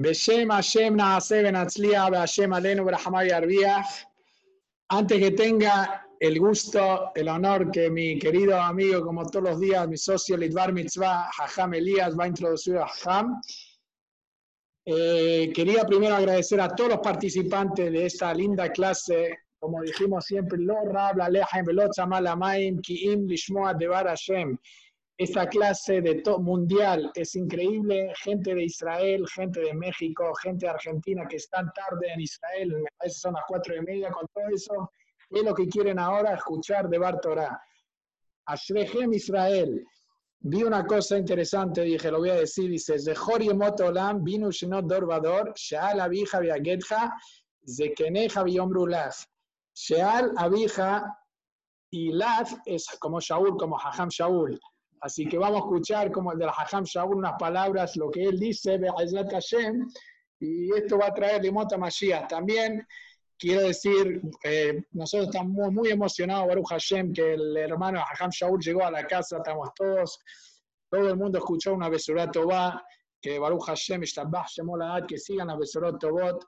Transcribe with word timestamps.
Beshem 0.00 0.50
Hashem 0.50 0.96
Naase 0.96 1.42
Benatzlia 1.42 2.10
Hashem 2.10 2.50
Alenu 2.50 2.84
Berahamav 2.84 3.28
Yarbiach. 3.28 4.04
Antes 4.90 5.18
que 5.18 5.30
tenga 5.32 6.06
el 6.18 6.38
gusto, 6.38 7.10
el 7.14 7.28
honor 7.28 7.70
que 7.70 7.90
mi 7.90 8.18
querido 8.18 8.58
amigo, 8.58 9.04
como 9.04 9.26
todos 9.26 9.50
los 9.50 9.60
días, 9.60 9.86
mi 9.88 9.98
socio 9.98 10.36
Lidvar 10.36 10.72
Mitzvah, 10.72 11.28
Hajam 11.38 11.74
Elías, 11.74 12.18
va 12.18 12.24
a 12.24 12.28
introducir 12.28 12.78
a 12.78 12.84
Hajam. 12.84 13.40
Eh, 14.86 15.52
quería 15.54 15.84
primero 15.84 16.14
agradecer 16.14 16.60
a 16.60 16.74
todos 16.74 16.90
los 16.90 17.00
participantes 17.00 17.92
de 17.92 18.06
esta 18.06 18.32
linda 18.32 18.72
clase. 18.72 19.36
Como 19.58 19.82
dijimos 19.82 20.24
siempre, 20.24 20.58
Lo 20.58 20.84
Rab, 20.86 21.18
La 21.18 21.28
Lehem, 21.28 21.66
Velot 21.66 21.98
Amaim, 21.98 22.80
Kiim, 22.80 23.26
Lishmoa, 23.26 23.74
Devar 23.74 24.06
Hashem 24.06 24.56
esta 25.22 25.48
clase 25.48 26.00
de 26.00 26.16
top 26.22 26.40
mundial 26.40 27.10
es 27.14 27.34
increíble. 27.36 28.12
Gente 28.16 28.54
de 28.54 28.64
Israel, 28.64 29.26
gente 29.28 29.60
de 29.60 29.74
México, 29.74 30.32
gente 30.42 30.66
de 30.66 30.72
Argentina 30.72 31.26
que 31.28 31.36
están 31.36 31.70
tarde 31.72 32.12
en 32.12 32.20
Israel, 32.20 32.72
me 32.82 32.88
parece 32.98 33.20
son 33.20 33.34
las 33.34 33.44
cuatro 33.46 33.76
y 33.76 33.80
media 33.82 34.10
con 34.10 34.26
todo 34.34 34.44
eso. 34.52 34.92
Es 35.30 35.42
lo 35.42 35.54
que 35.54 35.68
quieren 35.68 35.98
ahora 35.98 36.34
escuchar 36.34 36.88
de 36.88 36.98
Bar 36.98 37.20
Torah. 37.20 37.60
Ashrechem 38.46 39.12
Israel. 39.12 39.84
Vi 40.40 40.64
una 40.64 40.84
cosa 40.84 41.16
interesante, 41.16 41.82
dije, 41.82 42.10
lo 42.10 42.18
voy 42.18 42.30
a 42.30 42.34
decir, 42.34 42.68
dice, 42.68 42.98
Zehor 42.98 43.42
Yemot 43.42 43.80
Olam, 43.80 44.24
Binu 44.24 44.50
Shinot 44.50 44.86
Dorvador, 44.86 45.52
Sheal 45.54 46.00
Abija 46.00 46.40
Viagetja, 46.40 47.14
Zekeneja 47.64 48.42
Viombrulach. 48.42 49.14
Sheal 49.72 50.32
Abija 50.36 51.16
y 51.90 52.10
Laz 52.12 52.56
es 52.66 52.88
como 52.98 53.20
Shaul, 53.20 53.56
como 53.56 53.78
Hajam 53.78 54.08
Shaul. 54.08 54.58
Así 55.02 55.26
que 55.26 55.36
vamos 55.36 55.62
a 55.62 55.64
escuchar 55.64 56.12
como 56.12 56.30
el 56.30 56.38
de 56.38 56.46
la 56.46 56.52
Hajam 56.52 56.84
Shaul 56.84 57.16
unas 57.16 57.34
palabras, 57.36 57.96
lo 57.96 58.08
que 58.08 58.22
él 58.22 58.38
dice, 58.38 58.80
y 60.38 60.72
esto 60.76 60.98
va 60.98 61.06
a 61.06 61.14
traer 61.14 61.42
limota 61.42 61.76
Mashiach. 61.76 62.28
También 62.28 62.86
quiero 63.36 63.62
decir, 63.62 64.22
eh, 64.44 64.80
nosotros 64.92 65.28
estamos 65.28 65.72
muy, 65.72 65.90
emocionados, 65.90 66.46
Baruch 66.46 66.68
Hashem, 66.68 67.12
que 67.12 67.34
el 67.34 67.56
hermano 67.56 68.00
Hajam 68.00 68.30
Shaul 68.30 68.60
llegó 68.60 68.84
a 68.84 68.92
la 68.92 69.04
casa, 69.04 69.38
estamos 69.38 69.70
todos, 69.74 70.20
todo 70.88 71.08
el 71.08 71.16
mundo 71.16 71.38
escuchó 71.38 71.74
una 71.74 71.88
Besurat 71.88 72.36
va 72.36 72.80
que 73.20 73.40
Baruch 73.40 73.64
Hashem, 73.66 74.02
que 75.08 75.18
sigan 75.18 75.48
la 75.48 75.56
Besurat 75.56 75.98
Tobot. 75.98 76.46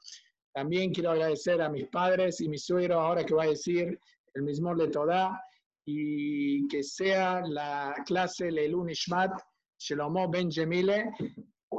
También 0.53 0.93
quiero 0.93 1.11
agradecer 1.11 1.61
a 1.61 1.69
mis 1.69 1.89
padres 1.89 2.41
y 2.41 2.49
mi 2.49 2.59
suegro, 2.59 3.01
ahora 3.01 3.25
que 3.25 3.35
va 3.35 3.45
a 3.45 3.49
decir 3.49 3.99
el 4.35 4.43
mismo 4.43 4.77
de 4.77 4.89
Todá 4.89 5.41
y 5.85 6.67
que 6.69 6.83
sea 6.83 7.43
la 7.47 7.95
clase 8.07 8.51
Leilun 8.51 8.91
Ishmat 8.91 9.33
Shelomo 9.79 10.29
Ben 10.31 10.51
Jemile. 10.51 11.11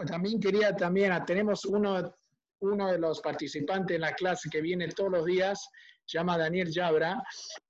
También 0.07 0.39
quería, 0.39 0.75
también, 0.75 1.11
ah, 1.11 1.23
tenemos 1.25 1.65
uno, 1.65 2.13
uno 2.59 2.91
de 2.91 2.99
los 2.99 3.21
participantes 3.21 3.95
en 3.95 4.01
la 4.01 4.13
clase 4.13 4.49
que 4.49 4.61
viene 4.61 4.89
todos 4.89 5.11
los 5.11 5.25
días, 5.25 5.69
se 6.05 6.17
llama 6.17 6.37
Daniel 6.37 6.69
Yabra, 6.69 7.23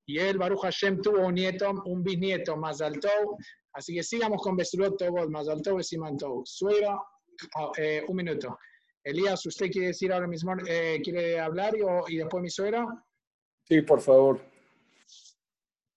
y 0.07 0.17
él, 0.17 0.37
Baruch 0.37 0.61
Hashem, 0.61 1.01
tuvo 1.01 1.27
un 1.27 1.35
nieto, 1.35 1.71
un 1.85 2.03
bisnieto, 2.03 2.57
Mazaltou, 2.57 3.37
así 3.73 3.93
que 3.93 4.03
sigamos 4.03 4.41
con 4.41 4.57
Besulot 4.57 4.97
Tobot, 4.97 5.29
Mazaltou 5.29 5.79
y 5.79 5.83
Simantou. 5.83 6.41
Suero, 6.45 7.05
ah, 7.55 7.71
eh, 7.77 8.03
un 8.07 8.15
minuto. 8.15 8.57
Elías, 9.03 9.45
¿usted 9.45 9.69
quiere 9.69 9.87
decir 9.87 10.11
ahora 10.11 10.27
mismo, 10.27 10.53
eh, 10.67 10.99
quiere 11.03 11.39
hablar 11.39 11.75
y, 11.77 12.13
y 12.13 12.17
después 12.17 12.41
mi 12.41 12.49
suegra? 12.49 12.87
Sí, 13.65 13.81
por 13.83 14.01
favor. 14.01 14.54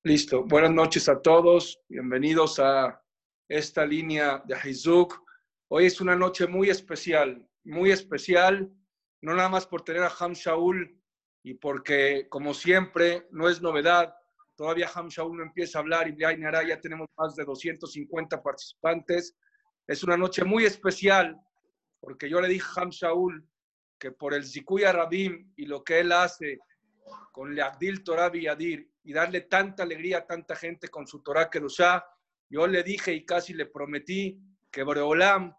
Listo. 0.04 0.44
Buenas 0.44 0.70
noches 0.70 1.08
a 1.08 1.20
todos. 1.20 1.80
Bienvenidos 1.88 2.60
a 2.60 3.02
esta 3.48 3.84
línea 3.84 4.40
de 4.46 4.56
Hizuk. 4.64 5.20
Hoy 5.66 5.86
es 5.86 6.00
una 6.00 6.14
noche 6.14 6.46
muy 6.46 6.70
especial, 6.70 7.44
muy 7.64 7.90
especial, 7.90 8.72
no 9.20 9.34
nada 9.34 9.48
más 9.48 9.66
por 9.66 9.82
tener 9.82 10.04
a 10.04 10.12
Ham 10.20 10.34
Shaul 10.34 10.96
y 11.42 11.54
porque, 11.54 12.28
como 12.28 12.54
siempre, 12.54 13.26
no 13.32 13.48
es 13.48 13.60
novedad. 13.60 14.14
Todavía 14.54 14.88
Ham 14.94 15.08
Shaul 15.08 15.36
no 15.36 15.42
empieza 15.42 15.78
a 15.78 15.82
hablar 15.82 16.06
y 16.06 16.16
ya 16.16 16.80
tenemos 16.80 17.08
más 17.16 17.34
de 17.34 17.44
250 17.44 18.40
participantes. 18.40 19.36
Es 19.84 20.04
una 20.04 20.16
noche 20.16 20.44
muy 20.44 20.64
especial 20.64 21.36
porque 21.98 22.30
yo 22.30 22.40
le 22.40 22.46
dije 22.46 22.68
a 22.76 22.82
Ham 22.82 22.90
Shaul 22.90 23.44
que 23.98 24.12
por 24.12 24.32
el 24.32 24.46
Zikuya 24.46 24.92
Rabim 24.92 25.52
y 25.56 25.66
lo 25.66 25.82
que 25.82 25.98
él 25.98 26.12
hace 26.12 26.60
con 27.32 27.52
Leagdil 27.52 28.04
Torah 28.04 28.32
Yadir 28.32 28.88
y 29.08 29.14
darle 29.14 29.40
tanta 29.40 29.84
alegría 29.84 30.18
a 30.18 30.26
tanta 30.26 30.54
gente 30.54 30.88
con 30.88 31.06
su 31.06 31.22
Torah 31.22 31.48
Kedushá. 31.48 32.04
Yo 32.50 32.66
le 32.66 32.82
dije 32.82 33.14
y 33.14 33.24
casi 33.24 33.54
le 33.54 33.64
prometí 33.64 34.38
que 34.70 34.82
Boreolam 34.82 35.56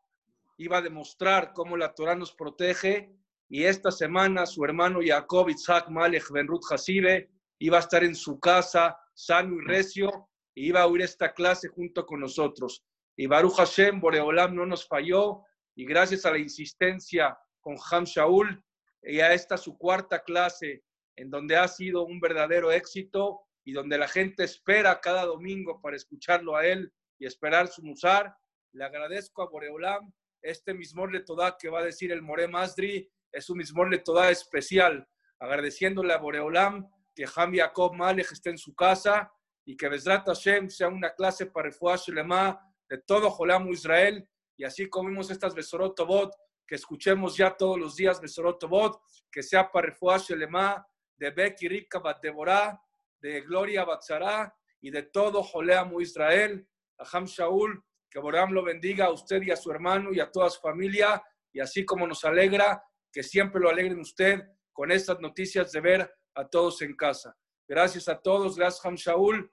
iba 0.57 0.77
a 0.77 0.81
demostrar 0.83 1.51
cómo 1.51 1.75
la 1.75 1.95
Torah 1.95 2.13
nos 2.13 2.31
protege 2.35 3.11
y 3.49 3.63
esta 3.63 3.89
semana 3.89 4.45
su 4.45 4.63
hermano 4.65 4.99
Jacob 5.03 5.49
Isaac 5.49 5.89
Malech 5.89 6.29
Benrut 6.29 6.61
Hasibe 6.69 7.31
iba 7.57 7.77
a 7.77 7.79
estar 7.79 8.03
en 8.03 8.13
su 8.13 8.39
casa 8.39 8.95
sano 9.15 9.55
y 9.55 9.65
recio 9.65 10.29
y 10.53 10.67
iba 10.67 10.81
a 10.81 10.85
oír 10.85 11.01
esta 11.01 11.33
clase 11.33 11.69
junto 11.69 12.05
con 12.05 12.19
nosotros. 12.19 12.85
Y 13.15 13.25
Baruch 13.25 13.55
Hashem, 13.55 13.99
Boreolam 13.99 14.53
no 14.53 14.67
nos 14.67 14.87
falló 14.87 15.41
y 15.73 15.87
gracias 15.87 16.23
a 16.27 16.31
la 16.31 16.37
insistencia 16.37 17.35
con 17.61 17.77
Ham 17.89 18.03
Shaul 18.03 18.63
y 19.01 19.21
a 19.21 19.33
esta 19.33 19.57
su 19.57 19.75
cuarta 19.75 20.21
clase 20.21 20.83
en 21.19 21.29
donde 21.29 21.57
ha 21.57 21.67
sido 21.67 22.05
un 22.05 22.21
verdadero 22.21 22.71
éxito 22.71 23.41
y 23.65 23.73
donde 23.73 23.97
la 23.97 24.07
gente 24.07 24.45
espera 24.45 25.01
cada 25.01 25.25
domingo 25.25 25.81
para 25.81 25.97
escucharlo 25.97 26.55
a 26.55 26.65
él 26.65 26.93
y 27.19 27.25
esperar 27.25 27.67
su 27.67 27.83
musar. 27.83 28.33
Le 28.71 28.85
agradezco 28.85 29.41
a 29.41 29.49
Boreolam 29.49 30.13
este 30.41 30.73
mismo 30.73 31.05
Letodá 31.05 31.57
que 31.59 31.67
va 31.67 31.81
a 31.81 31.83
decir 31.83 32.13
el 32.13 32.21
More 32.21 32.47
Masdri, 32.47 33.11
es 33.33 33.49
un 33.49 33.57
mismo 33.57 33.83
Letodá 33.83 34.31
especial, 34.31 35.05
agradeciéndole 35.39 36.13
a 36.13 36.19
Boreolam 36.19 36.89
que 37.13 37.25
Ham 37.35 37.53
Jacob 37.53 37.95
Malech 37.95 38.31
esté 38.31 38.51
en 38.51 38.57
su 38.57 38.73
casa 38.73 39.29
y 39.65 39.75
que 39.75 39.89
Bezrat 39.89 40.25
Hashem 40.25 40.69
sea 40.69 40.87
una 40.87 41.13
clase 41.13 41.47
para 41.47 41.67
Refuah 41.67 41.97
Shelema 41.97 42.57
de 42.87 42.97
todo 42.99 43.29
Jolam 43.29 43.67
Israel 43.67 44.25
y 44.55 44.63
así 44.63 44.87
comimos 44.87 45.29
estas 45.29 45.53
Besorot 45.53 45.97
Tobot, 45.97 46.33
que 46.65 46.75
escuchemos 46.75 47.35
ya 47.35 47.57
todos 47.57 47.77
los 47.77 47.97
días 47.97 48.21
Besorot 48.21 48.57
Tobot, 48.57 49.01
que 49.29 49.43
sea 49.43 49.69
para 49.69 49.87
Refuah 49.87 50.17
Shelema 50.17 50.85
de 51.19 51.31
Becky 51.31 51.67
Rivka 51.67 52.01
Deborah, 52.21 52.81
de 53.19 53.41
Gloria 53.41 53.83
Batzara 53.83 54.53
y 54.81 54.89
de 54.89 55.03
todo 55.03 55.43
Joleamu 55.43 55.99
Israel, 55.99 56.65
a 56.97 57.05
Ham 57.11 57.25
Shaul, 57.25 57.83
que 58.09 58.19
Boram 58.19 58.53
lo 58.53 58.63
bendiga 58.63 59.05
a 59.05 59.11
usted 59.11 59.41
y 59.43 59.51
a 59.51 59.55
su 59.55 59.69
hermano 59.69 60.11
y 60.13 60.19
a 60.19 60.31
toda 60.31 60.49
su 60.49 60.61
familia, 60.61 61.21
y 61.51 61.59
así 61.59 61.85
como 61.85 62.07
nos 62.07 62.23
alegra, 62.23 62.81
que 63.11 63.21
siempre 63.21 63.61
lo 63.61 63.69
alegren 63.69 63.99
usted 63.99 64.41
con 64.71 64.91
estas 64.91 65.19
noticias 65.19 65.71
de 65.71 65.81
ver 65.81 66.13
a 66.35 66.47
todos 66.47 66.81
en 66.81 66.95
casa. 66.95 67.35
Gracias 67.67 68.07
a 68.07 68.19
todos, 68.19 68.57
gracias 68.57 68.85
Ham 68.85 68.95
Shaul 68.95 69.51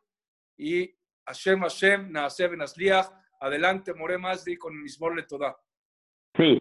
y 0.56 0.94
Hashem 1.26 1.60
Hashem, 1.60 2.12
Naaseh 2.12 2.48
Ben 2.48 2.62
Asliach. 2.62 3.10
Adelante, 3.38 3.92
More 3.92 4.16
Mazdi, 4.16 4.56
con 4.56 4.72
el 4.72 4.80
mismo 4.80 5.10
Toda. 5.28 5.54
Sí. 6.36 6.58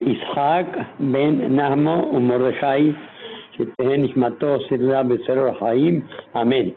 יצחק 0.00 0.66
בן 1.00 1.56
נהמו 1.56 2.10
ומרדכי, 2.12 2.92
שתהא 3.52 3.96
נשמתו 3.98 4.56
סדרה 4.68 5.02
בסרור 5.02 5.46
החיים, 5.48 6.00
אמן. 6.36 6.68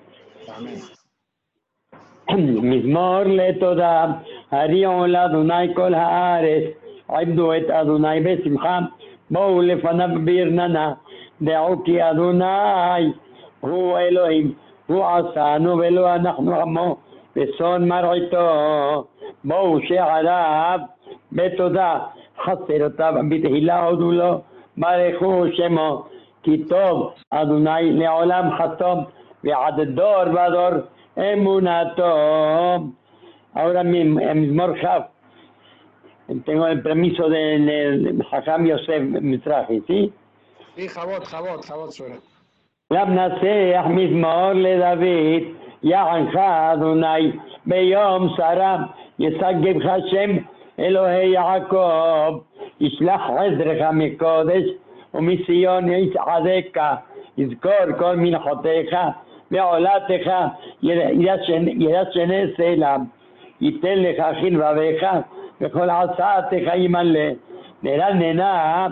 מזמור 2.64 3.20
לתודה, 3.26 4.06
הריעו 4.52 5.06
לאדוני 5.08 5.74
כל 5.76 5.94
הארץ, 5.94 6.64
עבדו 7.08 7.54
את 7.54 7.70
אדוני 7.70 8.20
בשמחה, 8.20 8.80
בואו 9.32 9.62
לפניו 9.62 10.10
ברננה, 10.26 10.94
דעו 11.42 11.84
כי 11.84 12.10
אדוני 12.10 13.12
הוא 13.60 13.98
אלוהים, 13.98 14.54
הוא 14.88 15.06
עשנו 15.06 15.78
ולא 15.78 16.16
אנחנו 16.16 16.62
עמו, 16.62 16.98
ושון 17.36 17.88
מרעיתו, 17.88 19.04
בואו 19.44 19.80
שעריו 19.88 20.80
בתודה. 21.32 22.00
חסרותיו 22.45 23.15
בתהילה 23.29 23.85
הודו 23.85 24.13
לו, 24.13 24.41
ברכו 24.77 25.45
שמו, 25.53 26.05
כי 26.43 26.65
טוב 26.65 27.13
אדוני 27.31 27.93
לעולם 27.93 28.51
חסום, 28.59 29.05
ועד 29.45 29.81
דור 29.81 30.23
ודור 30.23 30.71
אמונתו. 31.19 32.15
Ahora 33.55 33.85
mi 33.85 34.03
Mizmor 34.05 34.81
Jav, 34.81 35.11
tengo 36.47 36.67
el 36.67 36.83
permiso 36.83 37.29
de 37.29 38.19
Hakam 38.31 38.65
Yosef 38.65 39.03
Mitraje, 39.03 39.83
¿sí? 39.87 40.11
Sí, 40.75 40.89
Jabot, 40.89 41.23
Jabot, 41.31 41.63
Jabot 41.63 41.91
suena. 41.93 42.17
למנצח 42.91 43.85
מזמור 43.87 44.53
לדוד, 44.55 45.43
יענך 45.83 46.37
אדוני 46.73 47.33
ביום 47.67 48.29
שרה, 48.37 48.77
ישגבך 49.19 49.93
שם 50.11 50.31
אלוהי 50.80 51.28
יעקב, 51.28 52.40
ישלח 52.80 53.22
עזרך 53.30 53.82
מקודש 53.94 54.64
ומציון 55.14 55.92
יצעדך, 55.92 56.96
יזכור 57.38 57.92
כל 57.98 58.16
מנחותיך 58.16 58.96
ועולתך 59.52 60.32
ירשנה 61.80 62.36
סלע. 62.58 62.96
ייתן 63.62 64.00
לך 64.00 64.24
חלבביך 64.42 65.06
וכל 65.62 65.90
עשאתך 65.90 66.76
ימלא. 66.76 67.30
נרננה 67.84 68.88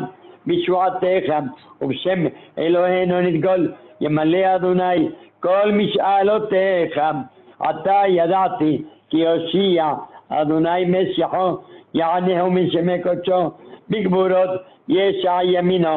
בשבועתך 0.48 1.34
ובשם 1.82 2.26
אלוהינו 2.58 3.22
נדגול 3.22 3.72
ימלא 4.02 4.56
אדוני 4.56 5.10
כל 5.40 5.72
משאלותיך. 5.72 7.02
עתה 7.60 8.02
ידעתי 8.08 8.82
כי 9.10 9.18
יושיע 9.18 9.94
אדוני 10.29 10.85
משיחו 10.85 11.57
יענהו 11.95 12.51
מן 12.51 12.71
שמי 12.71 13.03
קודשו 13.03 13.51
בגבורות 13.91 14.51
ישע 14.89 15.39
ימינו 15.43 15.97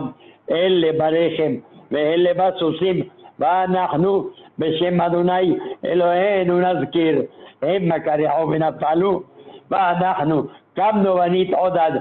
אלה 0.52 0.92
ברחם 0.98 1.54
ואלה 1.92 2.34
בסוסים 2.34 3.10
ואנחנו 3.40 4.28
בשם 4.60 5.02
אדוני 5.02 5.58
אלוהינו 5.86 6.60
נזכיר 6.60 7.22
המה 7.62 8.00
קרחו 8.00 8.50
ונפלו 8.50 9.24
ואנחנו 9.72 10.44
קמנו 10.76 11.16
ונתעודד 11.16 11.92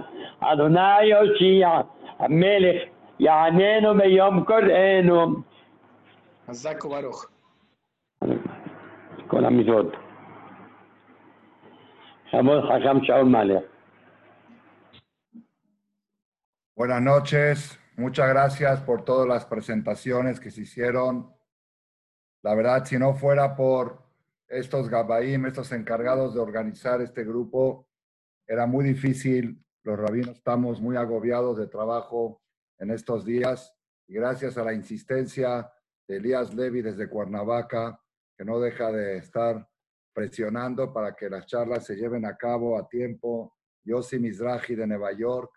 אדוני 0.41 1.05
יושיע 1.05 1.81
המלך 2.19 2.83
יעננו 3.21 3.95
ביום 3.95 4.45
קוראנו 4.45 5.27
חזק 6.49 6.85
וברוך. 6.85 7.27
כל 9.27 9.45
המצוות. 9.45 9.87
Buenas 16.76 17.02
noches, 17.02 17.80
muchas 17.96 18.28
gracias 18.28 18.82
por 18.82 19.06
todas 19.06 19.26
las 19.26 19.46
presentaciones 19.46 20.38
que 20.38 20.52
se 20.52 20.64
hicieron. 20.64 21.34
La 22.44 22.54
verdad, 22.54 22.84
si 22.84 23.00
no 23.00 23.14
fuera 23.14 23.56
por 23.56 24.04
estos 24.50 24.90
Gabaim, 24.90 25.46
estos 25.46 25.72
encargados 25.72 26.34
de 26.34 26.42
organizar 26.42 27.02
este 27.02 27.24
grupo, 27.24 27.88
era 28.46 28.66
muy 28.66 28.84
difícil. 28.84 29.64
Los 29.84 29.98
rabinos 29.98 30.36
estamos 30.36 30.82
muy 30.82 30.98
agobiados 30.98 31.58
de 31.58 31.68
trabajo 31.68 32.42
en 32.78 32.92
estos 32.92 33.24
días 33.24 33.74
y 34.06 34.16
gracias 34.16 34.58
a 34.58 34.66
la 34.66 34.74
insistencia 34.74 35.72
de 36.10 36.18
Elías 36.18 36.54
Levy 36.54 36.82
desde 36.82 37.08
Cuernavaca, 37.08 38.02
que 38.38 38.44
no 38.44 38.60
deja 38.60 38.92
de 38.92 39.16
estar 39.16 39.66
presionando 40.18 40.92
para 40.92 41.16
que 41.16 41.30
las 41.30 41.46
charlas 41.46 41.86
se 41.86 41.96
lleven 41.96 42.26
a 42.26 42.36
cabo 42.36 42.76
a 42.76 42.90
tiempo. 42.90 43.56
Yossi 43.84 44.18
Mizrahi 44.18 44.74
de 44.74 44.88
Nueva 44.88 45.12
York, 45.12 45.52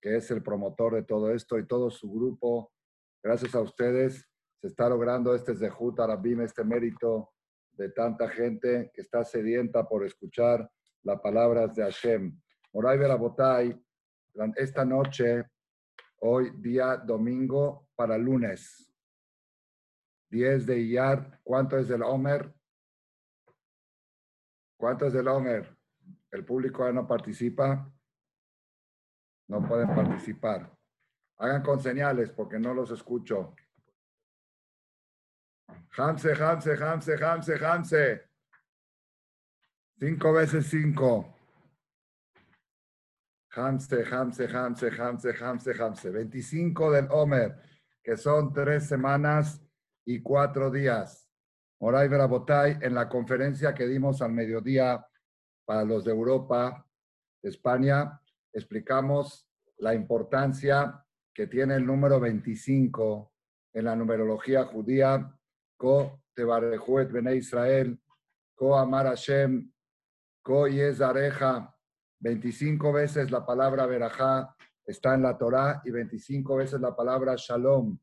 que 0.00 0.14
es 0.14 0.30
el 0.30 0.44
promotor 0.44 0.94
de 0.94 1.02
todo 1.02 1.32
esto 1.32 1.58
y 1.58 1.66
todo 1.66 1.90
su 1.90 2.08
grupo. 2.12 2.72
Gracias 3.20 3.52
a 3.56 3.60
ustedes 3.60 4.24
se 4.60 4.68
está 4.68 4.88
logrando 4.88 5.34
este 5.34 5.56
Zehut 5.56 5.98
Arabim, 5.98 6.42
este 6.42 6.62
mérito 6.62 7.32
de 7.72 7.88
tanta 7.88 8.28
gente 8.28 8.92
que 8.94 9.00
está 9.00 9.24
sedienta 9.24 9.88
por 9.88 10.06
escuchar 10.06 10.70
las 11.02 11.20
palabras 11.20 11.74
de 11.74 11.82
Hashem. 11.82 12.40
Moray 12.74 12.98
Berabotay, 12.98 13.76
esta 14.54 14.84
noche, 14.84 15.46
hoy 16.20 16.52
día 16.58 16.96
domingo 16.96 17.88
para 17.96 18.16
lunes, 18.16 18.88
10 20.30 20.64
de 20.64 20.78
Iyar, 20.78 21.40
¿cuánto 21.42 21.76
es 21.76 21.88
del 21.88 22.04
Omer? 22.04 22.55
¿Cuánto 24.76 25.06
es 25.06 25.12
del 25.12 25.28
Omer? 25.28 25.76
¿El 26.30 26.44
público 26.44 26.90
no 26.92 27.06
participa? 27.06 27.90
No 29.48 29.66
pueden 29.66 29.94
participar. 29.94 30.70
Hagan 31.38 31.62
con 31.62 31.80
señales 31.80 32.30
porque 32.30 32.58
no 32.58 32.74
los 32.74 32.90
escucho. 32.90 33.54
Hamse, 35.96 36.32
Hamse, 36.32 36.74
Hamse, 36.74 37.24
Hamse, 37.24 37.64
Hamse. 37.64 38.30
Cinco 39.98 40.32
veces 40.32 40.66
cinco. 40.66 41.34
Hamse, 43.50 44.04
Hamse, 44.04 44.46
Hamse, 44.46 44.90
Hamse, 44.90 45.34
Hamse, 45.40 45.82
Hamse. 45.82 46.10
25 46.10 46.90
del 46.90 47.08
Omer, 47.10 47.56
que 48.02 48.16
son 48.16 48.52
tres 48.52 48.86
semanas 48.86 49.62
y 50.04 50.20
cuatro 50.20 50.70
días. 50.70 51.25
Moray 51.80 52.08
Verabotay, 52.08 52.78
en 52.80 52.94
la 52.94 53.08
conferencia 53.08 53.74
que 53.74 53.86
dimos 53.86 54.22
al 54.22 54.32
mediodía 54.32 55.06
para 55.64 55.84
los 55.84 56.04
de 56.04 56.12
Europa, 56.12 56.86
España, 57.42 58.20
explicamos 58.52 59.48
la 59.78 59.94
importancia 59.94 61.04
que 61.34 61.46
tiene 61.46 61.74
el 61.74 61.84
número 61.84 62.18
25 62.18 63.32
en 63.74 63.84
la 63.84 63.94
numerología 63.94 64.64
judía, 64.64 65.30
Ko 65.76 66.22
Tebarejuet 66.34 67.12
Bene 67.12 67.36
Israel, 67.36 68.00
Ko 68.54 68.78
Amar 68.78 69.06
Hashem, 69.06 69.70
Ko 70.42 70.66
Yezareja, 70.66 71.76
25 72.20 72.92
veces 72.92 73.30
la 73.30 73.44
palabra 73.44 73.84
Berajá 73.84 74.56
está 74.86 75.14
en 75.14 75.22
la 75.22 75.36
Torá 75.36 75.82
y 75.84 75.90
25 75.90 76.56
veces 76.56 76.80
la 76.80 76.96
palabra 76.96 77.34
Shalom. 77.36 77.98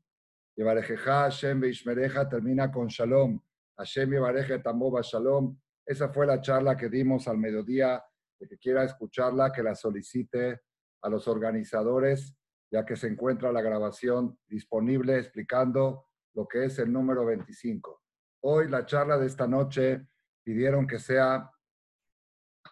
Yevarejeja 0.56 1.24
Hashem 1.24 1.60
Beishmereja 1.60 2.30
termina 2.30 2.72
con 2.72 2.88
Shalom. 2.88 3.40
Hashem 3.78 4.12
Yevareje 4.12 4.60
Tamoba 4.60 5.02
Shalom. 5.02 5.58
Esa 5.86 6.10
fue 6.10 6.26
la 6.26 6.40
charla 6.42 6.78
que 6.78 6.90
dimos 6.90 7.28
al 7.28 7.38
mediodía. 7.38 8.04
El 8.40 8.48
que 8.48 8.58
quiera 8.58 8.84
escucharla, 8.84 9.52
que 9.52 9.64
la 9.64 9.76
solicite 9.76 10.62
a 11.02 11.10
los 11.10 11.28
organizadores, 11.28 12.36
ya 12.72 12.86
que 12.86 12.96
se 12.96 13.08
encuentra 13.08 13.52
la 13.52 13.62
grabación 13.62 14.38
disponible 14.48 15.18
explicando 15.18 16.08
lo 16.34 16.48
que 16.48 16.66
es 16.66 16.80
el 16.80 16.92
número 16.92 17.26
25. 17.26 18.02
Hoy 18.44 18.68
la 18.70 18.86
charla 18.86 19.18
de 19.18 19.28
esta 19.28 19.48
noche 19.48 20.08
pidieron 20.44 20.88
que 20.88 21.00
sea 21.00 21.50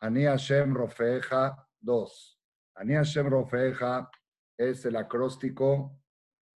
Ani 0.02 0.24
Hashem 0.24 0.74
Rofeja 0.74 1.68
2. 1.80 2.40
Ani 2.76 2.94
Hashem 2.94 3.28
Rofeja 3.30 4.10
es 4.58 4.86
el 4.86 4.96
acróstico, 4.96 6.00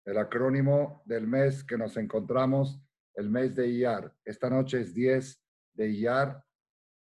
el 0.05 0.17
acrónimo 0.17 1.01
del 1.05 1.27
mes 1.27 1.63
que 1.63 1.77
nos 1.77 1.97
encontramos, 1.97 2.82
el 3.15 3.29
mes 3.29 3.55
de 3.55 3.67
Iyar. 3.67 4.13
Esta 4.25 4.49
noche 4.49 4.81
es 4.81 4.93
10 4.93 5.41
de 5.73 5.89
Iyar. 5.89 6.43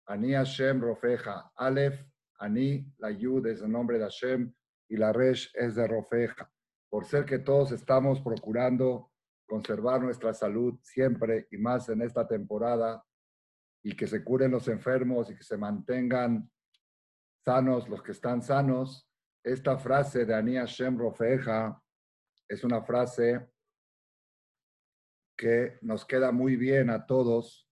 Ani 0.07 0.33
Hashem 0.33 0.81
Rofeja. 0.81 1.51
Aleph, 1.55 2.03
Ani, 2.39 2.85
la 2.97 3.11
Yud 3.11 3.47
es 3.47 3.61
el 3.61 3.71
nombre 3.71 3.97
de 3.97 4.05
Hashem 4.05 4.53
y 4.89 4.97
la 4.97 5.13
Resh 5.13 5.51
es 5.53 5.75
de 5.75 5.87
Rofeja. 5.87 6.51
Por 6.89 7.05
ser 7.05 7.25
que 7.25 7.39
todos 7.39 7.71
estamos 7.71 8.19
procurando 8.21 9.11
conservar 9.47 10.01
nuestra 10.01 10.33
salud 10.33 10.79
siempre 10.81 11.47
y 11.51 11.57
más 11.57 11.89
en 11.89 12.01
esta 12.01 12.27
temporada 12.27 13.03
y 13.83 13.95
que 13.95 14.07
se 14.07 14.23
curen 14.23 14.51
los 14.51 14.67
enfermos 14.67 15.29
y 15.29 15.35
que 15.35 15.43
se 15.43 15.57
mantengan 15.57 16.49
sanos 17.43 17.89
los 17.89 18.01
que 18.01 18.11
están 18.11 18.41
sanos. 18.41 19.07
Esta 19.43 19.77
frase 19.77 20.25
de 20.25 20.35
Ani 20.35 20.55
Hashem 20.55 20.97
Rofeja 20.97 21.81
es 22.47 22.63
una 22.63 22.81
frase 22.81 23.50
que 25.37 25.77
nos 25.81 26.05
queda 26.05 26.31
muy 26.31 26.55
bien 26.55 26.89
a 26.89 27.05
todos 27.05 27.67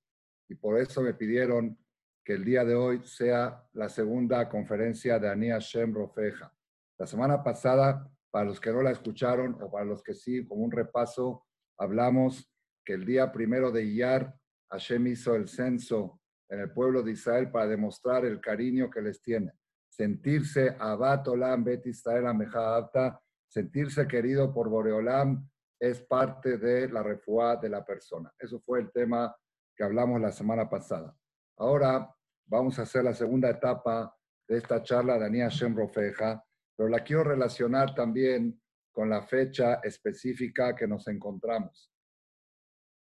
y 0.49 0.55
por 0.55 0.79
eso 0.79 1.01
me 1.01 1.13
pidieron 1.13 1.77
que 2.25 2.33
el 2.33 2.43
día 2.43 2.65
de 2.65 2.75
hoy 2.75 3.01
sea 3.03 3.63
la 3.73 3.89
segunda 3.89 4.49
conferencia 4.49 5.19
de 5.19 5.29
Ani 5.29 5.49
Hashem 5.49 5.93
Rofeja. 5.93 6.53
La 6.97 7.07
semana 7.07 7.43
pasada, 7.43 8.07
para 8.31 8.45
los 8.45 8.59
que 8.59 8.71
no 8.71 8.81
la 8.81 8.91
escucharon 8.91 9.57
o 9.61 9.71
para 9.71 9.85
los 9.85 10.03
que 10.03 10.13
sí, 10.13 10.45
como 10.45 10.63
un 10.63 10.71
repaso, 10.71 11.45
hablamos 11.77 12.51
que 12.85 12.93
el 12.93 13.05
día 13.05 13.31
primero 13.31 13.71
de 13.71 13.83
Iyar, 13.83 14.35
Hashem 14.71 15.07
hizo 15.07 15.35
el 15.35 15.47
censo 15.47 16.19
en 16.49 16.59
el 16.59 16.71
pueblo 16.71 17.01
de 17.03 17.11
Israel 17.11 17.49
para 17.51 17.67
demostrar 17.67 18.25
el 18.25 18.39
cariño 18.39 18.89
que 18.89 19.01
les 19.01 19.21
tiene. 19.21 19.51
Sentirse 19.89 20.75
Abat 20.79 21.27
Olam 21.27 21.63
Bet 21.63 21.85
Israel 21.87 22.27
Amejadapta, 22.27 23.19
sentirse 23.47 24.07
querido 24.07 24.53
por 24.53 24.69
Boreolam 24.69 25.48
es 25.79 26.01
parte 26.01 26.57
de 26.57 26.89
la 26.89 27.01
refuá 27.01 27.55
de 27.55 27.69
la 27.69 27.85
persona. 27.85 28.33
Eso 28.37 28.59
fue 28.59 28.81
el 28.81 28.91
tema 28.91 29.35
que 29.75 29.83
hablamos 29.83 30.19
la 30.19 30.31
semana 30.31 30.69
pasada. 30.69 31.15
Ahora 31.57 32.13
vamos 32.45 32.77
a 32.79 32.81
hacer 32.81 33.03
la 33.03 33.13
segunda 33.13 33.49
etapa 33.49 34.13
de 34.47 34.57
esta 34.57 34.83
charla 34.83 35.17
de 35.17 35.25
Ani 35.25 35.39
Hashem 35.39 35.75
Rofeja, 35.75 36.43
pero 36.75 36.89
la 36.89 37.03
quiero 37.03 37.23
relacionar 37.23 37.93
también 37.93 38.61
con 38.91 39.09
la 39.09 39.21
fecha 39.21 39.75
específica 39.75 40.75
que 40.75 40.87
nos 40.87 41.07
encontramos. 41.07 41.91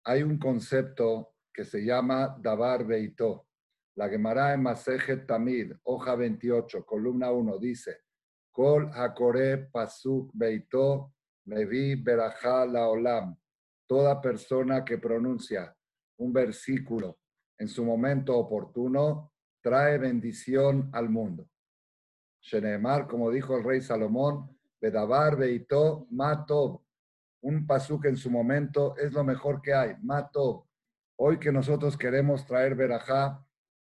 Hay 0.04 0.22
un 0.22 0.38
concepto 0.38 1.36
que 1.54 1.64
se 1.66 1.84
llama 1.84 2.38
Dabar 2.40 2.86
Beito. 2.86 3.48
La 3.96 4.10
Gemara 4.10 4.54
en 4.54 4.64
Masejet 4.64 5.28
Tamid, 5.28 5.74
hoja 5.84 6.16
28, 6.16 6.86
columna 6.86 7.32
1, 7.32 7.58
dice, 7.58 8.02
Kol 8.52 8.90
Hakore 8.94 9.70
Pasuk 9.72 10.32
Beito 11.46 11.60
Mevi 11.60 11.96
Berajá 11.96 12.66
Laolam. 12.66 13.36
Toda 13.88 14.22
persona 14.22 14.84
que 14.86 14.98
pronuncia 14.98 15.76
un 16.18 16.32
versículo 16.32 17.20
en 17.58 17.68
su 17.68 17.84
momento 17.84 18.38
oportuno 18.38 19.34
trae 19.62 19.98
bendición 19.98 20.90
al 20.94 21.10
mundo. 21.10 21.48
Shenemar, 22.42 23.08
como 23.08 23.30
dijo 23.30 23.58
el 23.58 23.64
rey 23.64 23.82
Salomón, 23.82 24.58
Bedabar 24.80 25.38
Beito 25.38 26.08
Matov. 26.12 26.82
Un 27.44 27.68
pasuk 27.68 28.06
en 28.06 28.18
su 28.18 28.32
momento 28.32 28.96
es 28.98 29.14
lo 29.14 29.24
mejor 29.24 29.62
que 29.62 29.74
hay, 29.74 29.96
Matov. 30.02 30.66
Hoy 31.18 31.38
que 31.38 31.52
nosotros 31.52 31.98
queremos 31.98 32.46
traer 32.46 32.76
verajá, 32.76 33.46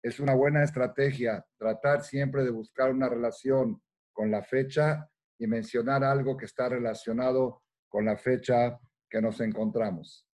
es 0.03 0.21
una 0.21 0.35
buena 0.35 0.63
estrategia 0.63 1.45
tratar 1.59 2.03
siempre 2.03 2.45
de 2.45 2.51
buscar 2.51 2.93
una 2.93 3.09
relación 3.09 3.83
con 4.13 4.31
la 4.31 4.43
fecha 4.43 5.11
y 5.39 5.47
mencionar 5.47 6.05
algo 6.05 6.37
que 6.37 6.47
está 6.47 6.69
relacionado 6.69 7.63
con 7.89 8.05
la 8.05 8.17
fecha 8.17 8.79
que 9.09 9.23
nos 9.23 9.41
encontramos. 9.41 10.27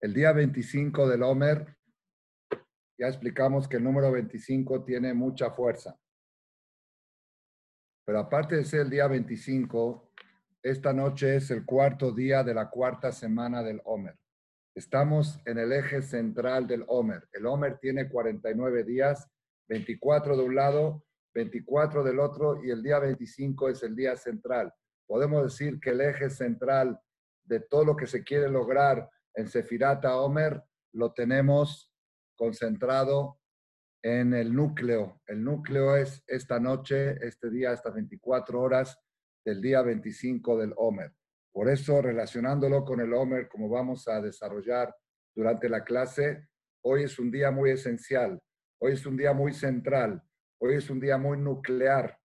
El 0.00 0.12
día 0.12 0.32
25 0.32 1.08
del 1.08 1.22
Homer, 1.22 1.76
ya 2.98 3.08
explicamos 3.08 3.66
que 3.66 3.78
el 3.78 3.84
número 3.84 4.12
25 4.12 4.84
tiene 4.84 5.14
mucha 5.14 5.50
fuerza. 5.50 5.98
Pero 8.04 8.18
aparte 8.18 8.56
de 8.56 8.64
ser 8.64 8.80
el 8.80 8.90
día 8.90 9.06
25, 9.06 10.12
esta 10.62 10.92
noche 10.92 11.36
es 11.36 11.50
el 11.50 11.64
cuarto 11.64 12.12
día 12.12 12.42
de 12.42 12.54
la 12.54 12.68
cuarta 12.68 13.12
semana 13.12 13.62
del 13.62 13.80
Homer. 13.84 14.18
Estamos 14.74 15.40
en 15.46 15.58
el 15.58 15.72
eje 15.72 16.02
central 16.02 16.66
del 16.66 16.84
Homer. 16.88 17.28
El 17.32 17.46
Homer 17.46 17.78
tiene 17.78 18.08
49 18.08 18.84
días, 18.84 19.26
24 19.68 20.36
de 20.36 20.42
un 20.42 20.54
lado, 20.54 21.04
24 21.34 22.04
del 22.04 22.20
otro 22.20 22.62
y 22.64 22.70
el 22.70 22.82
día 22.82 22.98
25 22.98 23.68
es 23.68 23.82
el 23.82 23.96
día 23.96 24.16
central. 24.16 24.72
Podemos 25.06 25.42
decir 25.42 25.80
que 25.80 25.90
el 25.90 26.00
eje 26.00 26.30
central 26.30 26.98
de 27.44 27.60
todo 27.60 27.84
lo 27.84 27.96
que 27.96 28.06
se 28.06 28.22
quiere 28.22 28.48
lograr 28.48 29.08
en 29.34 29.48
Sefirata 29.48 30.16
Homer 30.16 30.62
lo 30.92 31.12
tenemos 31.12 31.92
concentrado 32.36 33.40
en 34.02 34.32
el 34.34 34.54
núcleo. 34.54 35.20
El 35.26 35.42
núcleo 35.42 35.96
es 35.96 36.22
esta 36.26 36.60
noche, 36.60 37.16
este 37.26 37.50
día, 37.50 37.72
estas 37.72 37.94
24 37.94 38.60
horas 38.60 38.98
del 39.44 39.60
día 39.60 39.82
25 39.82 40.58
del 40.58 40.72
Homer. 40.76 41.12
Por 41.52 41.68
eso, 41.68 42.00
relacionándolo 42.00 42.84
con 42.84 43.00
el 43.00 43.12
Homer, 43.12 43.48
como 43.48 43.68
vamos 43.68 44.08
a 44.08 44.20
desarrollar 44.20 44.94
durante 45.34 45.68
la 45.68 45.84
clase, 45.84 46.48
hoy 46.82 47.04
es 47.04 47.18
un 47.18 47.30
día 47.30 47.50
muy 47.50 47.70
esencial, 47.70 48.40
hoy 48.78 48.92
es 48.92 49.06
un 49.06 49.16
día 49.16 49.32
muy 49.32 49.52
central, 49.52 50.22
hoy 50.64 50.76
es 50.76 50.90
un 50.90 51.00
día 51.00 51.18
muy 51.18 51.38
nuclear. 51.38 52.18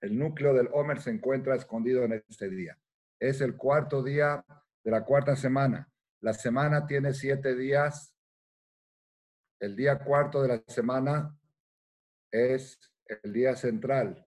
El 0.00 0.18
núcleo 0.18 0.54
del 0.54 0.68
Homer 0.72 1.00
se 1.00 1.10
encuentra 1.10 1.54
escondido 1.54 2.04
en 2.04 2.12
este 2.12 2.48
día. 2.48 2.78
Es 3.18 3.40
el 3.40 3.56
cuarto 3.56 4.02
día 4.02 4.44
de 4.82 4.90
la 4.90 5.04
cuarta 5.04 5.36
semana. 5.36 5.90
La 6.20 6.32
semana 6.32 6.86
tiene 6.86 7.12
siete 7.12 7.54
días 7.54 8.14
el 9.60 9.76
día 9.76 9.98
cuarto 9.98 10.40
de 10.40 10.48
la 10.48 10.64
semana 10.66 11.38
es 12.32 12.80
el 13.22 13.32
día 13.32 13.54
central, 13.54 14.26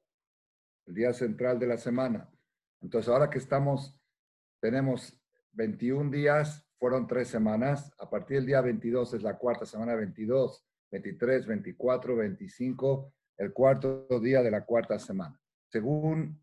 el 0.86 0.94
día 0.94 1.12
central 1.12 1.58
de 1.58 1.68
la 1.68 1.78
semana. 1.78 2.30
Entonces, 2.82 3.10
ahora 3.10 3.32
que 3.32 3.40
estamos, 3.40 4.00
tenemos 4.62 5.20
21 5.54 6.12
días, 6.12 6.68
fueron 6.78 7.08
tres 7.08 7.30
semanas. 7.30 7.92
A 7.98 8.08
partir 8.10 8.38
del 8.38 8.46
día 8.46 8.62
22 8.62 9.16
es 9.16 9.24
la 9.24 9.38
cuarta 9.38 9.66
semana, 9.66 9.96
22, 9.96 10.64
23, 10.94 11.48
24, 11.48 12.16
25, 12.16 13.14
el 13.38 13.52
cuarto 13.52 14.08
día 14.22 14.44
de 14.44 14.52
la 14.52 14.64
cuarta 14.64 15.00
semana. 15.00 15.42
Según 15.72 16.40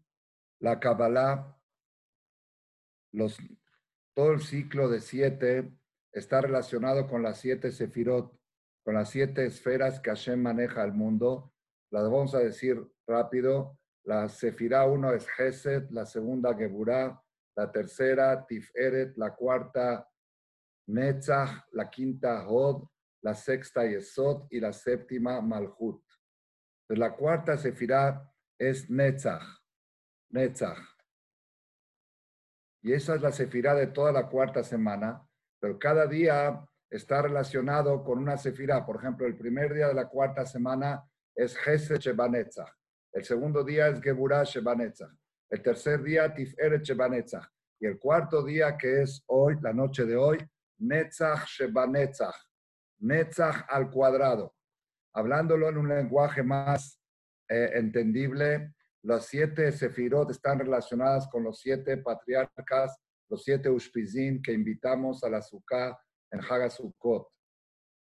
la 0.58 0.80
Kabbalah, 0.80 1.56
todo 4.12 4.32
el 4.32 4.40
ciclo 4.40 4.88
de 4.88 5.00
siete 5.00 5.72
está 6.12 6.40
relacionado 6.40 7.06
con 7.06 7.22
las 7.22 7.38
siete 7.38 7.70
sefirot 7.70 8.36
con 8.82 8.94
las 8.94 9.10
siete 9.10 9.44
esferas 9.46 10.00
que 10.00 10.10
Hashem 10.10 10.40
maneja 10.40 10.82
al 10.82 10.94
mundo. 10.94 11.52
Las 11.92 12.04
vamos 12.04 12.34
a 12.34 12.38
decir 12.38 12.82
rápido. 13.06 13.78
La 14.04 14.28
Sefirá 14.28 14.86
1 14.86 15.12
es 15.12 15.28
Gesed, 15.28 15.90
la 15.90 16.06
segunda 16.06 16.56
Geburah, 16.56 17.22
la 17.54 17.70
tercera 17.70 18.46
Tiferet, 18.46 19.16
la 19.16 19.34
cuarta 19.34 20.08
Netzach, 20.88 21.66
la 21.72 21.90
quinta 21.90 22.48
Hod, 22.48 22.88
la 23.22 23.34
sexta 23.34 23.86
Yesod 23.86 24.46
y 24.50 24.60
la 24.60 24.72
séptima 24.72 25.40
Malhut. 25.40 26.02
Entonces, 26.82 26.98
la 26.98 27.14
cuarta 27.16 27.56
Sefirá 27.56 28.28
es 28.58 28.88
Netzach. 28.90 29.42
Netzach. 30.30 30.78
Y 32.82 32.92
esa 32.92 33.14
es 33.14 33.22
la 33.22 33.32
Sefirá 33.32 33.74
de 33.74 33.88
toda 33.88 34.12
la 34.12 34.28
cuarta 34.28 34.62
semana, 34.64 35.26
pero 35.60 35.78
cada 35.78 36.06
día 36.06 36.66
está 36.90 37.22
relacionado 37.22 38.02
con 38.02 38.18
una 38.18 38.36
sefirá. 38.36 38.84
Por 38.84 38.96
ejemplo, 38.96 39.26
el 39.26 39.36
primer 39.36 39.72
día 39.72 39.88
de 39.88 39.94
la 39.94 40.08
cuarta 40.08 40.44
semana 40.44 41.04
es 41.34 41.56
Gesed 41.56 41.98
Shebanetzach. 41.98 42.70
El 43.12 43.24
segundo 43.24 43.64
día 43.64 43.88
es 43.88 44.00
Geburah 44.00 44.44
Shebanetzach. 44.44 45.10
El 45.48 45.62
tercer 45.62 46.02
día 46.02 46.32
Tiferet 46.34 46.82
Shebanetzach. 46.82 47.46
Y 47.78 47.86
el 47.86 47.98
cuarto 47.98 48.44
día, 48.44 48.76
que 48.76 49.02
es 49.02 49.22
hoy, 49.26 49.56
la 49.62 49.72
noche 49.72 50.04
de 50.04 50.16
hoy, 50.16 50.38
Netzach 50.78 51.46
Shebanetzach. 51.46 52.34
Netzach 53.00 53.66
al 53.68 53.90
cuadrado. 53.90 54.54
Hablándolo 55.14 55.68
en 55.68 55.78
un 55.78 55.88
lenguaje 55.88 56.42
más 56.42 57.00
eh, 57.48 57.70
entendible, 57.74 58.74
las 59.02 59.26
siete 59.26 59.72
sefirot 59.72 60.30
están 60.30 60.58
relacionadas 60.58 61.26
con 61.28 61.42
los 61.42 61.60
siete 61.60 61.96
patriarcas, 61.96 62.96
los 63.28 63.42
siete 63.42 63.70
ushpizim 63.70 64.42
que 64.42 64.52
invitamos 64.52 65.24
a 65.24 65.30
la 65.30 65.40
Sukkah 65.40 65.98
en 66.30 66.40
Hagasukot. 66.40 67.28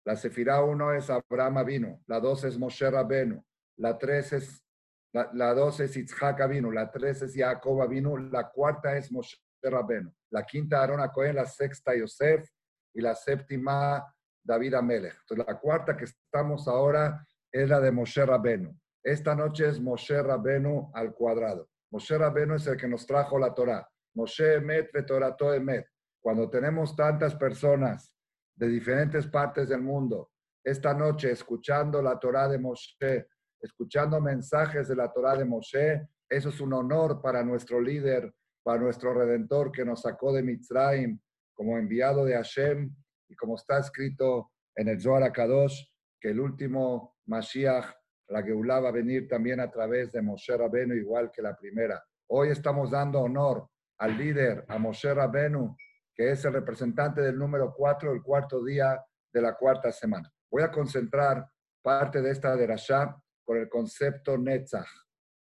La 0.06 0.16
Sefirá 0.16 0.62
1 0.64 0.94
es 0.94 1.10
Abraham 1.10 1.58
Avinu, 1.58 2.04
la 2.06 2.20
2 2.20 2.44
es 2.44 2.60
Moshe 2.60 2.90
Rabenu, 2.90 3.44
la 3.78 3.98
3 3.98 4.34
es 4.34 4.64
la, 5.12 5.32
la 5.34 5.54
2 5.54 5.80
es 5.80 5.98
Itzhak 5.98 6.42
Avinu, 6.42 6.72
la 6.72 6.92
3 6.92 7.24
es 7.24 7.34
Jacob 7.36 7.82
Avinu, 7.82 8.18
la 8.18 8.50
cuarta 8.50 8.96
es 8.98 9.12
Moshe 9.12 9.38
Rabenu, 9.64 10.14
la 10.30 10.44
quinta 10.44 10.84
Aaron 10.84 11.08
Cohen, 11.10 11.36
la 11.36 11.46
sexta 11.46 11.96
Yosef 11.96 12.48
y 12.94 13.02
la 13.02 13.16
séptima 13.16 14.15
David 14.46 14.76
Amelech. 14.76 15.18
La 15.32 15.60
cuarta 15.60 15.98
que 15.98 16.06
estamos 16.06 16.68
ahora 16.68 17.26
es 17.52 17.68
la 17.68 17.80
de 17.80 17.92
Moshe 17.92 18.26
Rabenu. 18.26 18.78
Esta 19.04 19.36
noche 19.36 19.68
es 19.68 19.80
Moshe 19.80 20.22
Rabenu 20.22 20.92
al 20.94 21.14
cuadrado. 21.14 21.68
Moshe 21.92 22.18
Rabenu 22.18 22.56
es 22.56 22.68
el 22.68 22.78
que 22.78 22.88
nos 22.88 23.06
trajo 23.06 23.40
la 23.40 23.54
Torah. 23.54 23.88
Moshe 24.16 24.56
Emet 24.56 24.92
Vetorato 24.94 25.54
Emet. 25.54 25.88
Cuando 26.22 26.50
tenemos 26.50 26.96
tantas 26.96 27.36
personas 27.36 28.12
de 28.56 28.68
diferentes 28.68 29.28
partes 29.28 29.70
del 29.70 29.82
mundo, 29.82 30.32
esta 30.64 30.94
noche 30.94 31.32
escuchando 31.32 32.02
la 32.02 32.18
Torah 32.20 32.48
de 32.48 32.58
Moshe, 32.58 33.28
escuchando 33.62 34.22
mensajes 34.22 34.88
de 34.88 34.96
la 34.96 35.12
Torah 35.12 35.36
de 35.36 35.46
Moshe, 35.46 36.08
eso 36.30 36.50
es 36.50 36.60
un 36.60 36.74
honor 36.74 37.22
para 37.22 37.44
nuestro 37.44 37.80
líder, 37.80 38.34
para 38.64 38.80
nuestro 38.80 39.14
redentor 39.14 39.72
que 39.72 39.86
nos 39.86 40.02
sacó 40.02 40.34
de 40.34 40.42
Mitzrayim 40.42 41.20
como 41.54 41.78
enviado 41.78 42.26
de 42.26 42.34
Hashem 42.34 42.94
y 43.28 43.36
como 43.36 43.56
está 43.56 43.80
escrito 43.80 44.52
en 44.76 44.88
el 44.88 45.02
Zohar 45.02 45.32
Kadosh, 45.32 45.84
que 46.20 46.30
el 46.30 46.40
último 46.40 47.18
Mashiach, 47.26 47.86
la 48.28 48.44
Geulah, 48.44 48.80
va 48.80 48.90
a 48.90 48.94
venir 48.94 49.28
también 49.28 49.60
a 49.60 49.70
través 49.70 50.12
de 50.12 50.22
Moshe 50.22 50.56
Rabenu, 50.58 50.94
igual 50.94 51.32
que 51.32 51.42
la 51.42 51.56
primera. 51.56 52.04
Hoy 52.28 52.50
estamos 52.50 52.92
dando 52.92 53.22
honor 53.22 53.70
al 54.00 54.18
líder, 54.18 54.66
a 54.68 54.78
Moshe 54.78 55.14
Rabenu, 55.14 55.76
que 56.14 56.32
es 56.32 56.44
el 56.46 56.54
representante 56.54 57.22
del 57.22 57.38
número 57.38 57.74
cuatro, 57.76 58.12
el 58.12 58.22
cuarto 58.22 58.64
día 58.64 59.04
de 59.32 59.42
la 59.42 59.56
cuarta 59.56 59.92
semana. 59.92 60.32
Voy 60.50 60.64
a 60.64 60.72
concentrar 60.72 61.46
parte 61.82 62.22
de 62.22 62.32
esta 62.32 62.56
derashá 62.56 63.16
con 63.44 63.58
el 63.58 63.70
concepto 63.70 64.38
Netzach. 64.38 64.88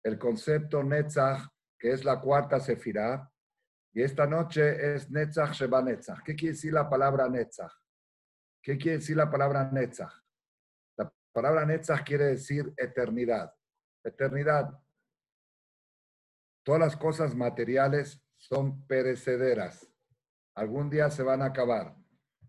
El 0.04 0.20
concepto 0.20 0.84
Netzach, 0.84 1.48
que 1.78 1.92
es 1.92 2.06
la 2.06 2.20
cuarta 2.20 2.60
sefirá, 2.60 3.30
y 3.94 4.02
esta 4.02 4.28
noche 4.28 4.96
es 4.96 5.10
Netzach 5.10 5.54
Sheba 5.54 5.82
Netzach. 5.82 6.24
¿Qué 6.24 6.36
quiere 6.36 6.54
decir 6.54 6.74
la 6.74 6.90
palabra 6.90 7.28
Netzach? 7.28 7.74
¿Qué 8.62 8.78
quiere 8.78 8.98
decir 8.98 9.18
la 9.18 9.30
palabra 9.30 9.70
Netzach? 9.72 10.14
La 10.98 11.12
palabra 11.32 11.66
Netzach 11.66 12.04
quiere 12.04 12.26
decir 12.26 12.74
eternidad. 12.78 13.54
Eternidad. 14.04 14.80
Todas 16.64 16.82
las 16.82 16.98
cosas 16.98 17.36
materiales 17.36 18.24
son 18.38 18.86
perecederas 18.86 19.90
algún 20.60 20.90
día 20.90 21.10
se 21.10 21.24
van 21.24 21.42
a 21.42 21.46
acabar. 21.46 21.96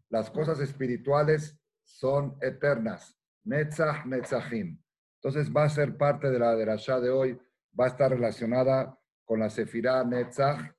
Las 0.08 0.30
cosas 0.30 0.58
espirituales 0.58 1.56
son 1.84 2.36
eternas. 2.40 3.16
Netzach, 3.44 4.04
Netzachim. 4.04 4.82
Entonces 5.16 5.54
va 5.54 5.64
a 5.64 5.68
ser 5.68 5.96
parte 5.96 6.28
de 6.30 6.38
la 6.38 6.54
derashá 6.56 6.98
de 6.98 7.10
hoy, 7.10 7.40
va 7.78 7.84
a 7.84 7.88
estar 7.88 8.10
relacionada 8.10 8.98
con 9.24 9.38
la 9.38 9.48
Sefirá 9.48 10.02
Netzach 10.02 10.74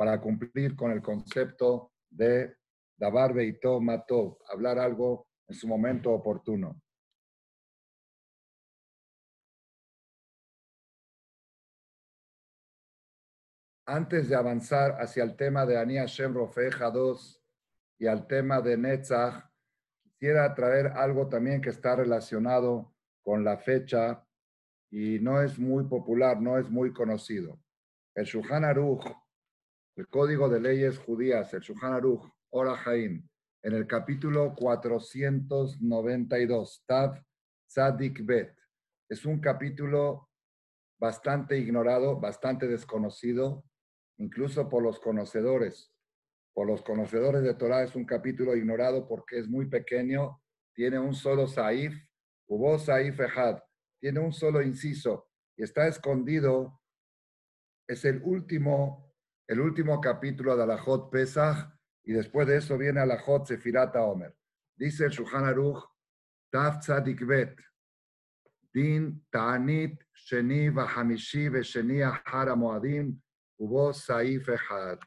para 0.00 0.18
cumplir 0.18 0.74
con 0.74 0.92
el 0.92 1.02
concepto 1.02 1.92
de 2.08 2.56
Dabar 2.96 3.34
Matov, 3.82 4.38
hablar 4.50 4.78
algo 4.78 5.28
en 5.46 5.54
su 5.54 5.68
momento 5.68 6.10
oportuno. 6.12 6.80
antes 13.84 14.28
de 14.28 14.36
avanzar 14.36 14.92
hacia 15.02 15.22
el 15.24 15.36
tema 15.36 15.66
de 15.66 15.76
Ani 15.76 15.96
Hashem 15.96 16.32
Rofeja 16.32 16.90
2 16.90 17.42
y 17.98 18.06
al 18.06 18.26
tema 18.26 18.62
de 18.62 18.78
Netzach, 18.78 19.50
quisiera 20.02 20.54
traer 20.54 20.86
algo 20.86 21.28
también 21.28 21.60
que 21.60 21.70
está 21.70 21.96
relacionado 21.96 22.94
con 23.20 23.44
la 23.44 23.58
fecha 23.58 24.24
y 24.90 25.18
no 25.18 25.42
es 25.42 25.58
muy 25.58 25.84
popular, 25.84 26.40
no 26.40 26.56
es 26.56 26.70
muy 26.70 26.92
conocido. 26.92 27.60
El 28.14 28.24
Shulchan 28.24 28.64
Aruch, 28.64 29.04
el 30.00 30.08
Código 30.08 30.48
de 30.48 30.60
Leyes 30.60 30.98
Judías, 30.98 31.52
el 31.52 31.60
Shulchan 31.60 31.92
Aruch, 31.92 32.26
Ora 32.48 32.74
Haim, 32.86 33.28
en 33.62 33.74
el 33.74 33.86
capítulo 33.86 34.54
492, 34.54 36.84
Tav 36.86 37.22
Tzadik 37.68 38.24
Bet. 38.24 38.56
Es 39.10 39.26
un 39.26 39.40
capítulo 39.40 40.30
bastante 40.98 41.58
ignorado, 41.58 42.18
bastante 42.18 42.66
desconocido, 42.66 43.62
incluso 44.16 44.70
por 44.70 44.82
los 44.82 44.98
conocedores. 45.00 45.92
Por 46.54 46.66
los 46.66 46.80
conocedores 46.80 47.42
de 47.42 47.52
Torah 47.52 47.82
es 47.82 47.94
un 47.94 48.06
capítulo 48.06 48.56
ignorado 48.56 49.06
porque 49.06 49.38
es 49.38 49.50
muy 49.50 49.66
pequeño, 49.66 50.40
tiene 50.74 50.98
un 50.98 51.12
solo 51.12 51.46
saif, 51.46 51.92
hubo 52.48 52.78
saif 52.78 53.20
ejad, 53.20 53.58
tiene 54.00 54.20
un 54.20 54.32
solo 54.32 54.62
inciso 54.62 55.28
y 55.58 55.62
está 55.62 55.86
escondido. 55.86 56.80
Es 57.86 58.06
el 58.06 58.22
último, 58.22 59.09
el 59.50 59.58
último 59.58 60.00
capítulo 60.00 60.56
de 60.56 60.62
Alajot 60.62 61.10
Pesach 61.10 61.74
y 62.04 62.12
después 62.12 62.46
de 62.46 62.58
eso 62.58 62.78
viene 62.78 63.00
Alajot 63.00 63.48
Sefirata 63.48 64.00
Omer. 64.04 64.32
Dice 64.76 65.06
el 65.06 65.10
Shulchan 65.10 65.44
Aruch, 65.44 65.84
Taf 66.52 66.78
Tzadik 66.78 67.26
Bet, 67.26 67.58
Din 68.72 69.26
Ta'anit 69.28 70.00
Sheni 70.14 70.68
Vahamishi 70.68 71.48
Vesheni 71.48 72.00
Ahara 72.00 72.54
Moadim, 72.54 73.20
hubo 73.58 73.92
Saif 73.92 74.48
Echad. 74.48 75.00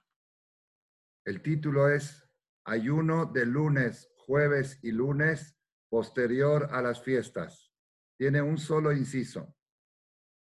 El 1.26 1.42
título 1.42 1.88
es 1.88 2.30
Ayuno 2.66 3.26
de 3.26 3.46
lunes, 3.46 4.12
jueves 4.18 4.78
y 4.84 4.92
lunes 4.92 5.58
posterior 5.90 6.68
a 6.70 6.82
las 6.82 7.02
fiestas. 7.02 7.72
Tiene 8.18 8.42
un 8.42 8.58
solo 8.58 8.92
inciso. 8.92 9.56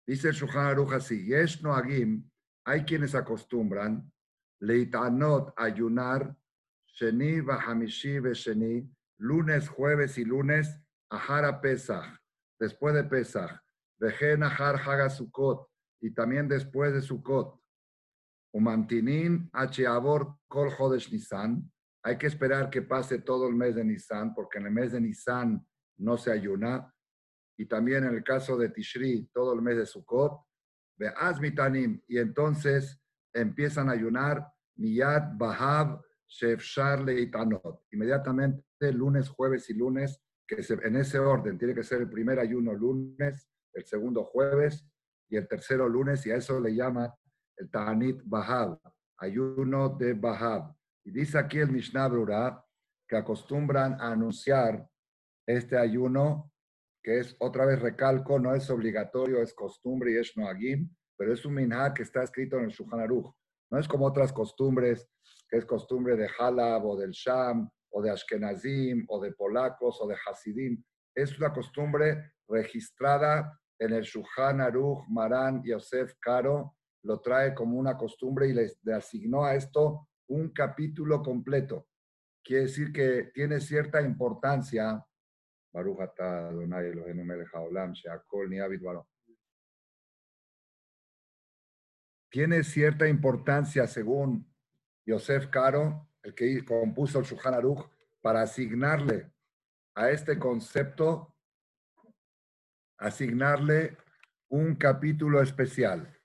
Dice 0.05 0.27
el 0.27 0.33
Shulchan 0.33 0.65
Aruch 0.65 1.07
Yesh 1.10 1.62
Noagim, 1.62 2.29
hay 2.65 2.84
quienes 2.84 3.15
acostumbran, 3.15 4.12
Leitanot, 4.60 5.53
ayunar, 5.58 6.36
Sheni 6.88 7.41
Vahamishi 7.41 8.20
Vesheni, 8.20 8.89
lunes, 9.17 9.67
jueves 9.67 10.17
y 10.17 10.25
lunes, 10.25 10.79
Ahara 11.10 11.60
Pesach, 11.60 12.05
después 12.60 12.93
de 12.96 13.03
Pesach, 13.03 13.51
Vejen 14.00 14.43
Ahar 14.43 14.75
Haga 14.75 15.10
Sukkot, 15.10 15.67
y 16.01 16.12
también 16.12 16.48
después 16.48 16.93
de 16.93 17.01
Sukkot. 17.01 17.60
Umantinin 18.53 19.50
Acheabor 19.51 20.38
Kol 20.48 20.70
Hodesh 20.77 21.12
Nisan, 21.12 21.72
hay 22.05 22.17
que 22.17 22.27
esperar 22.27 22.70
que 22.70 22.82
pase 22.82 23.20
todo 23.20 23.48
el 23.48 23.55
mes 23.55 23.75
de 23.75 23.86
Nisan, 23.86 24.34
porque 24.34 24.60
en 24.60 24.65
el 24.65 24.74
mes 24.74 24.91
de 24.91 25.00
Nisan 25.00 25.65
no 25.98 26.17
se 26.17 26.32
ayuna. 26.32 26.93
Y 27.58 27.65
también 27.65 28.03
en 28.03 28.15
el 28.15 28.24
caso 28.24 28.58
de 28.58 28.70
Tishri, 28.70 29.29
todo 29.34 29.53
el 29.53 29.62
mes 29.62 29.77
de 29.77 29.86
Sukkot. 29.86 30.41
Y 32.08 32.18
entonces 32.18 33.02
empiezan 33.34 33.90
a 33.90 33.94
ayunar 33.94 34.48
Miyad 34.76 35.38
Bahab 35.38 36.02
Shefshar 36.28 37.02
Leitanot. 37.02 37.84
Inmediatamente, 37.92 38.64
lunes, 38.92 39.30
jueves 39.30 39.70
y 39.70 39.74
lunes, 39.74 40.22
que 40.48 40.58
en 40.84 40.96
ese 40.96 41.20
orden 41.20 41.58
tiene 41.58 41.74
que 41.74 41.84
ser 41.84 42.02
el 42.02 42.10
primer 42.10 42.40
ayuno 42.40 42.74
lunes, 42.74 43.50
el 43.74 43.86
segundo 43.86 44.24
jueves 44.24 44.86
y 45.30 45.38
el 45.38 45.48
tercero 45.48 45.88
lunes, 45.88 46.26
y 46.26 46.32
a 46.32 46.36
eso 46.36 46.60
le 46.60 46.76
llama 46.76 47.14
el 47.58 47.70
Ta'anit 47.70 48.22
Bahab, 48.24 48.80
ayuno 49.18 49.90
de 49.90 50.14
Bahab. 50.14 50.76
Y 51.06 51.12
dice 51.12 51.38
aquí 51.38 51.60
el 51.60 51.72
Mishnah 51.72 52.08
Brura 52.08 52.64
que 53.08 53.18
acostumbran 53.18 54.00
a 54.00 54.12
anunciar 54.12 54.88
este 55.46 55.78
ayuno, 55.78 56.52
que 57.03 57.19
es, 57.19 57.36
otra 57.39 57.65
vez 57.65 57.81
recalco, 57.81 58.39
no 58.39 58.55
es 58.55 58.69
obligatorio, 58.69 59.41
es 59.41 59.53
costumbre 59.53 60.13
y 60.13 60.17
es 60.17 60.36
noagim, 60.38 60.89
pero 61.17 61.33
es 61.33 61.45
un 61.45 61.53
minhag 61.53 61.93
que 61.93 62.03
está 62.03 62.24
escrito 62.24 62.57
en 62.57 62.65
el 62.65 62.72
Shulchan 62.72 63.01
Aruch. 63.01 63.33
No 63.69 63.79
es 63.79 63.88
como 63.88 64.05
otras 64.05 64.31
costumbres, 64.31 65.10
que 65.50 65.57
es 65.57 65.65
costumbre 65.65 66.15
de 66.15 66.29
Halab 66.39 66.86
o 66.86 66.98
del 66.98 67.12
Sham, 67.12 67.69
o 67.91 68.01
de 68.01 68.10
Ashkenazim, 68.10 69.05
o 69.10 69.19
de 69.19 69.33
polacos, 69.33 70.00
o 70.01 70.07
de 70.07 70.16
Hasidim. 70.25 70.83
Es 71.13 71.37
una 71.37 71.51
costumbre 71.51 72.33
registrada 72.48 73.59
en 73.79 73.94
el 73.94 74.03
Shulchan 74.03 74.61
Aruch, 74.61 75.05
Maran, 75.09 75.61
Yosef 75.63 76.13
Caro, 76.20 76.75
lo 77.03 77.20
trae 77.20 77.53
como 77.53 77.77
una 77.77 77.98
costumbre 77.98 78.48
y 78.48 78.53
le 78.53 78.94
asignó 78.94 79.44
a 79.44 79.55
esto 79.55 80.07
un 80.29 80.50
capítulo 80.53 81.22
completo. 81.22 81.87
Quiere 82.44 82.63
decir 82.63 82.92
que 82.92 83.31
tiene 83.33 83.59
cierta 83.59 84.01
importancia. 84.01 85.03
Tiene 92.29 92.64
cierta 92.64 93.07
importancia, 93.07 93.88
según 93.88 94.51
Yosef 95.05 95.48
Caro, 95.48 96.09
el 96.22 96.33
que 96.33 96.64
compuso 96.64 97.20
el 97.20 97.25
Shulchan 97.25 97.53
Aruch, 97.53 97.90
para 98.22 98.42
asignarle 98.42 99.31
a 99.96 100.09
este 100.09 100.40
concepto, 100.40 101.36
asignarle 102.98 103.98
un 104.50 104.75
capítulo 104.75 105.42
especial. 105.42 106.20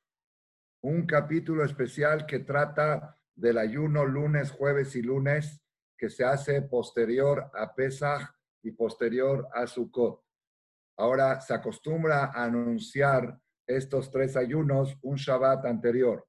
Un 0.80 1.06
capítulo 1.06 1.64
especial 1.64 2.24
que 2.26 2.38
trata 2.40 3.18
del 3.34 3.58
ayuno 3.58 4.04
lunes, 4.04 4.50
jueves 4.50 4.94
y 4.94 5.02
lunes 5.02 5.60
que 5.96 6.08
se 6.08 6.24
hace 6.24 6.62
posterior 6.62 7.50
a 7.54 7.74
Pesach 7.74 8.37
y 8.62 8.72
posterior 8.72 9.48
a 9.52 9.66
Sukkot. 9.66 10.22
Ahora 10.98 11.40
se 11.40 11.54
acostumbra 11.54 12.32
a 12.34 12.44
anunciar 12.44 13.38
estos 13.66 14.10
tres 14.10 14.36
ayunos 14.36 14.96
un 15.02 15.16
Shabbat 15.16 15.66
anterior, 15.66 16.26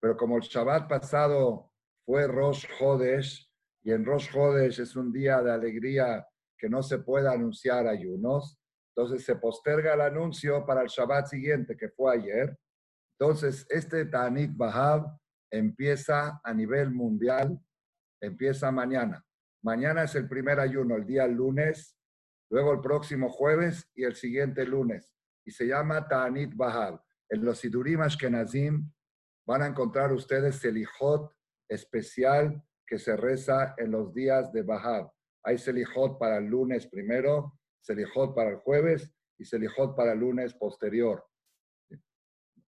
pero 0.00 0.16
como 0.16 0.36
el 0.36 0.42
Shabbat 0.42 0.88
pasado 0.88 1.72
fue 2.04 2.26
Rosh 2.26 2.66
Hodesh 2.80 3.50
y 3.82 3.92
en 3.92 4.04
Rosh 4.04 4.28
Hodesh 4.36 4.80
es 4.80 4.94
un 4.94 5.12
día 5.12 5.42
de 5.42 5.52
alegría 5.52 6.26
que 6.58 6.68
no 6.68 6.82
se 6.82 6.98
puede 6.98 7.28
anunciar 7.28 7.86
ayunos, 7.88 8.58
entonces 8.94 9.24
se 9.24 9.36
posterga 9.36 9.94
el 9.94 10.02
anuncio 10.02 10.64
para 10.66 10.82
el 10.82 10.88
Shabbat 10.88 11.26
siguiente 11.26 11.76
que 11.76 11.88
fue 11.88 12.14
ayer. 12.14 12.56
Entonces 13.18 13.66
este 13.68 14.04
Tanit 14.06 14.50
Bahab 14.54 15.06
empieza 15.50 16.40
a 16.44 16.54
nivel 16.54 16.90
mundial, 16.92 17.58
empieza 18.20 18.70
mañana. 18.70 19.24
Mañana 19.62 20.02
es 20.02 20.14
el 20.16 20.28
primer 20.28 20.58
ayuno, 20.58 20.96
el 20.96 21.06
día 21.06 21.26
lunes, 21.26 21.96
luego 22.50 22.72
el 22.72 22.80
próximo 22.80 23.28
jueves 23.28 23.88
y 23.94 24.02
el 24.04 24.16
siguiente 24.16 24.66
lunes. 24.66 25.14
Y 25.44 25.52
se 25.52 25.66
llama 25.66 26.08
Ta'anit 26.08 26.54
Bahab. 26.54 27.00
En 27.28 27.44
los 27.44 27.58
Sidurim 27.60 28.00
Ashkenazim 28.00 28.92
van 29.46 29.62
a 29.62 29.66
encontrar 29.66 30.12
ustedes 30.12 30.56
Selijot 30.56 31.32
especial 31.68 32.62
que 32.86 32.98
se 32.98 33.16
reza 33.16 33.74
en 33.78 33.92
los 33.92 34.12
días 34.12 34.52
de 34.52 34.62
Bahab. 34.62 35.12
Hay 35.44 35.58
Selijot 35.58 36.18
para 36.18 36.38
el 36.38 36.46
lunes 36.46 36.86
primero, 36.88 37.58
Selijot 37.80 38.34
para 38.34 38.50
el 38.50 38.56
jueves 38.56 39.14
y 39.38 39.44
Selijot 39.44 39.96
para 39.96 40.12
el 40.12 40.18
lunes 40.18 40.54
posterior. 40.54 41.24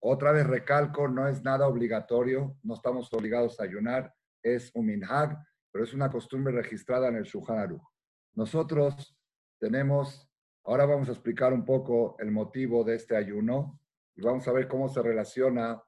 Otra 0.01 0.33
vez 0.33 0.47
recalco, 0.47 1.09
no 1.09 1.27
es 1.29 1.43
nada 1.43 1.67
obligatorio, 1.67 2.57
no 2.63 2.75
estamos 2.75 3.13
obligados 3.13 3.59
a 3.59 3.65
ayunar, 3.65 4.15
es 4.43 4.71
un 4.75 4.87
minhag, 4.87 5.39
pero 5.75 5.85
es 5.85 5.93
una 5.93 6.09
costumbre 6.09 6.55
registrada 6.55 7.09
en 7.09 7.17
el 7.17 7.25
Shulchan 7.25 7.77
Nosotros 8.35 9.19
tenemos, 9.59 10.31
ahora 10.63 10.87
vamos 10.87 11.09
a 11.09 11.11
explicar 11.11 11.53
un 11.53 11.65
poco 11.65 12.15
el 12.21 12.31
motivo 12.31 12.85
de 12.85 12.95
este 12.95 13.17
ayuno 13.17 13.81
y 14.15 14.23
vamos 14.23 14.47
a 14.47 14.53
ver 14.53 14.69
cómo 14.69 14.89
se 14.89 15.03
relaciona 15.03 15.83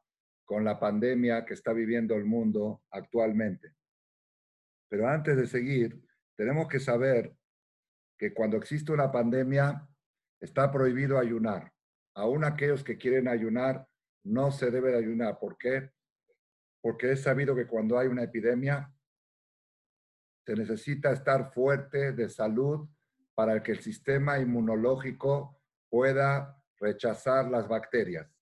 con 0.45 0.65
la 0.65 0.81
pandemia 0.81 1.45
que 1.45 1.55
está 1.55 1.73
viviendo 1.73 2.17
el 2.17 2.25
mundo 2.25 2.83
actualmente. 2.91 3.77
Pero 4.89 5.09
antes 5.09 5.37
de 5.37 5.47
seguir, 5.47 6.03
tenemos 6.35 6.67
que 6.67 6.81
saber 6.81 7.37
que 8.19 8.35
cuando 8.35 8.57
existe 8.57 8.91
una 8.91 9.13
pandemia 9.13 9.89
está 10.41 10.73
prohibido 10.73 11.17
ayunar. 11.17 11.73
Aún 12.17 12.43
aquellos 12.43 12.83
que 12.83 12.99
quieren 12.99 13.29
ayunar 13.29 13.87
no 14.25 14.51
se 14.51 14.73
debe 14.73 14.91
de 14.91 14.99
ayunar. 14.99 15.39
¿Por 15.39 15.57
qué? 15.57 15.93
Porque 16.81 17.13
es 17.13 17.23
sabido 17.23 17.55
que 17.55 17.69
cuando 17.69 18.01
hay 18.01 18.09
una 18.09 18.25
epidemia, 18.25 18.93
se 20.47 20.55
necesita 20.55 21.11
estar 21.11 21.53
fuerte 21.53 22.13
de 22.13 22.29
salud 22.29 22.89
para 23.35 23.61
que 23.63 23.73
el 23.73 23.81
sistema 23.81 24.39
inmunológico 24.39 25.61
pueda 25.91 26.57
rechazar 26.79 27.51
las 27.51 27.67
bacterias. 27.67 28.33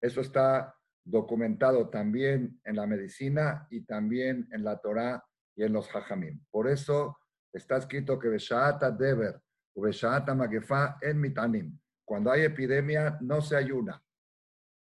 Eso 0.00 0.20
está 0.20 0.74
documentado 1.04 1.88
también 1.88 2.60
en 2.64 2.76
la 2.76 2.86
medicina 2.86 3.68
y 3.70 3.82
también 3.82 4.48
en 4.50 4.64
la 4.64 4.78
Torá 4.80 5.24
y 5.54 5.62
en 5.62 5.72
los 5.72 5.88
Jajamim. 5.88 6.44
Por 6.50 6.68
eso 6.68 7.16
está 7.52 7.76
escrito 7.76 8.18
que 8.18 8.28
Beshaata 8.28 8.90
Deber 8.90 9.40
Beshaata 9.74 10.34
Magefa 10.34 10.98
en 11.00 11.20
Mitanim. 11.20 11.78
Cuando 12.04 12.30
hay 12.30 12.42
epidemia, 12.42 13.18
no 13.20 13.40
se 13.40 13.56
ayuna. 13.56 14.02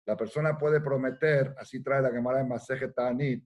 La 0.07 0.17
persona 0.17 0.57
puede 0.57 0.81
prometer, 0.81 1.55
así 1.59 1.83
trae 1.83 2.01
la 2.01 2.11
Gemara 2.11 2.41
en 2.41 2.49
Maseje 2.49 2.89
Ta'anit, 2.89 3.45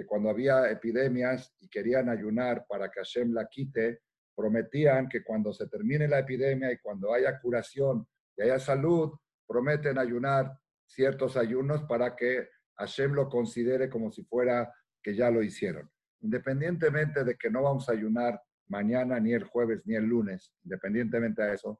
que 0.00 0.06
cuando 0.06 0.30
había 0.30 0.70
epidemias 0.70 1.54
y 1.60 1.68
querían 1.68 2.08
ayunar 2.08 2.64
para 2.66 2.90
que 2.90 3.00
Hashem 3.00 3.34
la 3.34 3.46
quite, 3.46 4.00
prometían 4.34 5.10
que 5.10 5.22
cuando 5.22 5.52
se 5.52 5.68
termine 5.68 6.08
la 6.08 6.20
epidemia 6.20 6.72
y 6.72 6.78
cuando 6.78 7.12
haya 7.12 7.38
curación 7.38 8.08
y 8.34 8.42
haya 8.42 8.58
salud, 8.58 9.12
prometen 9.46 9.98
ayunar 9.98 10.58
ciertos 10.86 11.36
ayunos 11.36 11.82
para 11.82 12.16
que 12.16 12.48
Hashem 12.78 13.12
lo 13.12 13.28
considere 13.28 13.90
como 13.90 14.10
si 14.10 14.24
fuera 14.24 14.72
que 15.02 15.14
ya 15.14 15.30
lo 15.30 15.42
hicieron. 15.42 15.90
Independientemente 16.22 17.22
de 17.22 17.36
que 17.36 17.50
no 17.50 17.64
vamos 17.64 17.90
a 17.90 17.92
ayunar 17.92 18.40
mañana, 18.68 19.20
ni 19.20 19.34
el 19.34 19.44
jueves, 19.44 19.82
ni 19.84 19.96
el 19.96 20.04
lunes, 20.04 20.54
independientemente 20.64 21.42
de 21.42 21.56
eso, 21.56 21.78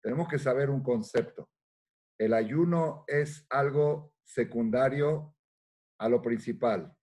tenemos 0.00 0.28
que 0.28 0.38
saber 0.38 0.70
un 0.70 0.84
concepto. 0.84 1.50
El 2.16 2.32
ayuno 2.32 3.02
es 3.08 3.44
algo 3.50 4.12
secundario 4.22 5.34
a 5.98 6.08
lo 6.08 6.22
principal. 6.22 6.95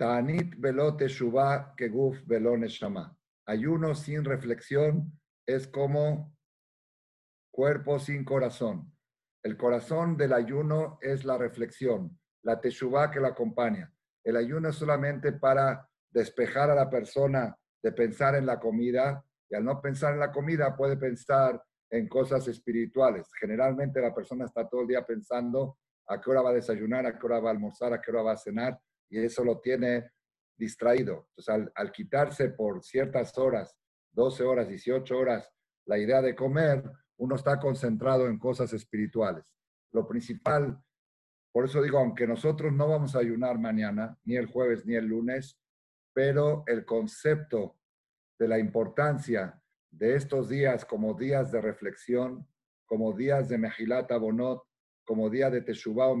Ta'anit 0.00 0.54
velote 0.56 1.08
shuba 1.10 1.74
keguf 1.76 2.22
velone 2.26 2.68
shama. 2.68 3.14
Ayuno 3.46 3.94
sin 3.94 4.24
reflexión 4.24 5.12
es 5.46 5.68
como 5.68 6.34
cuerpo 7.52 7.98
sin 7.98 8.24
corazón. 8.24 8.90
El 9.42 9.58
corazón 9.58 10.16
del 10.16 10.32
ayuno 10.32 10.98
es 11.02 11.26
la 11.26 11.36
reflexión, 11.36 12.18
la 12.42 12.58
teshuvah 12.58 13.10
que 13.10 13.20
la 13.20 13.28
acompaña. 13.28 13.92
El 14.24 14.38
ayuno 14.38 14.70
es 14.70 14.76
solamente 14.76 15.32
para 15.32 15.86
despejar 16.10 16.70
a 16.70 16.74
la 16.74 16.88
persona 16.88 17.54
de 17.82 17.92
pensar 17.92 18.36
en 18.36 18.46
la 18.46 18.58
comida 18.58 19.22
y 19.50 19.54
al 19.54 19.66
no 19.66 19.82
pensar 19.82 20.14
en 20.14 20.20
la 20.20 20.32
comida 20.32 20.74
puede 20.78 20.96
pensar 20.96 21.62
en 21.90 22.08
cosas 22.08 22.48
espirituales. 22.48 23.30
Generalmente 23.38 24.00
la 24.00 24.14
persona 24.14 24.46
está 24.46 24.66
todo 24.66 24.80
el 24.80 24.86
día 24.86 25.04
pensando 25.04 25.76
a 26.06 26.18
qué 26.18 26.30
hora 26.30 26.40
va 26.40 26.50
a 26.50 26.54
desayunar, 26.54 27.04
a 27.04 27.18
qué 27.18 27.26
hora 27.26 27.40
va 27.40 27.50
a 27.50 27.52
almorzar, 27.52 27.92
a 27.92 28.00
qué 28.00 28.10
hora 28.10 28.22
va 28.22 28.32
a 28.32 28.38
cenar 28.38 28.80
y 29.10 29.18
eso 29.18 29.44
lo 29.44 29.60
tiene 29.60 30.10
distraído. 30.56 31.28
Entonces 31.36 31.72
al, 31.74 31.92
quitarse 31.92 32.50
por 32.50 32.82
ciertas 32.82 33.36
horas, 33.36 33.76
12 34.12 34.44
horas, 34.44 34.68
18 34.68 35.18
horas, 35.18 35.50
la 35.86 35.98
idea 35.98 36.22
de 36.22 36.34
comer, 36.34 36.82
uno 37.16 37.34
está 37.34 37.58
concentrado 37.58 38.28
en 38.28 38.38
cosas 38.38 38.72
espirituales. 38.72 39.44
Lo 39.92 40.06
principal, 40.06 40.82
por 41.52 41.64
eso 41.64 41.82
digo, 41.82 41.98
aunque 41.98 42.26
nosotros 42.26 42.72
no 42.72 42.88
vamos 42.88 43.16
a 43.16 43.18
ayunar 43.18 43.58
mañana, 43.58 44.16
ni 44.24 44.36
el 44.36 44.46
jueves, 44.46 44.86
ni 44.86 44.94
el 44.94 45.06
lunes, 45.06 45.58
pero 46.12 46.64
el 46.66 46.84
concepto 46.84 47.78
de 48.38 48.48
la 48.48 48.58
importancia 48.58 49.60
de 49.90 50.14
estos 50.14 50.48
días 50.48 50.84
como 50.84 51.14
días 51.14 51.50
de 51.50 51.60
reflexión, 51.60 52.46
como 52.86 53.12
días 53.12 53.48
de 53.48 53.58
Mejilat 53.58 54.10
Abonot, 54.12 54.62
como 55.04 55.28
día 55.28 55.50
de 55.50 55.62
Teshuvah 55.62 56.08
o 56.08 56.18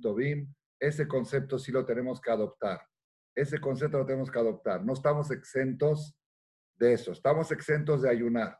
Tobim, 0.00 0.52
ese 0.82 1.06
concepto 1.06 1.60
sí 1.60 1.70
lo 1.70 1.86
tenemos 1.86 2.20
que 2.20 2.32
adoptar. 2.32 2.80
Ese 3.36 3.60
concepto 3.60 3.98
lo 3.98 4.04
tenemos 4.04 4.32
que 4.32 4.38
adoptar. 4.40 4.84
No 4.84 4.94
estamos 4.94 5.30
exentos 5.30 6.18
de 6.74 6.94
eso. 6.94 7.12
Estamos 7.12 7.52
exentos 7.52 8.02
de 8.02 8.10
ayunar, 8.10 8.58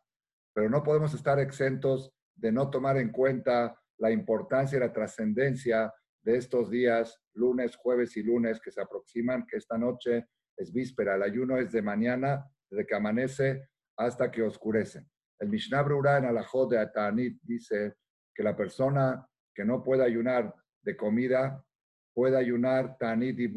pero 0.55 0.71
no 0.71 0.85
podemos 0.85 1.13
estar 1.15 1.41
exentos 1.41 2.13
de 2.37 2.53
no 2.53 2.71
tomar 2.71 2.97
en 2.97 3.11
cuenta 3.11 3.77
la 3.99 4.13
importancia 4.13 4.77
y 4.77 4.81
la 4.81 4.93
trascendencia 4.93 5.93
de 6.23 6.37
estos 6.37 6.71
días, 6.71 7.21
lunes, 7.35 7.75
jueves 7.75 8.17
y 8.17 8.23
lunes 8.23 8.61
que 8.61 8.71
se 8.71 8.81
aproximan, 8.81 9.45
que 9.45 9.57
esta 9.57 9.77
noche 9.77 10.29
es 10.57 10.73
víspera. 10.73 11.17
El 11.17 11.25
ayuno 11.25 11.59
es 11.59 11.73
de 11.73 11.83
mañana, 11.83 12.47
desde 12.71 12.87
que 12.87 12.95
amanece 12.95 13.69
hasta 13.97 14.31
que 14.31 14.43
oscurece. 14.43 15.05
El 15.41 15.49
Mishnah 15.49 15.83
Brura 15.83 16.19
en 16.19 16.27
Alajot 16.27 16.71
de 16.71 16.79
Atanit 16.79 17.41
dice 17.43 17.97
que 18.33 18.45
la 18.45 18.55
persona 18.55 19.29
que 19.53 19.65
no 19.65 19.83
puede 19.83 20.05
ayunar 20.05 20.55
de 20.83 20.97
comida 20.97 21.65
puede 22.15 22.37
ayunar 22.37 22.97
Tanit 22.99 23.39
y. 23.39 23.53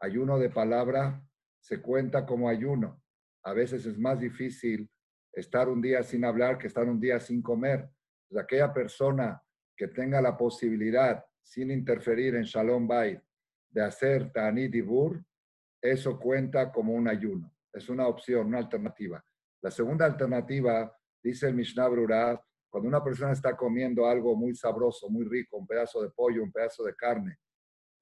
Ayuno 0.00 0.38
de 0.38 0.50
palabra 0.50 1.22
se 1.60 1.80
cuenta 1.80 2.26
como 2.26 2.48
ayuno. 2.48 3.00
A 3.44 3.52
veces 3.52 3.86
es 3.86 3.98
más 3.98 4.18
difícil 4.18 4.90
estar 5.32 5.68
un 5.68 5.80
día 5.80 6.02
sin 6.02 6.24
hablar 6.24 6.58
que 6.58 6.66
estar 6.66 6.88
un 6.88 7.00
día 7.00 7.20
sin 7.20 7.40
comer. 7.42 7.88
Pues 8.28 8.42
aquella 8.42 8.72
persona 8.72 9.40
que 9.76 9.88
tenga 9.88 10.20
la 10.20 10.36
posibilidad, 10.36 11.24
sin 11.42 11.70
interferir 11.70 12.34
en 12.34 12.42
Shalom 12.42 12.86
Bay, 12.86 13.20
de 13.70 13.82
hacer 13.82 14.32
Tanit 14.32 14.74
y 14.74 14.84
eso 15.80 16.18
cuenta 16.18 16.70
como 16.70 16.94
un 16.94 17.08
ayuno. 17.08 17.52
Es 17.72 17.88
una 17.88 18.06
opción, 18.06 18.48
una 18.48 18.58
alternativa. 18.58 19.24
La 19.62 19.70
segunda 19.70 20.04
alternativa, 20.04 20.94
dice 21.22 21.48
el 21.48 21.54
Mishnah 21.54 21.88
Brura, 21.88 22.40
cuando 22.68 22.88
una 22.88 23.02
persona 23.02 23.32
está 23.32 23.56
comiendo 23.56 24.06
algo 24.06 24.36
muy 24.36 24.54
sabroso, 24.54 25.08
muy 25.08 25.24
rico, 25.24 25.56
un 25.56 25.66
pedazo 25.66 26.02
de 26.02 26.10
pollo, 26.10 26.42
un 26.42 26.52
pedazo 26.52 26.84
de 26.84 26.94
carne, 26.94 27.38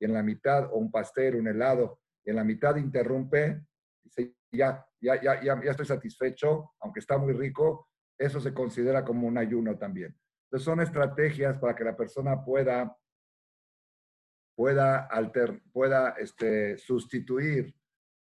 y 0.01 0.07
en 0.07 0.15
la 0.15 0.23
mitad, 0.23 0.73
o 0.73 0.79
un 0.79 0.91
pastel, 0.91 1.37
un 1.37 1.47
helado, 1.47 2.01
y 2.25 2.31
en 2.31 2.37
la 2.37 2.45
mitad 2.45 2.75
interrumpe, 2.77 3.63
dice, 4.03 4.35
ya, 4.51 4.85
ya, 5.01 5.21
ya, 5.23 5.41
ya, 5.43 5.63
ya 5.63 5.71
estoy 5.71 5.87
satisfecho, 5.87 6.73
aunque 6.81 7.01
está 7.01 7.19
muy 7.19 7.35
rico, 7.35 7.89
eso 8.19 8.41
se 8.41 8.53
considera 8.53 9.05
como 9.05 9.29
un 9.29 9.39
ayuno 9.39 9.79
también. 9.79 10.19
Entonces 10.45 10.65
son 10.65 10.81
estrategias 10.81 11.59
para 11.59 11.77
que 11.77 11.85
la 11.85 11.97
persona 11.97 12.45
pueda 12.45 12.97
pueda, 14.61 15.07
alter, 15.07 15.63
pueda 15.73 16.11
este, 16.19 16.77
sustituir 16.77 17.75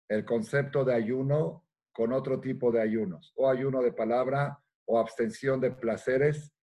el 0.08 0.24
concepto 0.24 0.82
de 0.82 0.94
ayuno 0.94 1.68
con 1.92 2.10
otro 2.10 2.40
tipo 2.40 2.72
de 2.72 2.80
ayunos, 2.80 3.34
o 3.36 3.50
ayuno 3.50 3.82
de 3.82 3.92
palabra, 3.92 4.58
o 4.86 4.98
abstención 4.98 5.60
de 5.60 5.72
placeres, 5.72 6.54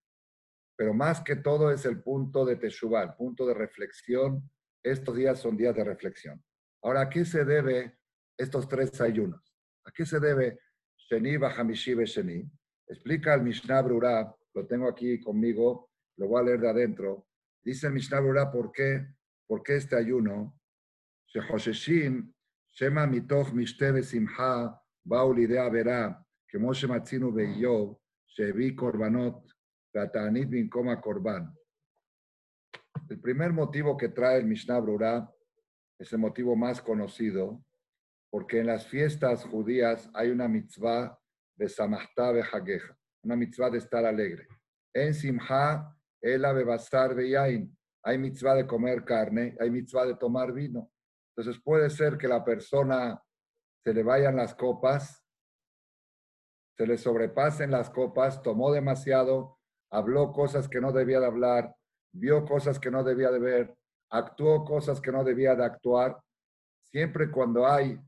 pero 0.76 0.92
más 0.92 1.20
que 1.20 1.36
todo 1.36 1.70
es 1.70 1.84
el 1.86 2.02
punto 2.02 2.44
de 2.44 2.56
Teshuvah, 2.56 3.02
el 3.02 3.14
punto 3.14 3.46
de 3.46 3.54
reflexión 3.54 4.50
estos 4.82 5.16
días 5.16 5.38
son 5.38 5.56
días 5.56 5.74
de 5.74 5.84
reflexión. 5.84 6.42
Ahora, 6.82 7.02
¿a 7.02 7.10
qué 7.10 7.24
se 7.24 7.44
debe 7.44 7.98
estos 8.36 8.68
tres 8.68 9.00
ayunos? 9.00 9.40
¿A 9.84 9.90
qué 9.92 10.06
se 10.06 10.18
debe 10.18 10.60
Sheni 10.96 11.36
Bahamishi 11.36 11.94
Sheni? 12.04 12.50
Explica 12.86 13.34
el 13.34 13.42
Mishnah 13.42 13.82
Brura, 13.82 14.34
lo 14.54 14.66
tengo 14.66 14.88
aquí 14.88 15.20
conmigo, 15.20 15.90
lo 16.16 16.28
voy 16.28 16.40
a 16.40 16.44
leer 16.44 16.60
de 16.60 16.70
adentro. 16.70 17.26
Dice 17.62 17.86
el 17.86 17.92
Mishnah 17.92 18.20
Brura, 18.20 18.50
¿por 18.50 18.72
qué? 18.72 19.06
¿Por 19.46 19.62
qué 19.62 19.76
este 19.76 19.96
ayuno? 19.96 20.58
Shehosheshim 21.26 22.32
Shema 22.72 23.06
Mitoch 23.06 23.52
Mishte 23.52 24.02
Simha 24.02 24.80
Baul 25.04 25.40
Idea 25.40 25.68
Verá, 25.68 26.24
que 26.48 26.58
Moshe 26.58 26.86
Matzinu 26.86 27.32
Beiyob, 27.32 27.98
Shevi 28.26 28.74
Korbanot, 28.74 29.44
Ratanit 29.92 30.48
Binkoma 30.48 31.00
Korban. 31.00 31.54
El 33.10 33.18
primer 33.20 33.52
motivo 33.52 33.96
que 33.96 34.08
trae 34.08 34.38
el 34.38 34.46
Mishnah 34.46 34.78
Brura 34.78 35.28
es 35.98 36.12
el 36.12 36.20
motivo 36.20 36.54
más 36.54 36.80
conocido, 36.80 37.60
porque 38.30 38.60
en 38.60 38.68
las 38.68 38.86
fiestas 38.86 39.44
judías 39.44 40.08
hay 40.14 40.30
una 40.30 40.46
mitzvah 40.46 41.18
de 41.56 41.68
Samachta 41.68 42.30
Bejageja, 42.30 42.96
una 43.24 43.34
mitzvah 43.34 43.68
de 43.68 43.78
estar 43.78 44.04
alegre. 44.04 44.46
En 44.94 45.12
Simha, 45.12 45.92
Ela 46.22 46.52
Bebasar 46.52 47.16
Beyain, 47.16 47.76
hay 48.04 48.16
mitzvah 48.16 48.54
de 48.54 48.68
comer 48.68 49.04
carne, 49.04 49.56
hay 49.58 49.72
mitzvah 49.72 50.06
de 50.06 50.14
tomar 50.14 50.52
vino. 50.52 50.92
Entonces 51.34 51.60
puede 51.60 51.90
ser 51.90 52.16
que 52.16 52.28
la 52.28 52.44
persona 52.44 53.20
se 53.82 53.92
le 53.92 54.04
vayan 54.04 54.36
las 54.36 54.54
copas, 54.54 55.26
se 56.78 56.86
le 56.86 56.96
sobrepasen 56.96 57.72
las 57.72 57.90
copas, 57.90 58.40
tomó 58.40 58.70
demasiado, 58.70 59.58
habló 59.90 60.30
cosas 60.30 60.68
que 60.68 60.80
no 60.80 60.92
debía 60.92 61.18
de 61.18 61.26
hablar, 61.26 61.74
vio 62.12 62.44
cosas 62.44 62.78
que 62.78 62.90
no 62.90 63.04
debía 63.04 63.30
de 63.30 63.38
ver, 63.38 63.76
actuó 64.10 64.64
cosas 64.64 65.00
que 65.00 65.12
no 65.12 65.24
debía 65.24 65.54
de 65.54 65.64
actuar. 65.64 66.20
Siempre 66.82 67.30
cuando 67.30 67.66
hay 67.66 67.98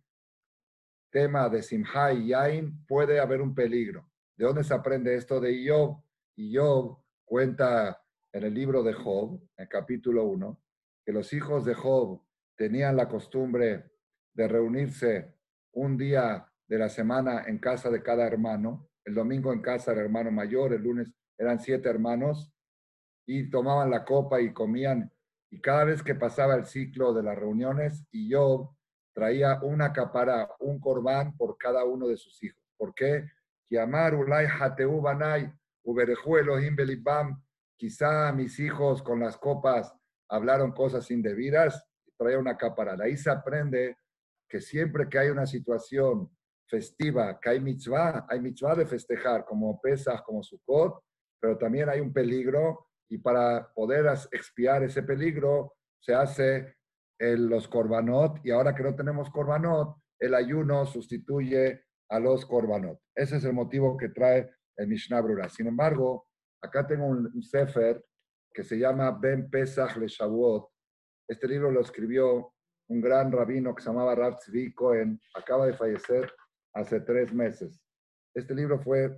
tema 1.11 1.49
de 1.49 1.63
Simha 1.63 2.13
y 2.13 2.29
Yain, 2.29 2.85
puede 2.87 3.21
haber 3.21 3.41
un 3.41 3.55
peligro. 3.55 4.09
¿De 4.37 4.47
dónde 4.47 4.65
se 4.65 4.75
aprende 4.75 5.15
esto 5.15 5.41
de 5.41 5.69
Job? 5.69 6.03
Y 6.37 6.57
Job 6.57 6.99
cuenta 7.25 8.03
en 8.33 8.45
el 8.45 8.55
libro 8.55 8.83
de 8.83 8.95
Job, 8.95 9.41
en 9.57 9.67
capítulo 9.69 10.25
1, 10.25 10.59
que 11.05 11.13
los 11.13 11.33
hijos 11.33 11.65
de 11.65 11.75
Job 11.75 12.23
tenían 12.57 12.97
la 12.97 13.09
costumbre 13.09 13.93
de 14.35 14.49
reunirse 14.49 15.35
un 15.73 15.97
día 15.97 16.51
de 16.67 16.79
la 16.79 16.89
semana 16.89 17.45
en 17.47 17.59
casa 17.59 17.91
de 17.91 18.03
cada 18.03 18.27
hermano, 18.27 18.89
el 19.05 19.15
domingo 19.15 19.53
en 19.53 19.61
casa 19.61 19.91
del 19.93 20.05
hermano 20.05 20.31
mayor, 20.31 20.73
el 20.73 20.83
lunes 20.83 21.13
eran 21.37 21.61
siete 21.61 21.89
hermanos, 21.89 22.53
y 23.27 23.51
tomaban 23.51 23.91
la 23.91 24.05
copa 24.05 24.41
y 24.41 24.53
comían, 24.53 25.13
y 25.51 25.61
cada 25.61 25.85
vez 25.85 26.03
que 26.03 26.15
pasaba 26.15 26.55
el 26.55 26.67
ciclo 26.67 27.13
de 27.13 27.23
las 27.23 27.39
reuniones, 27.39 28.05
y 28.11 28.33
Job 28.33 28.75
traía 29.15 29.61
una 29.63 29.93
capara, 29.93 30.49
un 30.61 30.81
corbán 30.81 31.37
por 31.37 31.57
cada 31.59 31.85
uno 31.85 32.09
de 32.09 32.17
sus 32.17 32.43
hijos. 32.43 32.63
¿Por 32.77 32.95
qué? 32.95 33.27
Quizá 37.77 38.33
mis 38.33 38.61
hijos 38.61 39.03
con 39.03 39.21
las 39.21 39.37
copas 39.37 39.95
hablaron 40.29 40.73
cosas 40.73 41.11
indebidas, 41.11 41.87
traía 42.17 42.39
una 42.39 42.57
cápara. 42.57 42.97
ahí 43.03 43.17
se 43.17 43.31
aprende 43.31 43.97
que 44.49 44.61
siempre 44.61 45.09
que 45.09 45.19
hay 45.19 45.31
una 45.31 45.47
situación 45.47 46.31
festiva, 46.69 47.39
que 47.41 47.51
hay 47.51 47.61
mitzvah, 47.61 48.27
hay 48.29 48.41
mitzvah 48.41 48.75
de 48.75 48.87
festejar, 48.87 49.45
como 49.45 49.81
Pesach, 49.81 50.23
como 50.23 50.43
Sukkot, 50.43 51.03
pero 51.41 51.59
también 51.59 51.89
hay 51.89 52.01
un 52.01 52.13
peligro 52.13 52.87
y 53.13 53.19
para 53.19 53.73
poder 53.75 54.07
expiar 54.33 54.83
ese 54.83 55.03
peligro 55.03 55.75
se 56.01 56.15
hace 56.15 56.77
los 57.19 57.69
korbanot 57.69 58.45
y 58.45 58.51
ahora 58.51 58.75
que 58.75 58.83
no 58.83 58.95
tenemos 58.95 59.31
korbanot, 59.31 59.97
el 60.19 60.35
ayuno 60.35 60.85
sustituye 60.87 61.85
a 62.09 62.19
los 62.19 62.45
korbanot. 62.47 62.99
Ese 63.15 63.37
es 63.37 63.45
el 63.45 63.53
motivo 63.53 63.97
que 63.97 64.09
trae 64.09 64.51
el 64.77 64.89
Mishnah 64.89 65.21
Brura. 65.21 65.49
Sin 65.49 65.69
embargo, 65.69 66.27
Acá 66.63 66.87
tengo 66.87 67.07
un, 67.07 67.43
sefer 67.43 68.05
que 68.55 68.63
se 68.63 68.79
llama 68.79 69.11
Ben 69.11 69.51
Pesach 69.51 69.97
le 69.97 70.07
Shavuot. 70.07 70.69
Este 71.29 71.49
libro 71.49 71.73
lo 71.73 71.81
escribió 71.81 72.55
un 72.89 73.01
gran 73.01 73.33
rabino 73.33 73.75
que 73.75 73.83
se 73.83 73.89
llamaba 73.89 74.15
Rav 74.15 74.39
Tzvi 74.39 74.73
Cohen. 74.73 75.21
Acaba 75.35 75.67
de 75.67 75.73
fallecer 75.73 76.33
hace 76.73 77.01
tres 77.01 77.35
meses. 77.35 77.83
Este 78.33 78.55
libro 78.55 78.79
fue 78.79 79.11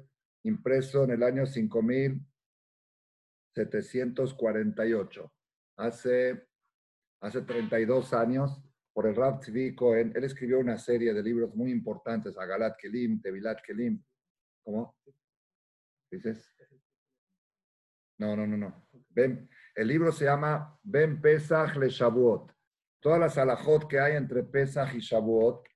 impreso 0.44 1.04
en 1.04 1.10
el 1.10 1.22
año 1.22 1.44
5748, 3.54 5.32
hace, 5.76 6.46
hace 7.20 7.42
32 7.42 8.12
años, 8.12 8.62
por 8.94 9.06
el 9.08 9.16
Rav 9.16 9.40
Tzvi 9.40 9.74
Cohen. 9.74 10.12
Él 10.14 10.24
escribió 10.24 10.60
una 10.60 10.78
serie 10.78 11.12
de 11.12 11.22
libros 11.22 11.54
muy 11.54 11.70
importantes, 11.70 12.38
Agalat 12.38 12.76
Kelim, 12.78 13.20
Tevilat 13.20 13.60
Kelim. 13.60 14.02
¿Cómo? 14.62 14.96
¿Dices? 16.10 16.48
No, 18.18 18.36
no, 18.36 18.46
no, 18.46 18.56
no. 18.56 18.88
Ven, 19.10 19.50
el 19.74 19.88
libro 19.88 20.12
se 20.12 20.24
llama 20.24 20.78
Ben 20.82 21.20
Pesach 21.20 21.76
le 21.76 21.88
Shavuot. 21.88 22.52
Todas 23.00 23.18
las 23.18 23.36
alajot 23.36 23.88
que 23.88 23.98
hay 23.98 24.14
entre 24.14 24.44
Pesach 24.44 24.94
y 24.94 25.00
Shavuot, 25.00 25.66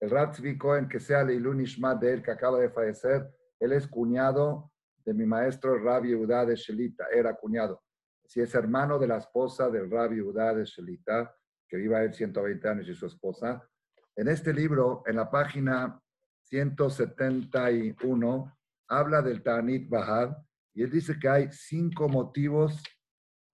el 0.00 0.10
Rav 0.10 0.32
Tzvi 0.32 0.56
Cohen, 0.56 0.88
que 0.88 0.98
sea 0.98 1.22
Leilun 1.22 1.60
Ishmat 1.60 2.00
de 2.00 2.22
que 2.22 2.30
acaba 2.30 2.58
de 2.58 2.70
fallecer, 2.70 3.30
él 3.60 3.72
es 3.72 3.86
cuñado 3.86 4.72
de 5.04 5.14
mi 5.14 5.26
maestro 5.26 5.78
Rabbi 5.78 6.08
Yehuda 6.08 6.46
de 6.46 6.56
Shelita, 6.56 7.06
era 7.12 7.34
cuñado. 7.34 7.82
Si 8.24 8.40
es 8.40 8.54
hermano 8.54 8.98
de 8.98 9.06
la 9.06 9.18
esposa 9.18 9.68
del 9.68 9.90
Rabbi 9.90 10.16
Yehuda 10.16 10.54
de 10.54 10.64
Shelita, 10.64 11.36
que 11.68 11.76
viva 11.76 12.02
él 12.02 12.14
120 12.14 12.68
años 12.68 12.88
y 12.88 12.94
su 12.94 13.06
esposa. 13.06 13.68
En 14.16 14.28
este 14.28 14.52
libro, 14.52 15.02
en 15.06 15.16
la 15.16 15.30
página 15.30 16.00
171, 16.44 18.58
habla 18.88 19.22
del 19.22 19.42
Tanit 19.42 19.88
Bahad 19.88 20.36
y 20.72 20.82
él 20.82 20.90
dice 20.90 21.18
que 21.18 21.28
hay 21.28 21.48
cinco 21.50 22.08
motivos 22.08 22.82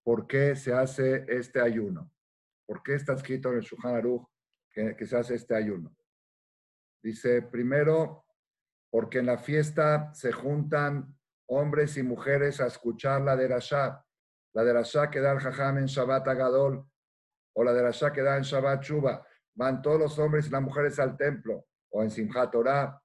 por 0.03 0.27
qué 0.27 0.57
se 0.57 0.73
hace 0.73 1.25
este 1.29 1.61
ayuno. 1.61 2.11
¿Por 2.67 2.83
qué 2.83 2.95
está 2.95 3.15
escrito 3.15 3.51
en 3.51 3.57
el 3.57 3.63
Shulchan 3.63 4.27
que 4.97 5.07
se 5.07 5.17
hace 5.17 5.35
este 5.35 5.55
ayuno? 5.55 5.95
Dice, 7.03 7.43
primero, 7.43 8.25
porque 8.91 9.19
en 9.19 9.27
la 9.27 9.39
fiesta 9.39 10.13
se 10.15 10.33
juntan 10.33 11.17
hombres 11.51 11.97
y 11.97 12.03
mujeres 12.03 12.61
a 12.61 12.67
escuchar 12.67 13.23
la 13.23 13.37
derashá. 13.37 14.05
La 14.53 14.65
derashá 14.65 15.11
que 15.11 15.21
da 15.21 15.33
el 15.33 15.41
jajam 15.41 15.79
en 15.79 15.87
Shabbat 15.87 16.27
Agadol 16.29 16.85
o 17.55 17.65
la 17.65 17.73
derashá 17.73 18.13
que 18.13 18.23
da 18.23 18.37
en 18.37 18.43
Shabbat 18.43 18.83
Shuba. 18.83 19.27
Van 19.55 19.83
todos 19.83 19.99
los 19.99 20.19
hombres 20.19 20.47
y 20.47 20.51
las 20.51 20.63
mujeres 20.63 20.99
al 21.01 21.17
templo 21.17 21.67
o 21.91 22.03
en 22.03 22.11
Simchat 22.11 22.53
Torah. 22.53 23.01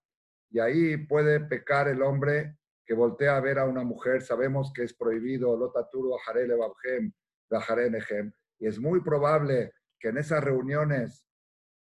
Y 0.52 0.60
ahí 0.60 0.98
puede 0.98 1.40
pecar 1.40 1.88
el 1.88 2.04
hombre 2.04 2.58
que 2.86 2.94
voltea 2.94 3.36
a 3.36 3.42
ver 3.42 3.58
a 3.58 3.66
una 3.66 3.84
mujer. 3.84 4.22
Sabemos 4.22 4.72
que 4.74 4.84
es 4.84 4.94
prohibido, 4.94 5.58
lotaturu 5.58 6.16
ajarele 6.16 6.56
babjem, 6.56 8.32
Y 8.60 8.68
es 8.68 8.80
muy 8.80 9.02
probable 9.02 9.74
que 10.00 10.10
en 10.10 10.20
esas 10.20 10.44
reuniones 10.44 11.28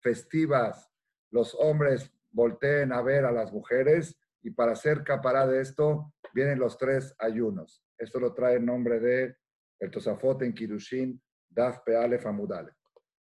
festivas 0.01 0.89
los 1.29 1.55
hombres 1.55 2.09
volteen 2.31 2.93
a 2.93 3.01
ver 3.01 3.25
a 3.25 3.31
las 3.31 3.51
mujeres 3.51 4.17
y 4.43 4.51
para 4.51 4.75
ser 4.75 5.03
capará 5.03 5.47
de 5.47 5.61
esto 5.61 6.13
vienen 6.33 6.59
los 6.59 6.77
tres 6.77 7.15
ayunos. 7.17 7.83
Esto 7.97 8.19
lo 8.19 8.33
trae 8.33 8.57
el 8.57 8.65
nombre 8.65 8.99
de 8.99 9.37
el 9.79 9.89
Tosafot 9.89 10.41
en 10.43 10.53
Kirushin, 10.53 11.21
Daf 11.49 11.79
Pealef 11.83 12.25
Amudale. 12.25 12.73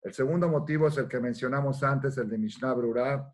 El 0.02 0.14
segundo 0.14 0.48
motivo 0.48 0.88
es 0.88 0.98
el 0.98 1.08
que 1.08 1.20
mencionamos 1.20 1.84
antes, 1.84 2.18
el 2.18 2.30
de 2.30 2.38
Mishnah 2.38 2.74
Brura, 2.74 3.34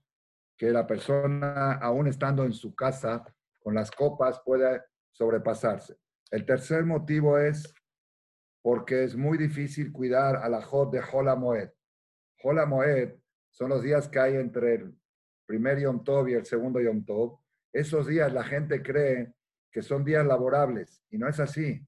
que 0.58 0.72
la 0.72 0.88
persona, 0.88 1.74
aún 1.74 2.08
estando 2.08 2.44
en 2.46 2.54
su 2.54 2.74
casa, 2.74 3.24
con 3.62 3.76
las 3.76 3.92
copas 3.92 4.42
puede 4.44 4.82
sobrepasarse. 5.12 5.98
El 6.32 6.46
tercer 6.46 6.86
motivo 6.86 7.38
es 7.38 7.74
porque 8.62 9.04
es 9.04 9.16
muy 9.16 9.38
difícil 9.38 9.92
cuidar 9.92 10.38
a 10.38 10.50
la 10.50 10.62
Jod 10.62 10.92
de 10.92 11.02
Hola 11.12 11.36
Moed. 11.36 11.70
Hola 12.44 12.66
Moed 12.66 13.16
son 13.52 13.70
los 13.70 13.84
días 13.84 14.08
que 14.08 14.20
hay 14.20 14.36
entre 14.36 14.76
el 14.76 14.98
primer 15.46 15.80
Yom 15.80 16.04
Tov 16.04 16.30
y 16.30 16.34
el 16.34 16.46
segundo 16.46 16.80
Yom 16.80 17.06
Tov, 17.06 17.43
esos 17.74 18.08
días 18.08 18.32
la 18.32 18.44
gente 18.44 18.84
cree 18.84 19.34
que 19.72 19.82
son 19.82 20.06
días 20.06 20.26
laborables 20.26 21.04
y 21.10 21.18
no 21.18 21.28
es 21.28 21.40
así. 21.40 21.86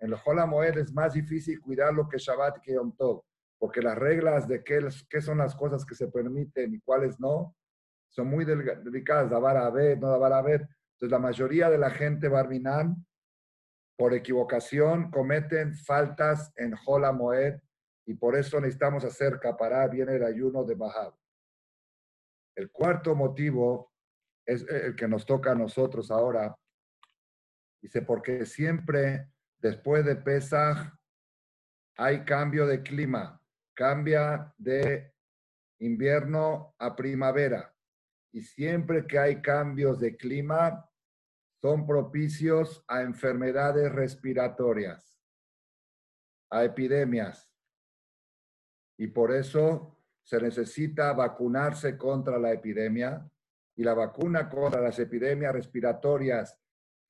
En 0.00 0.10
los 0.10 0.20
Hola 0.26 0.46
Moed 0.46 0.76
es 0.76 0.92
más 0.92 1.14
difícil 1.14 1.60
cuidarlo 1.60 2.08
que 2.08 2.18
Shabbat 2.18 2.60
que 2.60 2.74
Yom 2.74 2.96
Tov, 2.96 3.22
porque 3.58 3.80
las 3.80 3.96
reglas 3.96 4.48
de 4.48 4.62
qué, 4.64 5.20
son 5.20 5.38
las 5.38 5.54
cosas 5.54 5.84
que 5.84 5.94
se 5.94 6.08
permiten 6.08 6.74
y 6.74 6.80
cuáles 6.80 7.18
no 7.20 7.54
son 8.08 8.28
muy 8.28 8.44
delicadas, 8.44 9.30
dabar 9.30 9.56
a 9.56 9.70
ver, 9.70 9.98
no 9.98 10.08
dabar 10.08 10.32
a 10.32 10.42
ver. 10.42 10.62
Entonces 10.94 11.12
la 11.12 11.18
mayoría 11.18 11.70
de 11.70 11.78
la 11.78 11.90
gente 11.90 12.28
barminan 12.28 13.06
por 13.96 14.14
equivocación 14.14 15.10
cometen 15.10 15.74
faltas 15.74 16.52
en 16.56 16.74
Hola 16.86 17.12
Moed 17.12 17.60
y 18.06 18.14
por 18.14 18.36
eso 18.36 18.60
necesitamos 18.60 19.04
hacer 19.04 19.38
capará, 19.38 19.86
viene 19.86 20.16
el 20.16 20.24
ayuno 20.24 20.64
de 20.64 20.74
Bahab. 20.74 21.14
El 22.56 22.72
cuarto 22.72 23.14
motivo 23.14 23.87
es 24.48 24.66
el 24.66 24.96
que 24.96 25.06
nos 25.06 25.26
toca 25.26 25.52
a 25.52 25.54
nosotros 25.54 26.10
ahora. 26.10 26.56
Dice, 27.82 28.00
porque 28.00 28.46
siempre 28.46 29.30
después 29.58 30.06
de 30.06 30.16
Pesach 30.16 30.90
hay 31.96 32.24
cambio 32.24 32.66
de 32.66 32.82
clima, 32.82 33.40
cambia 33.74 34.54
de 34.56 35.12
invierno 35.80 36.74
a 36.78 36.96
primavera. 36.96 37.74
Y 38.32 38.40
siempre 38.40 39.06
que 39.06 39.18
hay 39.18 39.42
cambios 39.42 40.00
de 40.00 40.16
clima, 40.16 40.88
son 41.60 41.86
propicios 41.86 42.82
a 42.88 43.02
enfermedades 43.02 43.92
respiratorias, 43.92 45.18
a 46.50 46.64
epidemias. 46.64 47.52
Y 48.96 49.08
por 49.08 49.30
eso 49.32 49.94
se 50.22 50.40
necesita 50.40 51.12
vacunarse 51.12 51.98
contra 51.98 52.38
la 52.38 52.52
epidemia 52.52 53.28
y 53.78 53.84
la 53.84 53.94
vacuna 53.94 54.48
contra 54.48 54.80
las 54.80 54.98
epidemias 54.98 55.52
respiratorias 55.52 56.58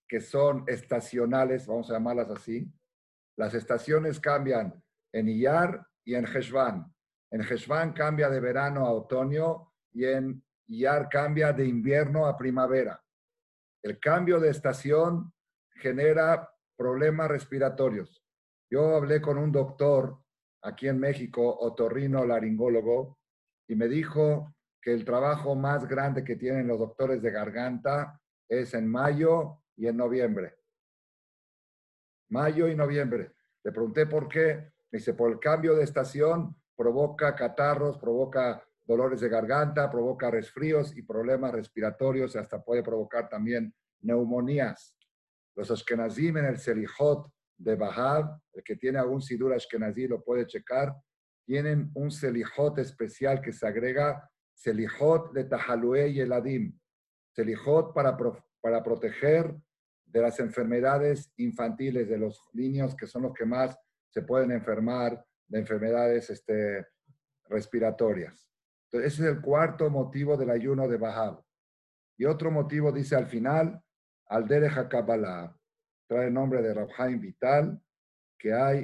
que 0.06 0.20
son 0.20 0.64
estacionales, 0.66 1.66
vamos 1.66 1.90
a 1.90 1.94
llamarlas 1.94 2.28
así, 2.28 2.70
las 3.38 3.54
estaciones 3.54 4.20
cambian 4.20 4.82
en 5.14 5.28
Iyar 5.30 5.86
y 6.04 6.14
en 6.14 6.26
Heshvan. 6.26 6.94
En 7.30 7.40
Heshvan 7.40 7.94
cambia 7.94 8.28
de 8.28 8.40
verano 8.40 8.86
a 8.86 8.92
otoño 8.92 9.72
y 9.94 10.04
en 10.04 10.44
Iyar 10.66 11.08
cambia 11.08 11.54
de 11.54 11.64
invierno 11.66 12.26
a 12.26 12.36
primavera. 12.36 13.02
El 13.82 13.98
cambio 13.98 14.38
de 14.38 14.50
estación 14.50 15.32
genera 15.70 16.50
problemas 16.76 17.28
respiratorios. 17.28 18.22
Yo 18.70 18.94
hablé 18.94 19.22
con 19.22 19.38
un 19.38 19.50
doctor 19.50 20.22
aquí 20.62 20.86
en 20.86 21.00
México, 21.00 21.58
otorrino 21.60 22.26
laringólogo, 22.26 23.18
y 23.66 23.74
me 23.74 23.88
dijo 23.88 24.54
que 24.80 24.92
el 24.92 25.04
trabajo 25.04 25.54
más 25.54 25.86
grande 25.86 26.24
que 26.24 26.36
tienen 26.36 26.66
los 26.66 26.78
doctores 26.78 27.20
de 27.22 27.30
garganta 27.30 28.20
es 28.48 28.74
en 28.74 28.88
mayo 28.88 29.62
y 29.76 29.86
en 29.86 29.96
noviembre. 29.96 30.56
Mayo 32.30 32.68
y 32.68 32.74
noviembre. 32.74 33.32
Le 33.64 33.72
pregunté 33.72 34.06
por 34.06 34.28
qué. 34.28 34.72
Me 34.90 34.98
dice, 34.98 35.14
por 35.14 35.30
el 35.30 35.38
cambio 35.38 35.74
de 35.74 35.84
estación 35.84 36.56
provoca 36.76 37.34
catarros, 37.34 37.98
provoca 37.98 38.62
dolores 38.86 39.20
de 39.20 39.28
garganta, 39.28 39.90
provoca 39.90 40.30
resfríos 40.30 40.96
y 40.96 41.02
problemas 41.02 41.52
respiratorios 41.52 42.36
hasta 42.36 42.62
puede 42.62 42.82
provocar 42.82 43.28
también 43.28 43.74
neumonías. 44.00 44.96
Los 45.54 45.70
ashkenazim 45.70 46.38
en 46.38 46.46
el 46.46 46.58
Selijot 46.58 47.30
de 47.58 47.74
Bahab, 47.74 48.40
el 48.52 48.62
que 48.62 48.76
tiene 48.76 48.98
algún 48.98 49.20
Sidur 49.20 49.52
Ashkenazí 49.52 50.06
lo 50.06 50.22
puede 50.22 50.46
checar, 50.46 50.94
tienen 51.44 51.90
un 51.94 52.10
Selijot 52.10 52.78
especial 52.78 53.40
que 53.40 53.52
se 53.52 53.66
agrega 53.66 54.30
Selijot 54.58 55.32
de 55.32 55.44
Tahalue 55.44 56.08
y 56.08 56.20
Eladim. 56.20 56.76
Selijot 57.30 57.94
para, 57.94 58.16
para 58.60 58.82
proteger 58.82 59.54
de 60.04 60.20
las 60.20 60.40
enfermedades 60.40 61.32
infantiles 61.36 62.08
de 62.08 62.18
los 62.18 62.42
niños 62.52 62.96
que 62.96 63.06
son 63.06 63.22
los 63.22 63.34
que 63.34 63.44
más 63.44 63.78
se 64.10 64.22
pueden 64.22 64.50
enfermar 64.50 65.24
de 65.46 65.60
enfermedades 65.60 66.28
este, 66.30 66.86
respiratorias. 67.44 68.50
Entonces, 68.86 69.12
ese 69.12 69.22
es 69.22 69.36
el 69.36 69.40
cuarto 69.40 69.88
motivo 69.90 70.36
del 70.36 70.50
ayuno 70.50 70.88
de 70.88 70.96
Bahab. 70.96 71.40
Y 72.16 72.24
otro 72.24 72.50
motivo 72.50 72.90
dice 72.90 73.14
al 73.14 73.26
final, 73.26 73.80
al 74.26 74.48
Derech 74.48 74.88
Kabbalah 74.88 75.56
trae 76.08 76.26
el 76.26 76.34
nombre 76.34 76.62
de 76.62 76.74
Rabhaim 76.74 77.20
Vital, 77.20 77.80
que 78.36 78.52
hay 78.52 78.82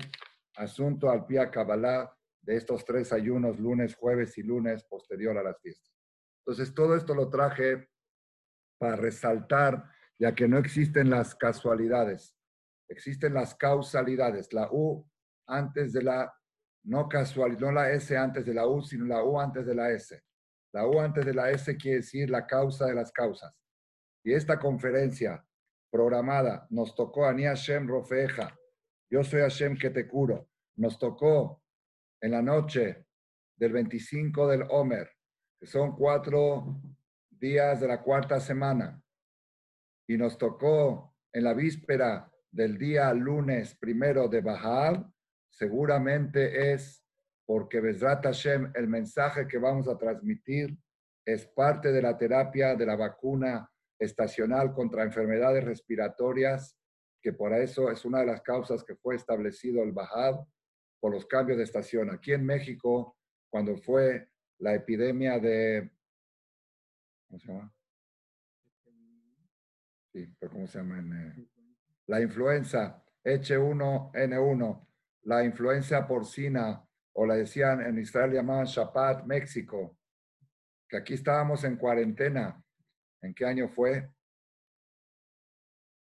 asunto 0.56 1.10
al 1.10 1.26
pia 1.26 1.50
Kabbalah 1.50 2.14
de 2.44 2.56
estos 2.56 2.84
tres 2.84 3.12
ayunos, 3.12 3.58
lunes, 3.58 3.94
jueves 3.94 4.36
y 4.38 4.42
lunes, 4.42 4.84
posterior 4.84 5.36
a 5.38 5.42
las 5.42 5.60
fiestas. 5.60 5.92
Entonces, 6.40 6.74
todo 6.74 6.96
esto 6.96 7.14
lo 7.14 7.30
traje 7.30 7.88
para 8.78 8.96
resaltar, 8.96 9.84
ya 10.18 10.34
que 10.34 10.46
no 10.46 10.58
existen 10.58 11.10
las 11.10 11.34
casualidades, 11.34 12.36
existen 12.88 13.34
las 13.34 13.54
causalidades. 13.54 14.52
La 14.52 14.68
U 14.70 15.08
antes 15.46 15.92
de 15.92 16.02
la, 16.02 16.34
no 16.84 17.08
casualidad, 17.08 17.60
no 17.60 17.72
la 17.72 17.90
S 17.92 18.16
antes 18.16 18.44
de 18.44 18.54
la 18.54 18.66
U, 18.66 18.82
sino 18.82 19.06
la 19.06 19.24
U 19.24 19.40
antes 19.40 19.64
de 19.66 19.74
la 19.74 19.90
S. 19.90 20.22
La 20.72 20.86
U 20.86 21.00
antes 21.00 21.24
de 21.24 21.34
la 21.34 21.50
S 21.50 21.76
quiere 21.76 21.98
decir 21.98 22.28
la 22.28 22.46
causa 22.46 22.86
de 22.86 22.94
las 22.94 23.10
causas. 23.10 23.54
Y 24.22 24.32
esta 24.32 24.58
conferencia 24.58 25.44
programada. 25.94 26.66
Nos 26.70 26.92
tocó 26.96 27.24
Ani 27.24 27.44
Hashem 27.44 27.86
Rofeja. 27.86 28.52
Yo 29.08 29.22
soy 29.22 29.42
Hashem 29.42 29.76
que 29.78 29.90
te 29.90 30.08
curo. 30.08 30.48
Nos 30.74 30.98
tocó 30.98 31.62
en 32.24 32.30
la 32.30 32.40
noche 32.40 33.04
del 33.54 33.72
25 33.72 34.48
del 34.48 34.62
Omer, 34.70 35.10
que 35.60 35.66
son 35.66 35.94
cuatro 35.94 36.80
días 37.28 37.82
de 37.82 37.86
la 37.86 38.02
cuarta 38.02 38.40
semana. 38.40 38.98
y 40.08 40.16
nos 40.16 40.38
tocó 40.38 41.14
en 41.32 41.44
la 41.44 41.52
víspera 41.52 42.30
del 42.50 42.78
día 42.78 43.12
lunes 43.12 43.74
primero 43.78 44.28
de 44.28 44.40
Bahal, 44.40 45.06
seguramente 45.50 46.72
es 46.72 47.04
porque 47.46 47.80
Bezrat 47.80 48.24
Hashem, 48.24 48.72
el 48.74 48.88
mensaje 48.88 49.46
que 49.46 49.58
vamos 49.58 49.86
a 49.88 49.98
transmitir 49.98 50.78
es 51.26 51.46
parte 51.46 51.92
de 51.92 52.00
la 52.00 52.16
terapia 52.16 52.74
de 52.74 52.86
la 52.86 52.96
vacuna 52.96 53.70
estacional 53.98 54.72
contra 54.72 55.04
enfermedades 55.04 55.64
respiratorias, 55.64 56.78
que 57.22 57.34
por 57.34 57.52
eso 57.52 57.90
es 57.90 58.04
una 58.06 58.20
de 58.20 58.26
las 58.26 58.40
causas 58.40 58.82
que 58.82 58.96
fue 58.96 59.14
establecido 59.14 59.82
el 59.82 59.92
Bahal 59.92 60.46
por 61.04 61.12
los 61.12 61.26
cambios 61.26 61.58
de 61.58 61.64
estación. 61.64 62.08
Aquí 62.08 62.32
en 62.32 62.46
México, 62.46 63.18
cuando 63.50 63.76
fue 63.76 64.30
la 64.60 64.72
epidemia 64.72 65.38
de... 65.38 65.92
¿Cómo 67.28 67.38
se 67.38 67.46
llama? 67.46 67.74
Sí, 70.10 70.34
¿cómo 70.50 70.66
se 70.66 70.78
llama? 70.78 71.00
Eh, 71.00 71.46
la 72.06 72.22
influenza 72.22 73.04
H1N1, 73.22 74.88
la 75.24 75.44
influenza 75.44 76.06
porcina, 76.06 76.82
o 77.12 77.26
la 77.26 77.34
decían 77.34 77.82
en 77.82 77.98
Israel 77.98 78.32
llamaban 78.32 78.64
Shapat, 78.64 79.26
México, 79.26 79.98
que 80.88 80.96
aquí 80.96 81.12
estábamos 81.12 81.64
en 81.64 81.76
cuarentena. 81.76 82.64
¿En 83.20 83.34
qué 83.34 83.44
año 83.44 83.68
fue? 83.68 84.08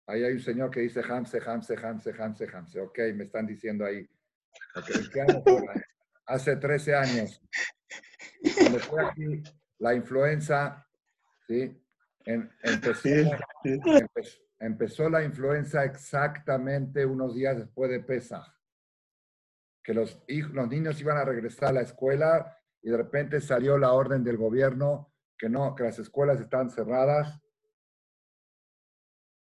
Ahí 0.08 0.24
hay 0.24 0.32
un 0.32 0.40
señor 0.40 0.72
que 0.72 0.80
dice 0.80 1.02
Hamse, 1.08 1.38
Hamse, 1.46 1.76
Hamse, 1.80 2.12
Hamse, 2.20 2.48
Hamse. 2.52 2.80
Ok, 2.80 2.98
me 3.14 3.22
están 3.22 3.46
diciendo 3.46 3.84
ahí. 3.84 4.10
Hace 6.26 6.56
13 6.56 6.94
años. 6.94 7.42
Cuando 8.58 8.78
fue 8.80 9.04
aquí 9.04 9.42
la 9.78 9.94
influenza, 9.94 10.86
¿sí? 11.46 11.82
empezó, 12.24 13.08
empezó, 14.60 15.08
la 15.08 15.24
influenza 15.24 15.84
exactamente 15.84 17.06
unos 17.06 17.34
días 17.34 17.56
después 17.56 17.90
de 17.90 18.00
Pesach. 18.00 18.46
Que 19.82 19.94
los, 19.94 20.22
hijos, 20.28 20.52
los 20.52 20.68
niños 20.68 21.00
iban 21.00 21.16
a 21.16 21.24
regresar 21.24 21.70
a 21.70 21.72
la 21.72 21.80
escuela 21.80 22.58
y 22.82 22.90
de 22.90 22.96
repente 22.96 23.40
salió 23.40 23.78
la 23.78 23.92
orden 23.92 24.22
del 24.22 24.36
gobierno 24.36 25.14
que 25.38 25.48
no, 25.48 25.74
que 25.74 25.84
las 25.84 25.98
escuelas 25.98 26.40
están 26.40 26.68
cerradas. 26.68 27.40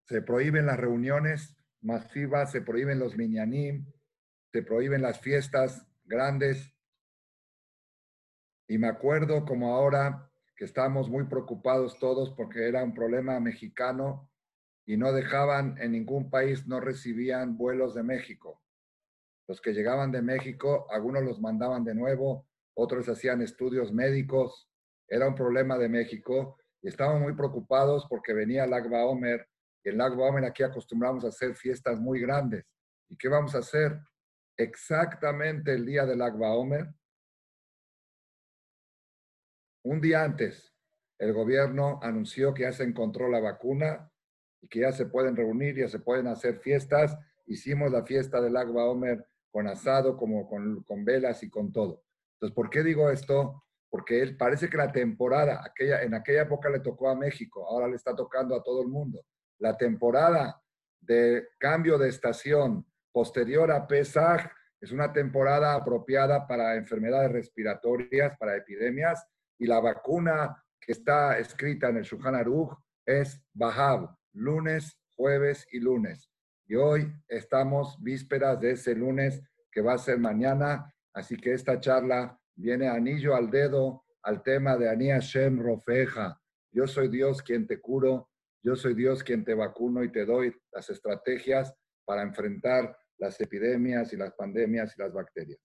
Se 0.06 0.22
prohíben 0.22 0.68
las 0.68 0.78
reuniones 0.78 1.58
masivas, 1.82 2.52
se 2.52 2.62
prohíben 2.62 3.00
los 3.00 3.18
minyanim, 3.18 3.92
se 4.58 4.64
prohíben 4.64 5.04
las 5.04 5.20
fiestas 5.20 5.86
grandes. 6.06 6.74
Y 8.68 8.80
me 8.80 8.88
acuerdo 8.88 9.46
como 9.46 9.76
ahora 9.76 10.32
que 10.56 10.66
estábamos 10.66 11.12
muy 11.12 11.26
preocupados 11.26 12.00
todos 12.00 12.32
porque 12.32 12.68
era 12.68 12.84
un 12.84 12.96
problema 12.96 13.40
mexicano 13.40 14.32
y 14.88 14.98
no 14.98 15.14
dejaban 15.14 15.78
en 15.80 15.92
ningún 15.92 16.32
país, 16.32 16.66
no 16.66 16.80
recibían 16.80 17.56
vuelos 17.56 17.94
de 17.94 18.02
México. 18.02 18.64
Los 19.48 19.62
que 19.62 19.74
llegaban 19.74 20.12
de 20.12 20.24
México, 20.24 20.88
algunos 20.90 21.22
los 21.22 21.40
mandaban 21.40 21.84
de 21.84 21.94
nuevo, 21.94 22.48
otros 22.74 23.08
hacían 23.10 23.44
estudios 23.44 23.94
médicos. 23.94 24.68
Era 25.08 25.28
un 25.28 25.36
problema 25.36 25.78
de 25.78 25.88
México 25.88 26.58
y 26.82 26.88
estábamos 26.88 27.22
muy 27.22 27.36
preocupados 27.36 28.08
porque 28.10 28.34
venía 28.34 28.64
el 28.64 28.74
Agba 28.74 29.06
Omer. 29.06 29.48
El 29.84 30.02
Agba 30.02 30.30
Omer 30.30 30.46
aquí 30.46 30.64
acostumbramos 30.64 31.24
a 31.26 31.28
hacer 31.28 31.54
fiestas 31.54 32.00
muy 32.00 32.20
grandes. 32.22 32.66
¿Y 33.08 33.16
qué 33.18 33.30
vamos 33.30 33.54
a 33.54 33.60
hacer? 33.60 34.00
Exactamente 34.58 35.74
el 35.74 35.86
día 35.86 36.06
del 36.06 36.22
Agba 36.22 36.54
Omer, 36.54 36.88
un 39.84 40.02
día 40.02 40.24
antes, 40.24 40.74
el 41.20 41.34
gobierno 41.34 42.00
anunció 42.02 42.54
que 42.54 42.64
ya 42.64 42.74
se 42.74 42.84
encontró 42.84 43.30
la 43.30 43.40
vacuna 43.40 44.12
y 44.62 44.68
que 44.68 44.82
ya 44.82 44.92
se 44.92 45.06
pueden 45.06 45.36
reunir, 45.36 45.78
ya 45.78 45.88
se 45.88 46.00
pueden 46.00 46.28
hacer 46.28 46.60
fiestas. 46.60 47.18
Hicimos 47.46 47.92
la 47.92 48.04
fiesta 48.04 48.42
del 48.42 48.58
Agba 48.58 48.86
Omer 48.86 49.26
con 49.50 49.68
asado, 49.68 50.18
como 50.18 50.48
con, 50.48 50.84
con 50.84 51.06
velas 51.06 51.42
y 51.44 51.50
con 51.50 51.72
todo. 51.72 52.04
Entonces, 52.34 52.56
¿por 52.56 52.70
qué 52.70 52.84
digo 52.84 53.10
esto? 53.10 53.64
Porque 53.90 54.22
él 54.22 54.36
parece 54.38 54.70
que 54.70 54.78
la 54.78 54.92
temporada, 54.92 55.64
aquella, 55.64 56.04
en 56.04 56.14
aquella 56.14 56.44
época 56.44 56.70
le 56.70 56.82
tocó 56.82 57.10
a 57.10 57.16
México, 57.16 57.66
ahora 57.66 57.88
le 57.88 57.96
está 57.96 58.16
tocando 58.16 58.56
a 58.56 58.62
todo 58.62 58.82
el 58.82 58.90
mundo. 58.90 59.26
La 59.60 59.78
temporada 59.78 60.62
de 61.00 61.48
cambio 61.58 61.98
de 61.98 62.10
estación 62.10 62.86
posterior 63.18 63.72
a 63.72 63.88
Pesaj 63.88 64.48
es 64.80 64.92
una 64.92 65.12
temporada 65.12 65.74
apropiada 65.74 66.46
para 66.46 66.76
enfermedades 66.76 67.32
respiratorias, 67.32 68.38
para 68.38 68.56
epidemias, 68.56 69.26
y 69.58 69.66
la 69.66 69.80
vacuna 69.80 70.64
que 70.80 70.92
está 70.92 71.40
escrita 71.40 71.90
en 71.90 71.98
el 71.98 72.04
Shulchan 72.04 72.36
Aruch 72.36 72.78
es 73.04 73.44
Bahab, 73.54 74.16
lunes, 74.34 75.00
jueves 75.16 75.68
y 75.72 75.80
lunes. 75.80 76.30
Y 76.68 76.76
hoy 76.76 77.12
estamos 77.28 77.98
vísperas 78.04 78.62
de 78.62 78.74
ese 78.74 78.94
lunes 78.94 79.42
que 79.72 79.82
va 79.82 79.94
a 79.94 79.98
ser 79.98 80.20
mañana, 80.20 80.94
así 81.12 81.38
que 81.38 81.54
esta 81.54 81.80
charla 81.80 82.40
viene 82.56 82.88
anillo 82.88 83.36
al 83.36 83.50
dedo 83.50 84.06
al 84.22 84.44
tema 84.44 84.78
de 84.78 84.92
Ani 84.92 85.10
Hashem 85.10 85.60
Rofeja. 85.60 86.40
Yo 86.72 86.86
soy 86.86 87.08
Dios 87.08 87.42
quien 87.42 87.66
te 87.66 87.82
curo, 87.82 88.30
yo 88.62 88.76
soy 88.76 88.94
Dios 88.94 89.24
quien 89.24 89.44
te 89.44 89.56
vacuno 89.56 90.04
y 90.04 90.12
te 90.12 90.24
doy 90.24 90.56
las 90.72 90.92
estrategias 90.92 91.74
para 92.06 92.22
enfrentar 92.22 92.96
las 93.18 93.40
epidemias 93.42 94.14
y 94.14 94.18
las 94.18 94.34
pandemias 94.34 94.94
y 94.96 95.02
las 95.02 95.14
bacterias. 95.14 95.60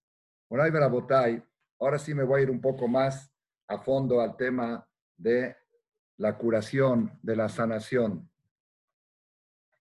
Bueno, 0.48 0.70
Barabotay, 0.72 1.42
ahora 1.80 1.98
sí 1.98 2.14
me 2.14 2.24
voy 2.24 2.40
a 2.40 2.42
ir 2.44 2.50
un 2.50 2.60
poco 2.60 2.88
más 2.88 3.32
a 3.68 3.78
fondo 3.78 4.20
al 4.20 4.36
tema 4.36 4.86
de 5.16 5.56
la 6.18 6.36
curación, 6.36 7.18
de 7.22 7.36
la 7.36 7.48
sanación. 7.48 8.30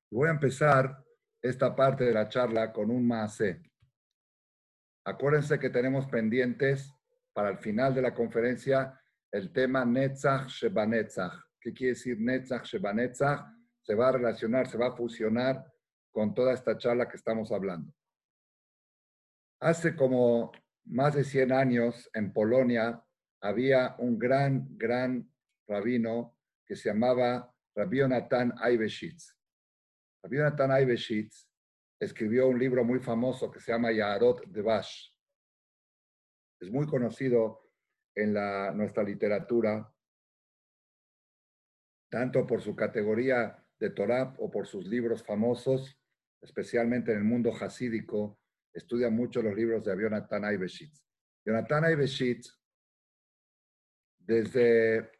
Voy 0.09 0.27
a 0.27 0.31
empezar 0.31 1.03
esta 1.41 1.75
parte 1.75 2.03
de 2.03 2.13
la 2.13 2.27
charla 2.27 2.71
con 2.71 2.91
un 2.91 3.07
maase. 3.07 3.61
Acuérdense 5.05 5.59
que 5.59 5.69
tenemos 5.69 6.07
pendientes 6.07 6.93
para 7.33 7.49
el 7.49 7.57
final 7.57 7.93
de 7.95 8.01
la 8.01 8.13
conferencia 8.13 8.97
el 9.31 9.51
tema 9.51 9.85
Netzach 9.85 10.47
Shebanetzach. 10.47 11.33
¿Qué 11.59 11.73
quiere 11.73 11.93
decir 11.93 12.19
Netzach 12.19 12.65
Shebanetzach? 12.65 13.45
Se 13.81 13.95
va 13.95 14.09
a 14.09 14.11
relacionar, 14.11 14.67
se 14.67 14.77
va 14.77 14.87
a 14.87 14.95
fusionar 14.95 15.70
con 16.11 16.33
toda 16.33 16.53
esta 16.53 16.77
charla 16.77 17.07
que 17.07 17.17
estamos 17.17 17.51
hablando. 17.51 17.93
Hace 19.61 19.95
como 19.95 20.51
más 20.85 21.15
de 21.15 21.23
100 21.23 21.51
años 21.51 22.09
en 22.13 22.33
Polonia 22.33 23.03
había 23.41 23.95
un 23.99 24.17
gran, 24.17 24.77
gran 24.77 25.31
rabino 25.67 26.37
que 26.65 26.75
se 26.75 26.89
llamaba 26.89 27.53
Rabbi 27.75 27.99
Jonathan 27.99 28.53
Eibeshitz. 28.63 29.35
Rabbi 30.23 30.37
Jonathan 30.37 30.71
Eibeshitz 30.71 31.47
escribió 31.99 32.47
un 32.47 32.59
libro 32.59 32.83
muy 32.83 32.99
famoso 32.99 33.51
que 33.51 33.59
se 33.59 33.71
llama 33.71 33.91
Yaharot 33.91 34.47
de 34.47 34.61
Bash. 34.61 35.11
Es 36.59 36.71
muy 36.71 36.85
conocido 36.87 37.71
en 38.15 38.33
la, 38.33 38.71
nuestra 38.71 39.03
literatura, 39.03 39.93
tanto 42.09 42.45
por 42.45 42.61
su 42.61 42.75
categoría 42.75 43.63
de 43.79 43.89
Torah 43.91 44.35
o 44.37 44.51
por 44.51 44.67
sus 44.67 44.85
libros 44.85 45.23
famosos, 45.23 46.00
especialmente 46.41 47.11
en 47.11 47.19
el 47.19 47.23
mundo 47.23 47.53
hasídico, 47.59 48.39
estudia 48.73 49.09
mucho 49.09 49.41
los 49.41 49.55
libros 49.55 49.83
de 49.83 49.95
Jonathan 49.95 50.45
Eibeshitz. 50.45 51.03
Jonathan 51.45 51.85
Eibeshitz, 51.85 52.59
desde 54.19 55.11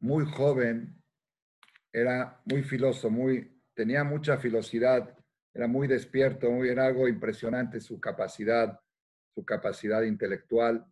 muy 0.00 0.24
joven, 0.24 1.02
era 1.92 2.42
muy 2.44 2.62
filoso, 2.62 3.10
muy, 3.10 3.62
tenía 3.74 4.04
mucha 4.04 4.36
filosidad, 4.36 5.16
era 5.54 5.66
muy 5.66 5.88
despierto, 5.88 6.50
muy, 6.50 6.68
era 6.68 6.86
algo 6.86 7.08
impresionante 7.08 7.80
su 7.80 7.98
capacidad, 7.98 8.78
su 9.34 9.44
capacidad 9.44 10.02
intelectual. 10.02 10.86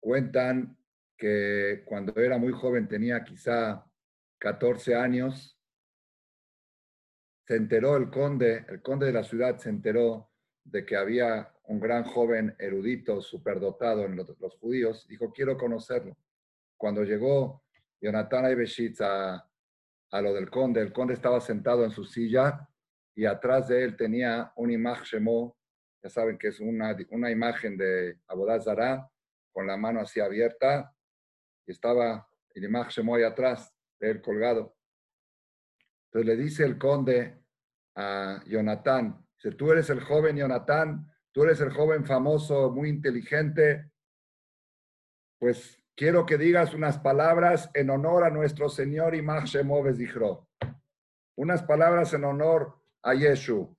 Cuentan 0.00 0.78
que 1.16 1.82
cuando 1.84 2.14
era 2.16 2.38
muy 2.38 2.52
joven, 2.52 2.88
tenía 2.88 3.22
quizá 3.22 3.84
14 4.38 4.94
años, 4.94 5.53
se 7.46 7.56
enteró 7.56 7.96
el 7.96 8.10
conde, 8.10 8.64
el 8.68 8.80
conde 8.82 9.06
de 9.06 9.12
la 9.12 9.24
ciudad 9.24 9.58
se 9.58 9.68
enteró 9.68 10.30
de 10.64 10.84
que 10.86 10.96
había 10.96 11.52
un 11.64 11.78
gran 11.78 12.04
joven 12.04 12.54
erudito, 12.58 13.20
superdotado 13.20 14.04
en 14.04 14.16
los, 14.16 14.30
judíos, 14.58 15.06
dijo, 15.08 15.32
quiero 15.32 15.56
conocerlo. 15.56 16.16
Cuando 16.76 17.04
llegó 17.04 17.62
Jonathan 18.00 18.46
Eibeshitz 18.46 19.00
a, 19.00 19.48
a 20.10 20.20
lo 20.22 20.32
del 20.34 20.50
conde, 20.50 20.80
el 20.80 20.92
conde 20.92 21.14
estaba 21.14 21.40
sentado 21.40 21.84
en 21.84 21.90
su 21.90 22.04
silla 22.04 22.68
y 23.14 23.26
atrás 23.26 23.68
de 23.68 23.84
él 23.84 23.96
tenía 23.96 24.52
un 24.56 24.70
imagen 24.70 25.04
Shemó, 25.04 25.56
ya 26.02 26.10
saben 26.10 26.36
que 26.36 26.48
es 26.48 26.60
una, 26.60 26.96
una 27.10 27.30
imagen 27.30 27.76
de 27.76 28.18
Abodazara, 28.26 29.08
con 29.52 29.66
la 29.66 29.76
mano 29.76 30.00
así 30.00 30.20
abierta, 30.20 30.94
y 31.66 31.72
estaba 31.72 32.28
el 32.54 32.64
imagen 32.64 32.90
Shemó 32.90 33.14
ahí 33.14 33.22
atrás 33.22 33.72
de 34.00 34.10
él 34.10 34.22
colgado. 34.22 34.74
Entonces 36.14 36.36
le 36.36 36.44
dice 36.44 36.64
el 36.64 36.78
conde 36.78 37.42
a 37.96 38.40
Jonathan, 38.46 39.26
si 39.36 39.50
tú 39.50 39.72
eres 39.72 39.90
el 39.90 40.00
joven 40.00 40.36
Jonathan, 40.36 41.12
tú 41.32 41.42
eres 41.42 41.60
el 41.60 41.72
joven 41.72 42.04
famoso, 42.04 42.70
muy 42.70 42.88
inteligente, 42.88 43.90
pues 45.40 45.82
quiero 45.96 46.24
que 46.24 46.38
digas 46.38 46.72
unas 46.72 46.98
palabras 46.98 47.68
en 47.74 47.90
honor 47.90 48.22
a 48.22 48.30
nuestro 48.30 48.68
Señor 48.68 49.16
Imach 49.16 49.46
Shemov 49.46 49.86
unas 51.36 51.64
palabras 51.64 52.14
en 52.14 52.22
honor 52.22 52.80
a 53.02 53.14
Yeshu. 53.14 53.76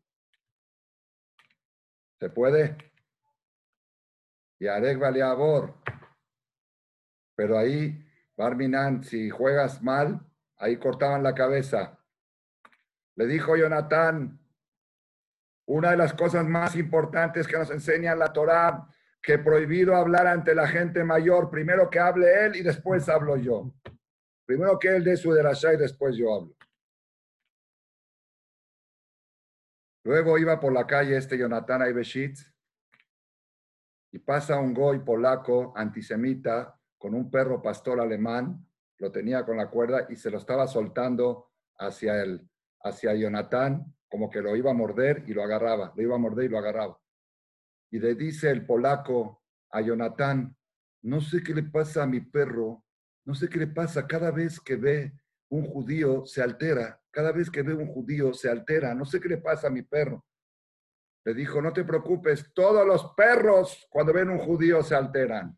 ¿Se 2.20 2.30
puede? 2.30 2.76
Y 4.60 4.68
Arek 4.68 5.00
Baleabor. 5.00 5.74
Pero 7.38 7.58
ahí, 7.58 8.06
Barminan, 8.36 9.06
si 9.06 9.30
juegas 9.30 9.82
mal, 9.82 10.20
ahí 10.58 10.76
cortaban 10.76 11.24
la 11.24 11.34
cabeza. 11.34 11.98
Le 13.16 13.28
dijo 13.28 13.55
Jonatán, 13.55 14.39
una 15.68 15.91
de 15.91 15.97
las 15.97 16.13
cosas 16.13 16.45
más 16.45 16.76
importantes 16.76 17.47
que 17.47 17.57
nos 17.57 17.72
enseña 17.72 18.16
la 18.16 18.32
Torá, 18.32 18.88
que 19.22 19.39
prohibido 19.39 19.95
hablar 19.95 20.28
ante 20.28 20.53
la 20.53 20.68
gente 20.68 21.03
mayor, 21.03 21.49
primero 21.49 21.89
que 21.89 21.99
hable 21.99 22.45
él 22.45 22.55
y 22.55 22.61
después 22.61 23.09
hablo 23.09 23.38
yo. 23.38 23.74
Primero 24.45 24.78
que 24.78 24.89
él 24.89 25.03
dé 25.03 25.18
su 25.18 25.32
derashá 25.32 25.74
y 25.74 25.78
después 25.78 26.16
yo 26.16 26.36
hablo. 26.36 26.55
Luego 30.03 30.38
iba 30.38 30.59
por 30.59 30.72
la 30.72 30.86
calle 30.86 31.18
este 31.18 31.36
Jonathan 31.36 31.82
Aibeshitz 31.82 32.53
y 34.11 34.20
pasa 34.20 34.59
un 34.59 34.72
goy 34.72 34.99
polaco 34.99 35.74
antisemita 35.76 36.80
con 36.99 37.16
un 37.16 37.32
perro 37.32 37.59
pastor 37.61 37.99
alemán, 37.99 38.63
lo 38.99 39.11
tenía 39.11 39.43
con 39.43 39.57
la 39.57 39.70
cuerda 39.70 40.05
y 40.07 40.16
se 40.16 40.30
lo 40.30 40.38
estaba 40.38 40.68
soltando 40.68 41.51
hacia 41.80 42.22
él, 42.22 42.47
hacia 42.86 43.16
Jonathan, 43.16 43.84
como 44.08 44.30
que 44.30 44.42
lo 44.42 44.56
iba 44.56 44.72
a 44.72 44.76
morder 44.76 45.24
y 45.28 45.34
lo 45.34 45.44
agarraba, 45.44 45.92
lo 45.96 46.04
iba 46.04 46.16
a 46.16 46.20
morder 46.20 46.46
y 46.46 46.50
lo 46.50 46.60
agarraba. 46.60 47.00
Y 47.92 48.00
le 48.00 48.16
dice 48.16 48.52
el 48.52 48.66
polaco 48.66 49.44
a 49.72 49.82
Jonathan, 49.82 50.56
no 51.02 51.20
sé 51.20 51.44
qué 51.44 51.54
le 51.54 51.64
pasa 51.64 52.04
a 52.04 52.08
mi 52.08 52.22
perro, 52.22 52.86
no 53.26 53.34
sé 53.34 53.50
qué 53.50 53.58
le 53.58 53.68
pasa 53.68 54.08
cada 54.08 54.32
vez 54.32 54.60
que 54.60 54.76
ve 54.76 55.14
un 55.50 55.66
judío 55.66 56.26
se 56.26 56.42
altera, 56.42 57.02
cada 57.12 57.32
vez 57.32 57.50
que 57.50 57.64
ve 57.64 57.74
un 57.74 57.88
judío 57.88 58.34
se 58.34 58.50
altera, 58.50 58.94
no 58.94 59.06
sé 59.06 59.20
qué 59.20 59.30
le 59.30 59.38
pasa 59.38 59.68
a 59.68 59.72
mi 59.72 59.82
perro. 59.82 60.24
Le 61.26 61.34
dijo, 61.34 61.60
no 61.62 61.74
te 61.74 61.84
preocupes, 61.84 62.54
todos 62.54 62.86
los 62.86 63.14
perros 63.16 63.88
cuando 63.90 64.14
ven 64.14 64.30
un 64.30 64.40
judío 64.40 64.84
se 64.84 64.94
alteran. 64.94 65.58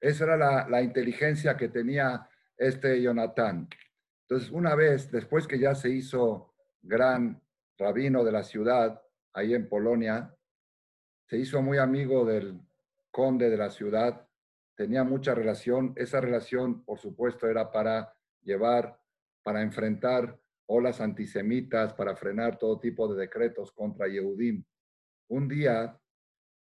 Esa 0.00 0.24
era 0.24 0.36
la, 0.36 0.68
la 0.68 0.82
inteligencia 0.82 1.56
que 1.56 1.68
tenía 1.68 2.28
este 2.56 3.00
Jonathan. 3.00 3.68
Entonces, 4.28 4.50
una 4.50 4.74
vez, 4.74 5.10
después 5.10 5.46
que 5.46 5.58
ya 5.58 5.74
se 5.74 5.90
hizo 5.90 6.54
gran 6.82 7.42
rabino 7.78 8.24
de 8.24 8.32
la 8.32 8.42
ciudad, 8.42 9.02
ahí 9.34 9.54
en 9.54 9.68
Polonia, 9.68 10.34
se 11.28 11.38
hizo 11.38 11.60
muy 11.62 11.78
amigo 11.78 12.24
del 12.24 12.60
conde 13.10 13.50
de 13.50 13.56
la 13.56 13.70
ciudad, 13.70 14.26
tenía 14.76 15.04
mucha 15.04 15.34
relación. 15.34 15.92
Esa 15.96 16.20
relación, 16.20 16.84
por 16.84 16.98
supuesto, 16.98 17.48
era 17.48 17.70
para 17.70 18.14
llevar, 18.42 18.98
para 19.42 19.62
enfrentar 19.62 20.38
olas 20.66 21.00
antisemitas, 21.00 21.92
para 21.92 22.16
frenar 22.16 22.58
todo 22.58 22.80
tipo 22.80 23.12
de 23.12 23.20
decretos 23.20 23.72
contra 23.72 24.08
Yehudim. 24.08 24.64
Un 25.28 25.48
día, 25.48 26.00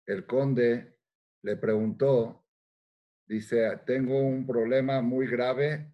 el 0.07 0.27
conde 0.27 0.99
le 1.43 1.57
preguntó, 1.57 2.45
dice, 3.27 3.81
tengo 3.87 4.21
un 4.21 4.47
problema 4.47 5.01
muy 5.01 5.27
grave 5.27 5.93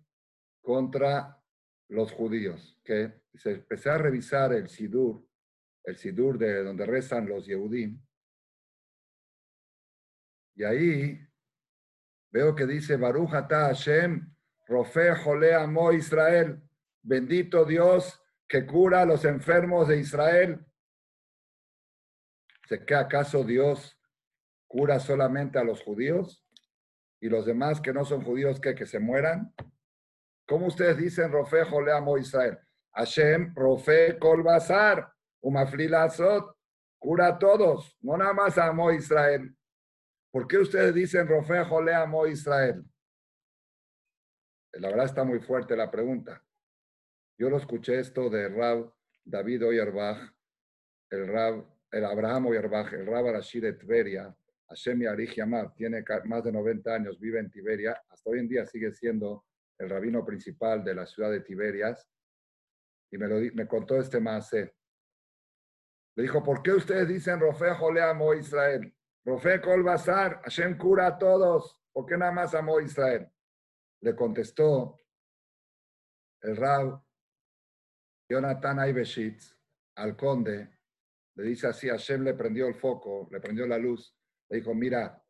contra 0.62 1.39
los 1.90 2.12
judíos, 2.12 2.78
que 2.84 3.12
se 3.34 3.52
empecé 3.52 3.90
a 3.90 3.98
revisar 3.98 4.52
el 4.52 4.68
Sidur, 4.68 5.26
el 5.84 5.96
Sidur 5.96 6.38
de 6.38 6.62
donde 6.62 6.86
rezan 6.86 7.28
los 7.28 7.46
Yehudim, 7.46 8.00
y 10.54 10.64
ahí 10.64 11.18
veo 12.30 12.54
que 12.54 12.66
dice 12.66 12.96
Baruch 12.96 13.32
Ata 13.32 13.68
Hashem, 13.68 14.34
Rofe 14.66 15.14
Jole 15.14 15.52
Israel, 15.96 16.62
bendito 17.02 17.64
Dios 17.64 18.20
que 18.46 18.66
cura 18.66 19.02
a 19.02 19.06
los 19.06 19.24
enfermos 19.24 19.88
de 19.88 19.98
Israel. 19.98 20.64
¿Se 22.68 22.84
que 22.84 22.94
acaso 22.94 23.42
Dios 23.42 23.98
cura 24.68 25.00
solamente 25.00 25.58
a 25.58 25.64
los 25.64 25.82
judíos? 25.82 26.46
¿Y 27.20 27.28
los 27.28 27.46
demás 27.46 27.80
que 27.80 27.92
no 27.92 28.04
son 28.04 28.22
judíos 28.22 28.60
que 28.60 28.86
se 28.86 28.98
mueran? 28.98 29.54
¿Cómo 30.50 30.66
ustedes 30.66 30.96
dicen, 30.96 31.30
Rofe 31.30 31.62
le 31.84 31.92
amo 31.92 32.18
Israel? 32.18 32.58
Hashem, 32.94 33.54
Rofe 33.54 34.18
Kol 34.18 34.42
Basar, 34.42 35.08
Umaflilazot, 35.42 36.56
cura 36.98 37.28
a 37.28 37.38
todos, 37.38 37.96
no 38.00 38.16
nada 38.16 38.32
más 38.32 38.58
amo 38.58 38.90
Israel. 38.90 39.56
¿Por 40.32 40.48
qué 40.48 40.58
ustedes 40.58 40.92
dicen, 40.92 41.28
Rofe 41.28 41.54
le 41.84 41.94
amo 41.94 42.26
Israel? 42.26 42.84
La 44.72 44.88
verdad 44.88 45.04
está 45.04 45.22
muy 45.22 45.38
fuerte 45.38 45.76
la 45.76 45.88
pregunta. 45.88 46.44
Yo 47.38 47.48
lo 47.48 47.56
escuché 47.56 48.00
esto 48.00 48.28
de 48.28 48.48
Rab 48.48 48.92
David 49.24 49.64
Oyerbach, 49.64 50.34
el 51.10 51.28
Rab, 51.28 51.64
el 51.92 52.04
Abraham 52.04 52.46
Oyerbach, 52.46 52.92
el 52.92 53.06
Rab 53.06 53.28
Arashid 53.28 53.62
de 53.62 53.74
Tveria, 53.74 54.36
Hashem 54.68 55.02
Yarich 55.02 55.36
Yamar, 55.36 55.72
tiene 55.76 56.02
más 56.24 56.42
de 56.42 56.50
90 56.50 56.92
años, 56.92 57.20
vive 57.20 57.38
en 57.38 57.52
Tiberia, 57.52 58.02
hasta 58.08 58.30
hoy 58.30 58.40
en 58.40 58.48
día 58.48 58.66
sigue 58.66 58.90
siendo 58.90 59.44
el 59.80 59.88
rabino 59.88 60.24
principal 60.24 60.84
de 60.84 60.94
la 60.94 61.06
ciudad 61.06 61.30
de 61.30 61.40
Tiberias, 61.40 62.06
y 63.10 63.18
me, 63.18 63.26
lo, 63.26 63.36
me 63.54 63.66
contó 63.66 63.98
este 63.98 64.20
maase. 64.20 64.74
Le 66.14 66.22
dijo, 66.22 66.42
¿por 66.42 66.62
qué 66.62 66.72
ustedes 66.72 67.08
dicen 67.08 67.40
Rofe 67.40 67.70
Jole 67.74 68.02
amó 68.02 68.34
Israel? 68.34 68.94
Rofe 69.24 69.60
Kol 69.60 69.82
Basar, 69.82 70.40
Hashem 70.42 70.76
cura 70.76 71.06
a 71.06 71.18
todos, 71.18 71.78
¿por 71.92 72.04
qué 72.04 72.16
nada 72.16 72.30
más 72.30 72.54
amó 72.54 72.78
Israel? 72.78 73.26
Le 74.02 74.14
contestó 74.14 75.00
el 76.42 76.56
Rab 76.56 77.02
Jonathan 78.28 78.80
Aibeshitz 78.80 79.56
al 79.96 80.16
conde, 80.16 80.78
le 81.36 81.44
dice 81.44 81.68
así, 81.68 81.88
Hashem 81.88 82.22
le 82.22 82.34
prendió 82.34 82.66
el 82.66 82.74
foco, 82.74 83.28
le 83.30 83.40
prendió 83.40 83.66
la 83.66 83.78
luz, 83.78 84.14
le 84.50 84.58
dijo, 84.58 84.74
mira, 84.74 85.22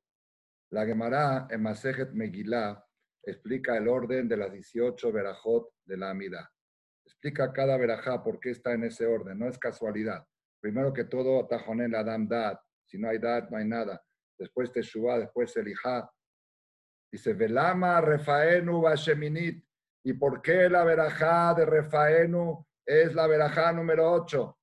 la 0.70 0.86
Gemara 0.86 1.46
en 1.50 1.62
Masejet 1.62 2.10
Megillah 2.12 2.84
explica 3.22 3.76
el 3.76 3.88
orden 3.88 4.28
de 4.28 4.36
las 4.36 4.52
18 4.52 5.12
verajot 5.12 5.70
de 5.84 5.96
la 5.96 6.10
Amida. 6.10 6.50
Explica 7.04 7.52
cada 7.52 7.76
verajá 7.76 8.22
por 8.22 8.40
qué 8.40 8.50
está 8.50 8.72
en 8.72 8.84
ese 8.84 9.06
orden, 9.06 9.38
no 9.38 9.48
es 9.48 9.58
casualidad. 9.58 10.26
Primero 10.60 10.92
que 10.92 11.04
todo, 11.04 11.46
Tajonel 11.46 11.94
Adam 11.94 12.28
Dad, 12.28 12.58
si 12.84 12.98
no 12.98 13.08
hay 13.08 13.18
Dad, 13.18 13.48
no 13.50 13.56
hay 13.56 13.66
nada. 13.66 14.02
Después 14.38 14.72
Teshuvah, 14.72 15.18
después 15.18 15.56
Elijá. 15.56 16.10
Dice, 17.10 17.34
Velama 17.34 18.00
Refaenu 18.00 18.80
Basheminit. 18.80 19.64
¿Y 20.02 20.14
por 20.14 20.40
qué 20.40 20.68
la 20.68 20.82
verajá 20.84 21.54
de 21.54 21.66
Refaenu 21.66 22.64
es 22.86 23.14
la 23.14 23.26
verajá 23.26 23.72
número 23.72 24.10
8? 24.12 24.58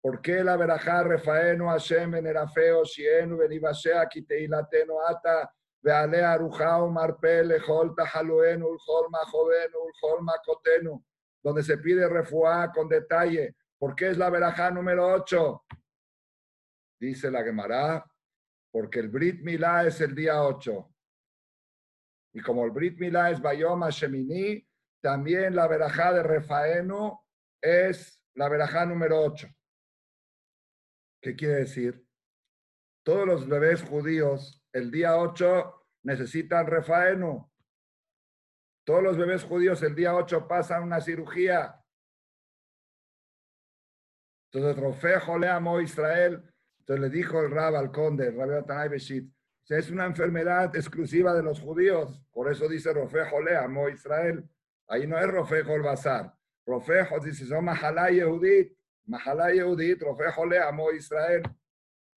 ¿Por 0.00 0.22
qué 0.22 0.44
la 0.44 0.56
verajá 0.56 1.02
Refaenu 1.02 1.66
Hashem 1.66 2.14
en 2.14 2.26
Erafeo 2.28 2.84
Shienu 2.84 3.36
Benibashea 3.36 4.06
Kiteilatenu 4.08 5.00
Ata 5.00 5.52
ועליה 5.85 6.33
ארוחה 6.33 6.83
ומרפא 6.83 7.41
לכל 7.43 7.89
תחלואנו 7.97 8.67
ולכל 8.67 9.07
מכאובנו 9.11 9.79
ולכל 9.79 10.19
מכותנו, 10.21 11.01
donde 11.43 11.63
se 11.63 11.77
pide 11.77 12.07
refuá 12.07 12.71
con 12.71 12.87
detalle. 12.87 13.55
¿Por 13.79 13.95
qué 13.95 14.09
es 14.11 14.17
la 14.17 14.29
verajá 14.29 14.69
número 14.69 15.07
8? 15.07 15.65
Dice 16.99 17.31
la 17.31 17.43
Gemara, 17.43 18.05
porque 18.71 18.99
el 18.99 19.09
Brit 19.09 19.41
Milá 19.41 19.87
es 19.87 19.99
el 20.01 20.13
día 20.13 20.43
8. 20.43 20.87
Y 22.33 22.41
como 22.41 22.63
el 22.63 22.71
Brit 22.71 22.99
Milá 22.99 23.31
es 23.31 23.41
Bayom 23.41 23.81
Shemini, 23.89 24.63
también 25.01 25.55
la 25.55 25.67
verajá 25.67 26.13
de 26.13 26.21
Refaenu 26.21 27.19
es 27.59 28.21
la 28.35 28.47
verajá 28.49 28.85
número 28.85 29.19
8. 29.19 29.47
¿Qué 31.23 31.35
quiere 31.35 31.55
decir? 31.55 32.05
Todos 33.03 33.25
los 33.25 33.47
bebés 33.47 33.81
judíos 33.81 34.63
el 34.73 34.91
día 34.91 35.17
8 35.17 35.74
necesitan 36.06 36.68
refaeno. 36.68 37.52
Todos 38.84 39.02
los 39.02 39.16
bebés 39.16 39.42
judíos 39.42 39.82
el 39.82 39.96
día 39.96 40.14
8 40.14 40.46
pasan 40.46 40.84
una 40.84 41.00
cirugía. 41.00 41.82
Entonces, 44.52 44.80
Rofejo 44.80 45.36
le 45.36 45.48
amó 45.48 45.80
Israel. 45.80 46.42
Entonces 46.78 47.02
le 47.02 47.10
dijo 47.10 47.40
el 47.40 47.50
Rab 47.50 47.74
al 47.74 47.90
conde, 47.90 48.30
Rabbi 48.30 48.54
Atanay 48.54 48.88
Beshit, 48.88 49.28
es 49.68 49.90
una 49.90 50.06
enfermedad 50.06 50.74
exclusiva 50.76 51.34
de 51.34 51.42
los 51.42 51.60
judíos. 51.60 52.22
Por 52.30 52.52
eso 52.52 52.68
dice 52.68 52.92
Rofejo 52.92 53.42
le 53.42 53.56
amó 53.56 53.88
Israel. 53.88 54.48
Ahí 54.86 55.08
no 55.08 55.18
es 55.18 55.26
Rofejo 55.26 55.74
el 55.74 55.82
Bazar. 55.82 56.32
Rofejo 56.64 57.18
dice, 57.18 57.44
son 57.46 57.64
Mahalá 57.64 58.10
Yehudit. 58.10 58.72
Mahalá 59.06 59.52
Yehudit, 59.52 60.00
Rofejo 60.00 60.46
le 60.46 60.60
amó 60.60 60.92
Israel. 60.92 61.42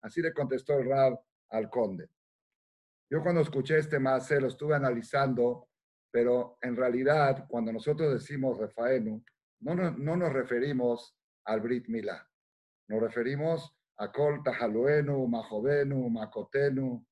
Así 0.02 0.20
le 0.20 0.34
contestó 0.34 0.78
el 0.78 0.90
Rab 0.90 1.18
al 1.48 1.70
conde. 1.70 2.10
Yo 3.10 3.22
cuando 3.22 3.40
escuché 3.40 3.78
este 3.78 3.98
mase 3.98 4.40
lo 4.40 4.48
estuve 4.48 4.74
analizando, 4.74 5.68
pero 6.12 6.58
en 6.60 6.76
realidad 6.76 7.46
cuando 7.48 7.72
nosotros 7.72 8.12
decimos 8.12 8.58
Refaenu, 8.58 9.24
no, 9.60 9.74
no, 9.74 10.16
nos 10.16 10.32
referimos 10.32 11.16
al 11.46 11.60
Brit 11.60 11.88
Milá. 11.88 12.28
Nos 12.88 13.00
referimos 13.00 13.74
a 13.98 14.12
Kol 14.12 14.42
Tahaluenu, 14.42 15.26
Majovenu, 15.26 16.08
Makotenu, 16.08 17.04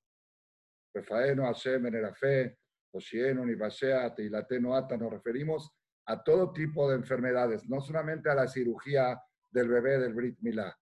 Refaenu, 0.94 1.44
Hashem, 1.44 1.86
Enerafe, 1.86 2.58
Oshienu, 2.92 3.44
Nibashea, 3.44 4.14
Teilatenu, 4.14 4.74
Ata. 4.74 4.96
Nos 4.96 5.10
referimos 5.10 5.70
a 6.06 6.22
todo 6.22 6.52
tipo 6.52 6.88
de 6.88 6.96
enfermedades, 6.96 7.68
no 7.68 7.80
solamente 7.80 8.30
a 8.30 8.34
la 8.34 8.46
cirugía 8.46 9.20
del 9.50 9.68
bebé 9.68 9.98
del 9.98 10.14
Brit 10.14 10.38
Milá. 10.40 10.76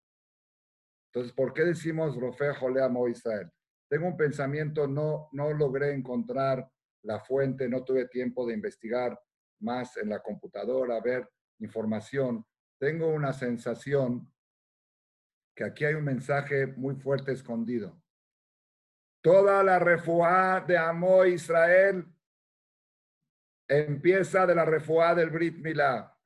Entonces, 1.12 1.32
¿por 1.32 1.54
qué 1.54 1.62
decimos 1.62 2.16
Rofe 2.16 2.52
Jolea 2.54 2.88
Mo 2.88 3.08
Israel? 3.08 3.50
Tengo 3.94 4.08
un 4.08 4.16
pensamiento, 4.16 4.88
no, 4.88 5.28
no 5.30 5.52
logré 5.52 5.94
encontrar 5.94 6.68
la 7.04 7.20
fuente, 7.20 7.68
no 7.68 7.84
tuve 7.84 8.08
tiempo 8.08 8.44
de 8.44 8.52
investigar 8.52 9.16
más 9.60 9.96
en 9.98 10.08
la 10.08 10.20
computadora, 10.20 11.00
ver 11.00 11.30
información. 11.60 12.44
Tengo 12.76 13.06
una 13.06 13.32
sensación 13.32 14.34
que 15.54 15.62
aquí 15.62 15.84
hay 15.84 15.94
un 15.94 16.02
mensaje 16.02 16.66
muy 16.66 16.96
fuerte 16.96 17.30
escondido. 17.30 18.02
Toda 19.22 19.62
la 19.62 19.78
refuá 19.78 20.64
de 20.66 20.76
Amo 20.76 21.24
Israel 21.24 22.04
empieza 23.68 24.44
de 24.44 24.56
la 24.56 24.64
refuá 24.64 25.14
del 25.14 25.30
Brit 25.30 25.58
Milá. 25.58 26.18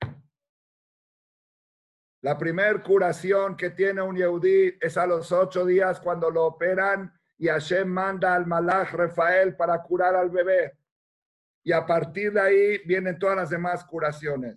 La 2.22 2.38
primer 2.38 2.82
curación 2.82 3.58
que 3.58 3.68
tiene 3.68 4.00
un 4.00 4.16
Yehudí 4.16 4.78
es 4.80 4.96
a 4.96 5.06
los 5.06 5.30
ocho 5.32 5.66
días 5.66 6.00
cuando 6.00 6.30
lo 6.30 6.46
operan 6.46 7.12
y 7.38 7.46
Hashem 7.46 7.88
manda 7.88 8.34
al 8.34 8.46
Malach 8.46 8.92
Rafael 8.92 9.54
para 9.54 9.80
curar 9.80 10.16
al 10.16 10.28
bebé. 10.28 10.76
Y 11.62 11.72
a 11.72 11.86
partir 11.86 12.32
de 12.32 12.40
ahí 12.40 12.78
vienen 12.84 13.18
todas 13.18 13.36
las 13.36 13.50
demás 13.50 13.84
curaciones. 13.84 14.56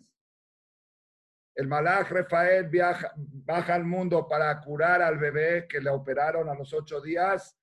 El 1.54 1.68
Malach 1.68 2.10
Rafael 2.10 2.68
viaja, 2.68 3.14
baja 3.16 3.76
al 3.76 3.84
mundo 3.84 4.28
para 4.28 4.60
curar 4.62 5.02
al 5.02 5.20
bebé 5.20 5.68
que 5.68 5.80
le 5.80 5.92
operaron 5.92 6.50
a 6.50 6.56
los 6.56 6.74
ocho 6.74 7.00
días 7.00 7.56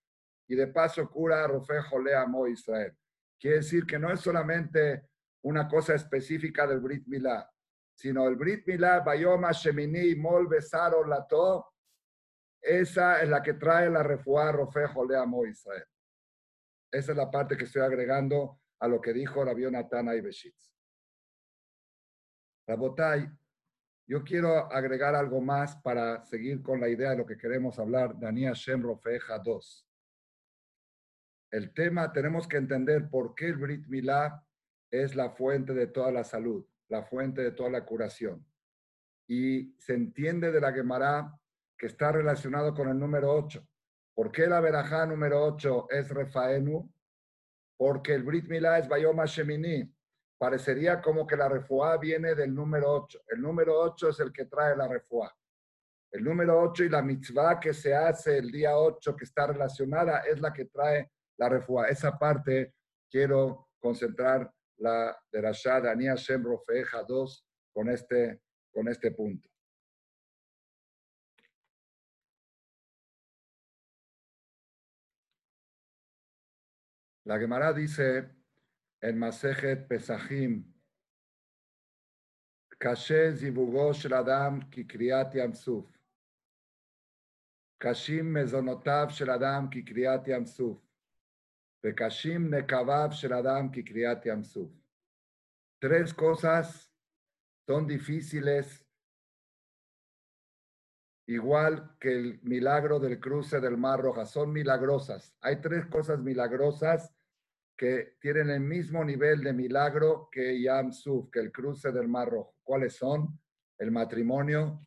y 0.46 0.54
de 0.54 0.68
paso 0.68 1.08
cura 1.10 1.42
a 1.42 1.48
Rofe 1.48 1.80
Jolea 1.82 2.26
Mo 2.26 2.46
Israel. 2.46 2.96
Quiere 3.40 3.56
decir 3.58 3.86
que 3.86 3.98
no 3.98 4.12
es 4.12 4.20
solamente 4.20 5.08
una 5.42 5.66
cosa 5.66 5.94
específica 5.94 6.66
del 6.66 6.80
Brit 6.80 7.06
Milá, 7.06 7.50
sino 7.94 8.28
el 8.28 8.36
Brit 8.36 8.66
Milá, 8.66 9.00
Bayoma 9.00 9.50
Shemini, 9.52 10.14
Mol 10.14 10.46
Besaro 10.46 11.04
Lato, 11.04 11.72
esa 12.60 13.22
es 13.22 13.28
la 13.28 13.42
que 13.42 13.54
trae 13.54 13.88
la 13.90 14.02
refuá 14.02 14.52
Rofe 14.52 14.86
Jolea 14.86 15.24
Mo 15.24 15.46
Israel. 15.46 15.84
Esa 16.90 17.12
es 17.12 17.18
la 17.18 17.30
parte 17.30 17.56
que 17.56 17.64
estoy 17.64 17.82
agregando 17.82 18.60
a 18.80 18.88
lo 18.88 19.00
que 19.00 19.12
dijo 19.12 19.44
Rabbi 19.44 19.70
Natana 19.70 20.14
y 20.14 20.20
Beshitz. 20.20 20.72
Rabotai, 22.66 23.28
yo 24.06 24.24
quiero 24.24 24.72
agregar 24.72 25.14
algo 25.14 25.40
más 25.40 25.76
para 25.76 26.24
seguir 26.24 26.62
con 26.62 26.80
la 26.80 26.88
idea 26.88 27.10
de 27.10 27.16
lo 27.16 27.26
que 27.26 27.36
queremos 27.36 27.78
hablar, 27.78 28.18
Daniel 28.18 28.54
Shem 28.54 28.82
Rofeja 28.82 29.38
2. 29.38 29.86
El 31.50 31.72
tema, 31.72 32.12
tenemos 32.12 32.46
que 32.46 32.58
entender 32.58 33.08
por 33.08 33.34
qué 33.34 33.46
el 33.46 33.56
Brit 33.56 33.86
Milá 33.86 34.44
es 34.90 35.14
la 35.14 35.30
fuente 35.30 35.74
de 35.74 35.86
toda 35.86 36.10
la 36.10 36.24
salud, 36.24 36.66
la 36.88 37.02
fuente 37.02 37.42
de 37.42 37.52
toda 37.52 37.70
la 37.70 37.84
curación. 37.84 38.46
Y 39.26 39.74
se 39.78 39.94
entiende 39.94 40.52
de 40.52 40.60
la 40.60 40.72
Gemara 40.72 41.38
que 41.78 41.86
está 41.86 42.10
relacionado 42.12 42.74
con 42.74 42.88
el 42.88 42.98
número 42.98 43.32
8. 43.32 43.64
¿Por 44.14 44.32
qué 44.32 44.48
la 44.48 44.60
verajá 44.60 45.06
número 45.06 45.44
8 45.44 45.90
es 45.90 46.08
Refaenu? 46.08 46.92
Porque 47.76 48.14
el 48.14 48.24
Brit 48.24 48.48
Milá 48.48 48.78
es 48.78 48.88
Bayoma 48.88 49.26
Shemini. 49.26 49.94
Parecería 50.36 51.00
como 51.00 51.26
que 51.26 51.36
la 51.36 51.48
refuá 51.48 51.96
viene 51.96 52.34
del 52.34 52.52
número 52.52 52.90
8. 52.92 53.22
El 53.28 53.40
número 53.40 53.78
8 53.78 54.08
es 54.08 54.20
el 54.20 54.32
que 54.32 54.46
trae 54.46 54.76
la 54.76 54.88
refuá. 54.88 55.32
El 56.10 56.24
número 56.24 56.60
8 56.60 56.84
y 56.84 56.88
la 56.88 57.02
mitzvah 57.02 57.60
que 57.60 57.72
se 57.72 57.94
hace 57.94 58.38
el 58.38 58.50
día 58.50 58.76
8 58.76 59.14
que 59.14 59.24
está 59.24 59.46
relacionada 59.46 60.20
es 60.20 60.40
la 60.40 60.52
que 60.52 60.64
trae 60.64 61.10
la 61.36 61.48
refuá. 61.48 61.88
Esa 61.88 62.18
parte 62.18 62.74
quiero 63.08 63.68
concentrar 63.78 64.50
la 64.78 65.16
de 65.30 65.40
Rashad 65.40 65.86
Ania 65.86 66.14
Shem 66.16 66.42
Rofeja 66.42 67.02
2 67.02 67.46
con 67.72 67.88
este, 67.88 68.40
con 68.72 68.88
este 68.88 69.12
punto. 69.12 69.48
La 77.28 77.38
Gemara 77.38 77.74
dice 77.74 78.26
en 79.02 79.18
Masejet 79.18 79.86
Pesachim, 79.86 80.64
Kashe 82.80 83.32
zivugo 83.32 83.92
shel 83.92 84.14
adam 84.14 84.62
ki 84.70 84.86
kriyat 84.86 85.34
yamsuf. 85.34 85.84
Shel 87.82 89.30
adam 89.30 89.68
ki 89.68 89.84
kriyat 89.84 90.26
yamsuf. 90.26 90.78
Bekashim 91.84 92.48
nekavav 92.48 93.12
shel 93.12 93.34
adam 93.34 93.70
ki 93.72 93.82
kriyat 93.84 94.24
yamsuf. 94.24 94.70
Tres 95.82 96.14
cosas 96.14 96.90
son 97.66 97.86
difíciles, 97.86 98.86
igual 101.26 101.94
que 102.00 102.10
el 102.10 102.40
milagro 102.42 102.98
del 102.98 103.20
cruce 103.20 103.60
del 103.60 103.76
Mar 103.76 104.00
Roja, 104.00 104.24
son 104.24 104.50
milagrosas. 104.50 105.36
Hay 105.42 105.60
tres 105.60 105.84
cosas 105.84 106.20
milagrosas 106.20 107.12
que 107.78 108.16
tienen 108.20 108.50
el 108.50 108.60
mismo 108.60 109.04
nivel 109.04 109.40
de 109.40 109.52
milagro 109.52 110.28
que 110.32 110.60
Yam 110.60 110.92
Suf, 110.92 111.30
que 111.30 111.38
el 111.38 111.52
cruce 111.52 111.92
del 111.92 112.08
Mar 112.08 112.28
Rojo. 112.28 112.56
¿Cuáles 112.64 112.96
son? 112.96 113.40
El 113.78 113.92
matrimonio, 113.92 114.84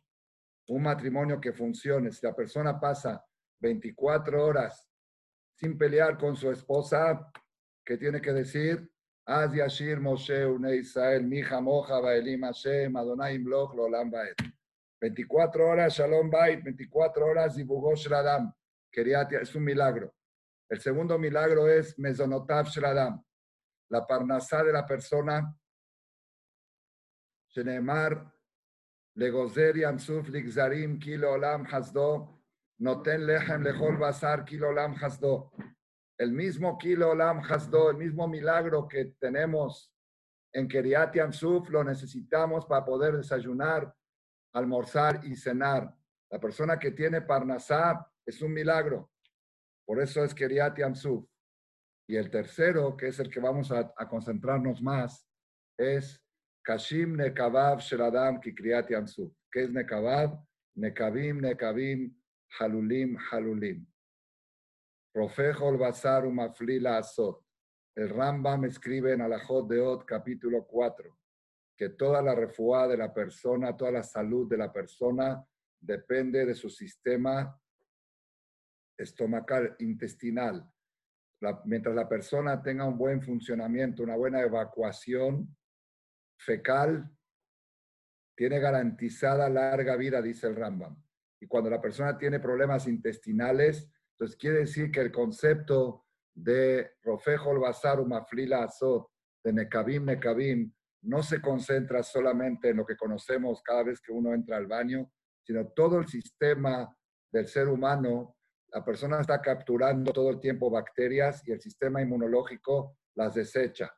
un 0.68 0.82
matrimonio 0.82 1.40
que 1.40 1.54
funcione. 1.54 2.12
Si 2.12 2.24
la 2.26 2.36
persona 2.36 2.78
pasa 2.78 3.24
24 3.60 4.44
horas 4.44 4.86
sin 5.54 5.78
pelear 5.78 6.18
con 6.18 6.36
su 6.36 6.50
esposa, 6.50 7.32
¿qué 7.82 7.96
tiene 7.96 8.20
que 8.20 8.34
decir? 8.34 8.86
Az 9.24 9.54
Yashir 9.54 9.98
Moshe 9.98 10.44
Une 10.44 10.82
Mija 11.22 11.60
Moja 11.62 11.98
Baelim 11.98 12.42
Hashem, 12.42 12.94
Adonai 12.94 13.36
Imloch 13.36 13.74
Lolam 13.74 14.10
Baet. 14.10 14.36
24 15.00 15.66
horas 15.66 15.96
Shalom 15.96 16.30
Bait, 16.30 16.62
24 16.62 17.24
horas 17.24 17.54
Zibugosh 17.54 18.06
Radam. 18.08 18.52
Es 18.92 19.54
un 19.54 19.64
milagro. 19.64 20.12
El 20.72 20.80
segundo 20.80 21.18
milagro 21.18 21.68
es 21.68 21.98
Mezonotav 21.98 22.66
Shradam, 22.66 23.22
la 23.90 24.06
parnasá 24.06 24.64
de 24.64 24.72
la 24.72 24.86
persona. 24.86 25.54
Shenemar, 27.50 28.32
Legozer 29.16 29.76
Yamsuf 29.76 30.30
Ligzarim 30.30 30.98
Kilo 30.98 31.32
Olam 31.32 31.66
Hasdo, 31.66 32.40
Noten 32.78 33.26
Lechem 33.26 33.62
Lechol 33.62 33.98
Basar 33.98 34.46
Kilo 34.46 34.70
Olam 34.70 34.94
Hasdo. 34.94 35.52
El 36.16 36.32
mismo 36.32 36.78
Kilo 36.78 37.10
Olam 37.10 37.40
Hasdo, 37.40 37.90
el 37.90 37.98
mismo 37.98 38.26
milagro 38.26 38.88
que 38.88 39.12
tenemos 39.20 39.92
en 40.54 40.66
Keriat 40.66 41.14
Yamsuf, 41.14 41.68
lo 41.68 41.84
necesitamos 41.84 42.64
para 42.64 42.82
poder 42.82 43.18
desayunar, 43.18 43.94
almorzar 44.54 45.20
y 45.22 45.36
cenar. 45.36 45.94
La 46.30 46.40
persona 46.40 46.78
que 46.78 46.92
tiene 46.92 47.20
parnasá 47.20 48.10
es 48.24 48.40
un 48.40 48.54
milagro. 48.54 49.11
Por 49.86 50.00
eso 50.00 50.24
es 50.24 50.34
Keriat 50.34 50.78
Yamsuf. 50.78 51.24
Y 52.08 52.16
el 52.16 52.30
tercero, 52.30 52.96
que 52.96 53.08
es 53.08 53.18
el 53.20 53.30
que 53.30 53.40
vamos 53.40 53.70
a, 53.72 53.92
concentrarnos 54.08 54.82
más, 54.82 55.28
es 55.78 56.22
Kashim 56.62 57.16
Nekavav 57.16 57.80
Sheladam 57.80 58.40
Kikriat 58.40 58.90
Yamsuf. 58.90 59.32
¿Qué 59.50 59.64
es 59.64 59.70
Nekavav? 59.70 60.38
Nekavim, 60.74 61.40
Nekavim, 61.40 62.14
Halulim, 62.58 63.16
Halulim. 63.30 63.86
Profejo 65.12 65.76
Basar 65.76 66.24
Maflila 66.28 66.98
Azot. 66.98 67.44
El 67.94 68.08
Rambam 68.08 68.64
escribe 68.64 69.12
en 69.12 69.20
Alajot 69.20 69.68
de 69.68 69.80
Ot, 69.80 70.06
capítulo 70.06 70.66
4, 70.66 71.18
que 71.76 71.90
toda 71.90 72.22
la 72.22 72.34
refuá 72.34 72.88
de 72.88 72.96
la 72.96 73.12
persona, 73.12 73.76
toda 73.76 73.90
la 73.90 74.02
salud 74.02 74.48
de 74.48 74.56
la 74.56 74.72
persona 74.72 75.44
depende 75.78 76.46
de 76.46 76.54
su 76.54 76.70
sistema 76.70 77.54
estomacal, 79.02 79.76
intestinal, 79.78 80.68
mientras 81.64 81.94
la 81.94 82.08
persona 82.08 82.62
tenga 82.62 82.86
un 82.86 82.96
buen 82.96 83.20
funcionamiento, 83.22 84.02
una 84.02 84.16
buena 84.16 84.40
evacuación 84.40 85.56
fecal, 86.38 87.10
tiene 88.36 88.58
garantizada 88.58 89.48
larga 89.48 89.96
vida, 89.96 90.22
dice 90.22 90.46
el 90.46 90.56
Rambam. 90.56 90.96
Y 91.40 91.46
cuando 91.46 91.70
la 91.70 91.80
persona 91.80 92.16
tiene 92.16 92.40
problemas 92.40 92.86
intestinales, 92.86 93.90
entonces 94.12 94.36
quiere 94.36 94.58
decir 94.60 94.90
que 94.90 95.00
el 95.00 95.12
concepto 95.12 96.06
de 96.34 96.92
Rofejo 97.02 97.58
Basar 97.60 98.04
Maflila 98.06 98.64
Azot, 98.64 99.08
de 99.44 99.52
Nekabim 99.52 100.04
Nekabim, 100.04 100.72
no 101.02 101.22
se 101.22 101.40
concentra 101.40 102.02
solamente 102.02 102.68
en 102.68 102.76
lo 102.76 102.86
que 102.86 102.96
conocemos 102.96 103.60
cada 103.62 103.82
vez 103.82 104.00
que 104.00 104.12
uno 104.12 104.32
entra 104.32 104.56
al 104.56 104.66
baño, 104.66 105.10
sino 105.42 105.66
todo 105.68 105.98
el 105.98 106.06
sistema 106.06 106.96
del 107.32 107.48
ser 107.48 107.68
humano 107.68 108.36
la 108.72 108.84
persona 108.84 109.20
está 109.20 109.40
capturando 109.40 110.12
todo 110.12 110.30
el 110.30 110.40
tiempo 110.40 110.70
bacterias 110.70 111.46
y 111.46 111.52
el 111.52 111.60
sistema 111.60 112.00
inmunológico 112.00 112.96
las 113.14 113.34
desecha 113.34 113.92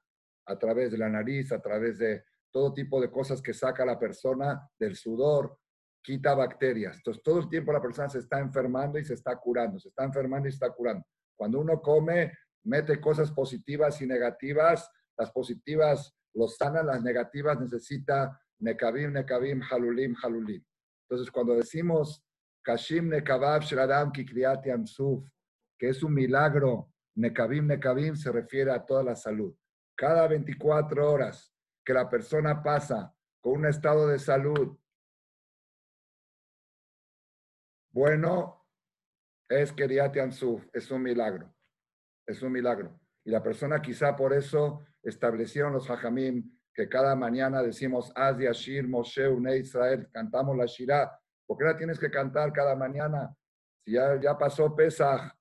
a 0.46 0.58
través 0.58 0.90
de 0.90 0.98
la 0.98 1.08
nariz, 1.08 1.52
a 1.52 1.62
través 1.62 1.98
de 1.98 2.24
todo 2.50 2.74
tipo 2.74 3.00
de 3.00 3.10
cosas 3.10 3.40
que 3.40 3.54
saca 3.54 3.84
la 3.84 3.98
persona 3.98 4.68
del 4.78 4.96
sudor, 4.96 5.58
quita 6.02 6.34
bacterias. 6.34 6.96
Entonces, 6.96 7.22
todo 7.22 7.38
el 7.38 7.48
tiempo 7.48 7.72
la 7.72 7.80
persona 7.80 8.08
se 8.08 8.18
está 8.18 8.40
enfermando 8.40 8.98
y 8.98 9.04
se 9.04 9.14
está 9.14 9.36
curando, 9.36 9.78
se 9.78 9.88
está 9.88 10.04
enfermando 10.04 10.48
y 10.48 10.52
se 10.52 10.56
está 10.56 10.70
curando. 10.70 11.04
Cuando 11.36 11.60
uno 11.60 11.80
come, 11.80 12.32
mete 12.64 13.00
cosas 13.00 13.30
positivas 13.30 14.00
y 14.02 14.06
negativas, 14.06 14.90
las 15.16 15.30
positivas 15.30 16.14
lo 16.34 16.48
sana, 16.48 16.82
las 16.82 17.02
negativas 17.02 17.60
necesita 17.60 18.40
nekabim, 18.58 19.12
nekabim, 19.12 19.62
halulim, 19.70 20.14
halulim. 20.22 20.64
Entonces, 21.08 21.30
cuando 21.30 21.54
decimos 21.54 22.24
kashim 22.64 23.08
nekabab 23.08 23.62
shradam 23.62 24.12
kikriati 24.12 24.70
amsuf, 24.70 25.24
que 25.78 25.88
es 25.88 26.02
un 26.02 26.14
milagro, 26.14 26.90
nekabim, 27.16 27.66
nekabim, 27.66 28.16
se 28.16 28.30
refiere 28.32 28.70
a 28.72 28.84
toda 28.84 29.02
la 29.02 29.14
salud. 29.14 29.54
Cada 29.96 30.26
24 30.26 31.10
horas 31.10 31.52
que 31.84 31.92
la 31.92 32.08
persona 32.08 32.62
pasa 32.62 33.14
con 33.40 33.60
un 33.60 33.66
estado 33.66 34.08
de 34.08 34.18
salud 34.18 34.76
bueno, 37.94 38.66
es 39.48 39.72
Keriati 39.72 40.18
Ansuf, 40.18 40.66
es 40.72 40.90
un 40.90 41.00
milagro, 41.00 41.54
es 42.26 42.42
un 42.42 42.50
milagro. 42.50 42.98
Y 43.24 43.30
la 43.30 43.40
persona 43.40 43.80
quizá 43.80 44.16
por 44.16 44.32
eso 44.32 44.84
establecieron 45.00 45.72
los 45.72 45.88
hajamim 45.88 46.58
que 46.74 46.88
cada 46.88 47.14
mañana 47.14 47.62
decimos 47.62 48.10
Az 48.16 48.36
Yashir 48.38 48.88
Moshe 48.88 49.28
Une 49.28 49.58
Israel, 49.58 50.08
cantamos 50.10 50.56
la 50.56 50.66
Shirah. 50.66 51.16
¿Por 51.46 51.58
qué 51.58 51.64
la 51.64 51.76
tienes 51.76 51.98
que 51.98 52.10
cantar 52.10 52.52
cada 52.52 52.74
mañana? 52.74 53.36
Si 53.84 53.92
ya, 53.92 54.18
ya 54.20 54.36
pasó 54.36 54.74
Pesach. 54.74 55.34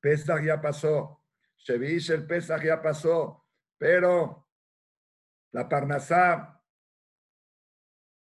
Pesach 0.00 0.42
ya 0.44 0.60
pasó. 0.60 1.22
Shevish 1.56 2.10
el 2.10 2.26
Pesach 2.26 2.62
ya 2.62 2.82
pasó. 2.82 3.46
Pero 3.78 4.48
la 5.52 5.68
Parnasá, 5.68 6.60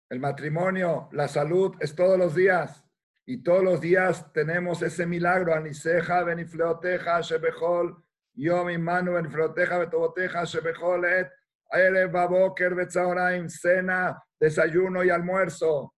el 0.09 0.19
matrimonio, 0.19 1.09
la 1.11 1.27
salud 1.27 1.75
es 1.79 1.95
todos 1.95 2.17
los 2.17 2.35
días. 2.35 2.83
Y 3.25 3.41
todos 3.41 3.63
los 3.63 3.81
días 3.81 4.31
tenemos 4.33 4.81
ese 4.81 5.05
milagro. 5.05 5.53
Aniseja, 5.53 6.23
benifleoteja, 6.23 7.21
shebechol, 7.21 8.03
yom 8.33 8.69
imanu, 8.69 9.13
benifleoteja, 9.13 9.77
betoboteja, 9.77 10.43
shebechol, 10.43 11.05
et, 11.05 11.31
erev, 11.71 12.11
baboker, 12.11 12.75
betzahoraim, 12.75 13.49
cena, 13.49 14.21
desayuno 14.43 15.05
y 15.05 15.09
almuerzo. 15.09 15.95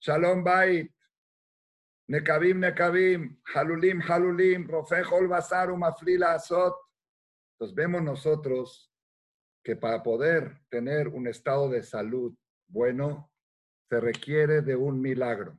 Shalom 0.00 0.44
bait. 0.44 0.88
Nekabim, 2.08 2.60
nekabim, 2.60 3.42
halulim, 3.52 4.00
halulim, 4.02 4.68
rofejol, 4.68 5.26
basarum, 5.26 5.82
aflila, 5.82 6.34
azot. 6.34 6.76
Entonces 7.52 7.74
vemos 7.74 8.02
nosotros 8.02 8.92
que 9.64 9.74
para 9.74 10.00
poder 10.00 10.60
tener 10.68 11.08
un 11.08 11.26
estado 11.26 11.68
de 11.68 11.82
salud 11.82 12.32
bueno, 12.68 13.32
se 13.88 13.98
requiere 13.98 14.62
de 14.62 14.76
un 14.76 15.00
milagro. 15.00 15.58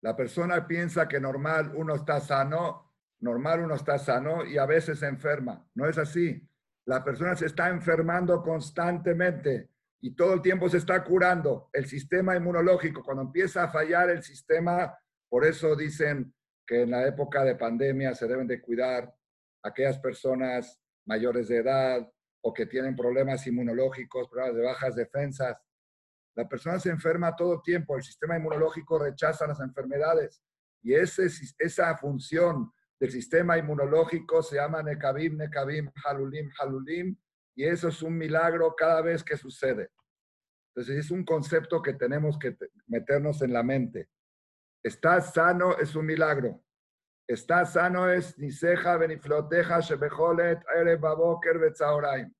La 0.00 0.16
persona 0.16 0.66
piensa 0.66 1.06
que 1.06 1.20
normal 1.20 1.72
uno 1.74 1.94
está 1.94 2.20
sano, 2.20 2.94
normal 3.20 3.64
uno 3.64 3.74
está 3.74 3.98
sano 3.98 4.46
y 4.46 4.56
a 4.56 4.64
veces 4.64 5.02
enferma. 5.02 5.68
No 5.74 5.86
es 5.86 5.98
así. 5.98 6.48
La 6.86 7.02
persona 7.02 7.34
se 7.34 7.46
está 7.46 7.68
enfermando 7.68 8.42
constantemente 8.42 9.70
y 10.00 10.14
todo 10.14 10.34
el 10.34 10.42
tiempo 10.42 10.68
se 10.68 10.76
está 10.76 11.02
curando. 11.02 11.70
El 11.72 11.86
sistema 11.86 12.36
inmunológico, 12.36 13.02
cuando 13.02 13.22
empieza 13.22 13.64
a 13.64 13.70
fallar 13.70 14.10
el 14.10 14.22
sistema, 14.22 14.96
por 15.28 15.46
eso 15.46 15.74
dicen 15.74 16.34
que 16.66 16.82
en 16.82 16.90
la 16.90 17.06
época 17.06 17.42
de 17.42 17.56
pandemia 17.56 18.14
se 18.14 18.26
deben 18.26 18.46
de 18.46 18.60
cuidar 18.60 19.14
aquellas 19.62 19.98
personas 19.98 20.78
mayores 21.06 21.48
de 21.48 21.58
edad 21.58 22.10
o 22.42 22.52
que 22.52 22.66
tienen 22.66 22.94
problemas 22.94 23.46
inmunológicos, 23.46 24.28
problemas 24.28 24.56
de 24.56 24.62
bajas 24.62 24.94
defensas. 24.94 25.56
La 26.36 26.46
persona 26.46 26.78
se 26.78 26.90
enferma 26.90 27.34
todo 27.34 27.54
el 27.54 27.62
tiempo, 27.62 27.96
el 27.96 28.02
sistema 28.02 28.36
inmunológico 28.36 28.98
rechaza 28.98 29.46
las 29.46 29.60
enfermedades 29.60 30.42
y 30.82 30.94
esa 30.94 31.96
función 31.96 32.70
del 33.04 33.12
sistema 33.12 33.58
inmunológico 33.58 34.42
se 34.42 34.56
llama 34.56 34.82
Nekabim, 34.82 35.36
Nekabim, 35.36 35.90
Halulim, 36.06 36.50
Halulim 36.58 37.14
y 37.54 37.64
eso 37.64 37.88
es 37.88 38.00
un 38.00 38.16
milagro 38.16 38.74
cada 38.74 39.02
vez 39.02 39.22
que 39.22 39.36
sucede. 39.36 39.90
Entonces 40.70 41.04
es 41.04 41.10
un 41.10 41.22
concepto 41.22 41.82
que 41.82 41.92
tenemos 41.92 42.38
que 42.38 42.56
meternos 42.86 43.42
en 43.42 43.52
la 43.52 43.62
mente. 43.62 44.08
Estar 44.82 45.20
sano 45.20 45.76
es 45.76 45.94
un 45.94 46.06
milagro. 46.06 46.64
Estar 47.28 47.66
sano 47.66 48.08
es 48.08 48.38
Niseja, 48.38 48.96
Benifloteja, 48.96 49.80
Shebejolet, 49.80 50.62
Ere, 50.74 50.96
Baboker, 50.96 51.58
Betzaoraim. 51.58 52.32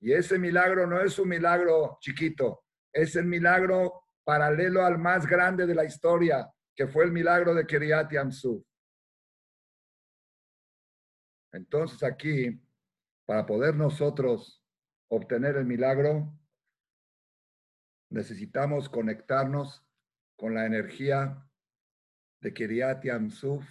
Y 0.00 0.12
ese 0.12 0.36
milagro 0.36 0.84
no 0.88 1.00
es 1.00 1.16
un 1.16 1.28
milagro 1.28 1.96
chiquito, 2.00 2.64
es 2.92 3.14
el 3.14 3.26
milagro 3.26 4.02
paralelo 4.24 4.84
al 4.84 4.98
más 4.98 5.28
grande 5.28 5.64
de 5.64 5.76
la 5.76 5.84
historia, 5.84 6.50
que 6.74 6.88
fue 6.88 7.04
el 7.04 7.12
milagro 7.12 7.54
de 7.54 7.64
Kiryat 7.64 8.10
Yamsuf. 8.10 8.64
Entonces 11.52 12.02
aquí, 12.02 12.60
para 13.26 13.46
poder 13.46 13.74
nosotros 13.74 14.64
obtener 15.08 15.56
el 15.56 15.66
milagro, 15.66 16.32
necesitamos 18.10 18.88
conectarnos 18.88 19.84
con 20.36 20.54
la 20.54 20.66
energía 20.66 21.46
de 22.40 22.54
Kiryat 22.54 23.04
Yamsuf 23.04 23.64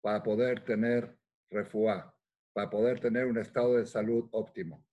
para 0.00 0.22
poder 0.22 0.64
tener 0.64 1.18
refuá, 1.50 2.14
para 2.52 2.70
poder 2.70 3.00
tener 3.00 3.26
un 3.26 3.38
estado 3.38 3.76
de 3.76 3.86
salud 3.86 4.28
óptimo. 4.32 4.84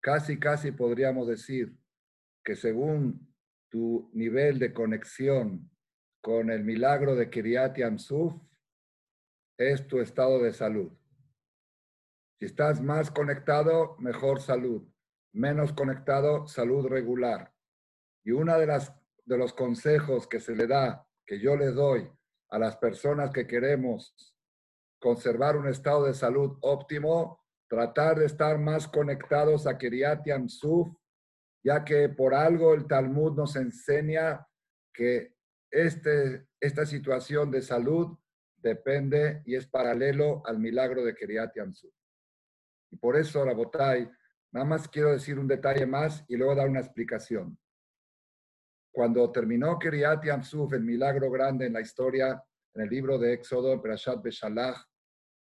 Casi, 0.00 0.38
casi 0.38 0.72
podríamos 0.72 1.28
decir 1.28 1.76
que 2.42 2.56
según 2.56 3.32
tu 3.68 4.10
nivel 4.12 4.58
de 4.58 4.72
conexión 4.72 5.70
con 6.20 6.50
el 6.50 6.64
milagro 6.64 7.14
de 7.14 7.30
Kiryat 7.30 7.76
Yamsuf, 7.76 8.34
es 9.58 9.86
tu 9.86 10.00
estado 10.00 10.42
de 10.42 10.52
salud. 10.52 10.90
Si 12.40 12.46
estás 12.46 12.80
más 12.80 13.10
conectado, 13.10 13.96
mejor 13.98 14.40
salud. 14.40 14.82
Menos 15.34 15.74
conectado, 15.74 16.46
salud 16.46 16.86
regular. 16.86 17.52
Y 18.24 18.30
uno 18.30 18.58
de, 18.58 18.66
las, 18.66 18.94
de 19.26 19.36
los 19.36 19.52
consejos 19.52 20.26
que 20.26 20.40
se 20.40 20.56
le 20.56 20.66
da, 20.66 21.06
que 21.26 21.38
yo 21.38 21.54
le 21.54 21.66
doy 21.66 22.10
a 22.48 22.58
las 22.58 22.78
personas 22.78 23.30
que 23.30 23.46
queremos 23.46 24.16
conservar 24.98 25.54
un 25.54 25.68
estado 25.68 26.06
de 26.06 26.14
salud 26.14 26.56
óptimo, 26.62 27.44
tratar 27.68 28.18
de 28.18 28.24
estar 28.24 28.58
más 28.58 28.88
conectados 28.88 29.66
a 29.66 29.76
Kiryat 29.76 30.24
Yamsuf, 30.24 30.96
ya 31.62 31.84
que 31.84 32.08
por 32.08 32.32
algo 32.32 32.72
el 32.72 32.86
Talmud 32.86 33.36
nos 33.36 33.54
enseña 33.56 34.48
que 34.94 35.34
este, 35.70 36.46
esta 36.58 36.86
situación 36.86 37.50
de 37.50 37.60
salud 37.60 38.16
depende 38.56 39.42
y 39.44 39.56
es 39.56 39.66
paralelo 39.66 40.42
al 40.46 40.58
milagro 40.58 41.04
de 41.04 41.14
Kiryat 41.14 41.54
Yamsuf. 41.54 41.99
Y 42.90 42.96
por 42.96 43.16
eso, 43.16 43.44
Rabotay, 43.44 44.10
nada 44.52 44.66
más 44.66 44.88
quiero 44.88 45.12
decir 45.12 45.38
un 45.38 45.46
detalle 45.46 45.86
más 45.86 46.24
y 46.28 46.36
luego 46.36 46.54
dar 46.54 46.68
una 46.68 46.80
explicación. 46.80 47.58
Cuando 48.92 49.30
terminó 49.30 49.78
Kiryat 49.78 50.24
Yamsuf, 50.24 50.72
el 50.72 50.82
milagro 50.82 51.30
grande 51.30 51.66
en 51.66 51.74
la 51.74 51.80
historia, 51.80 52.42
en 52.74 52.82
el 52.82 52.88
libro 52.88 53.18
de 53.18 53.34
Éxodo, 53.34 53.72
en 53.72 53.80
Perashat 53.80 54.22
Beshalach, 54.22 54.76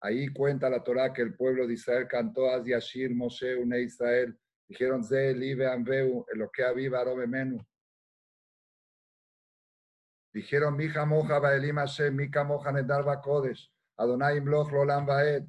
ahí 0.00 0.28
cuenta 0.28 0.68
la 0.68 0.82
Torah 0.82 1.12
que 1.12 1.22
el 1.22 1.34
pueblo 1.34 1.66
de 1.66 1.74
Israel 1.74 2.06
cantó 2.08 2.50
Az 2.50 2.64
Yashir 2.66 3.14
Moshe 3.14 3.56
Une 3.56 3.80
Israel 3.82 4.36
Dijeron, 4.68 5.02
Ze 5.02 5.32
live 5.32 5.66
ambeu, 5.66 6.26
lo 6.34 6.50
que 6.50 6.62
aviva 6.62 7.02
menu. 7.26 7.58
Dijeron, 10.32 10.76
Mija 10.76 11.06
moja 11.06 11.38
baelim 11.38 11.76
Hashem, 11.76 12.14
Mika 12.14 12.44
moja 12.44 12.70
nedar 12.70 13.02
kodesh, 13.22 13.70
Adonai 13.96 14.36
imloch 14.36 14.70
lolam 14.70 15.06
baed. 15.06 15.46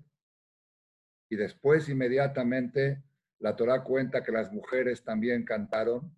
Y 1.29 1.35
después, 1.35 1.87
inmediatamente, 1.89 3.03
la 3.39 3.55
Torah 3.55 3.83
cuenta 3.83 4.23
que 4.23 4.31
las 4.31 4.51
mujeres 4.51 5.03
también 5.03 5.45
cantaron. 5.45 6.15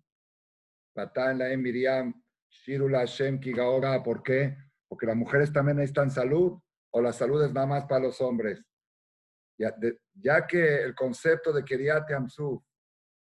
Batán 0.94 1.38
la 1.38 1.56
Miriam, 1.56 2.22
Shirula 2.50 3.00
Hashem 3.00 3.40
Kigaora. 3.40 4.02
¿Por 4.02 4.22
qué? 4.22 4.56
Porque 4.88 5.06
las 5.06 5.16
mujeres 5.16 5.52
también 5.52 5.76
necesitan 5.76 6.10
salud, 6.10 6.58
o 6.90 7.00
la 7.00 7.12
salud 7.12 7.42
es 7.44 7.52
nada 7.52 7.66
más 7.66 7.84
para 7.86 8.04
los 8.04 8.20
hombres. 8.20 8.62
Ya, 9.58 9.74
ya 10.14 10.46
que 10.46 10.82
el 10.82 10.94
concepto 10.94 11.52
de 11.52 11.64
Kiriat 11.64 12.10
Amsuf 12.10 12.62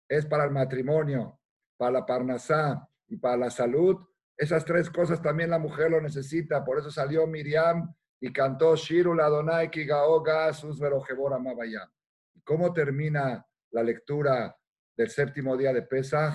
es 0.09 0.25
para 0.25 0.45
el 0.45 0.51
matrimonio, 0.51 1.39
para 1.77 1.91
la 1.91 2.05
parnasá 2.05 2.88
y 3.07 3.17
para 3.17 3.38
la 3.38 3.49
salud, 3.49 3.97
esas 4.38 4.65
tres 4.65 4.89
cosas 4.89 5.21
también 5.21 5.49
la 5.49 5.59
mujer 5.59 5.91
lo 5.91 6.01
necesita. 6.01 6.63
Por 6.65 6.79
eso 6.79 6.89
salió 6.89 7.27
Miriam 7.27 7.93
y 8.26 8.32
cantó 8.32 8.74
Shiru 8.74 9.13
Ladonai 9.13 9.69
Kigaoga 9.69 10.53
Sus 10.53 10.80
Mabayam. 10.80 11.89
¿Cómo 12.45 12.71
termina 12.71 13.45
la 13.71 13.84
lectura 13.84 14.57
del 14.95 15.09
séptimo 15.09 15.57
día 15.57 15.74
de 15.74 15.82
Pesach? 15.82 16.34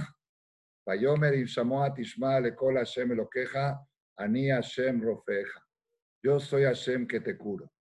Vayomer 0.85 1.33
Shamoat 1.47 1.99
Ishma 1.99 2.41
Lekol 2.41 2.77
Hashem 2.77 3.13
Elokeja, 3.13 3.81
Ani 4.19 4.51
Hashem 4.51 5.01
Rofeja. 5.01 5.67
Yo 6.23 6.39
soy 6.39 6.65
Hashem 6.65 7.07
que 7.07 7.21
te 7.21 7.39
curo. 7.39 7.73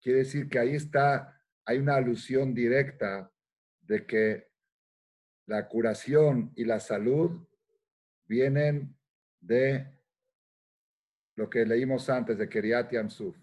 Quiere 0.00 0.20
decir 0.20 0.48
que 0.48 0.60
ahí 0.60 0.76
está, 0.76 1.36
hay 1.64 1.78
una 1.78 1.96
alusión 1.96 2.54
directa 2.54 3.28
de 3.80 4.06
que 4.06 4.46
la 5.48 5.66
curación 5.66 6.52
y 6.54 6.64
la 6.64 6.78
salud 6.78 7.44
vienen 8.28 8.96
de 9.40 9.92
lo 11.34 11.50
que 11.50 11.66
leímos 11.66 12.08
antes 12.08 12.38
de 12.38 12.48
Keriat 12.48 12.92
Yansuf. 12.92 13.36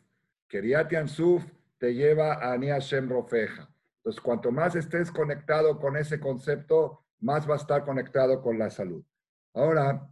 Keriat 0.54 0.92
Yansuf 0.92 1.44
te 1.80 1.96
lleva 1.96 2.34
a 2.34 2.54
Ani 2.54 2.68
Hashem 2.68 3.10
Rofeja. 3.10 3.68
Entonces, 3.98 4.22
cuanto 4.22 4.52
más 4.52 4.76
estés 4.76 5.12
conectado 5.12 5.80
con 5.80 5.98
ese 5.98 6.20
concepto, 6.20 7.08
más 7.22 7.50
va 7.50 7.56
a 7.56 7.58
estar 7.58 7.84
conectado 7.84 8.40
con 8.40 8.60
la 8.60 8.70
salud. 8.70 9.04
Ahora, 9.56 10.08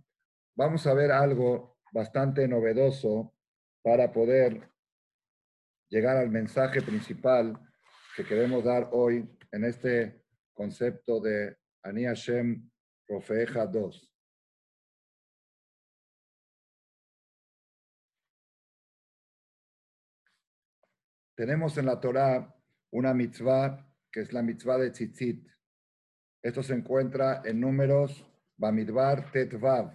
vamos 0.56 0.88
a 0.88 0.96
ver 0.96 1.12
algo 1.12 1.78
bastante 1.92 2.48
novedoso 2.48 3.36
para 3.84 4.12
poder 4.12 4.68
llegar 5.90 6.18
al 6.18 6.32
mensaje 6.32 6.82
principal 6.82 7.60
que 8.16 8.26
queremos 8.26 8.64
dar 8.64 8.90
hoy 8.94 9.30
en 9.52 9.64
este 9.64 10.24
concepto 10.54 11.20
de 11.20 11.56
Ani 11.84 12.06
Hashem 12.06 12.68
Rofeja 13.08 13.68
2. 13.68 14.11
Tenemos 21.41 21.77
en 21.79 21.87
la 21.87 22.01
Torá 22.01 22.55
una 22.93 23.13
mitzvah 23.15 23.87
que 24.11 24.21
es 24.23 24.33
la 24.33 24.43
mitzvah 24.43 24.79
de 24.79 24.91
tzitzit. 24.91 25.47
Esto 26.43 26.63
se 26.63 26.75
encuentra 26.75 27.43
en 27.45 27.61
números 27.61 28.25
Bamidbar 28.57 29.31
Tetvav. 29.31 29.93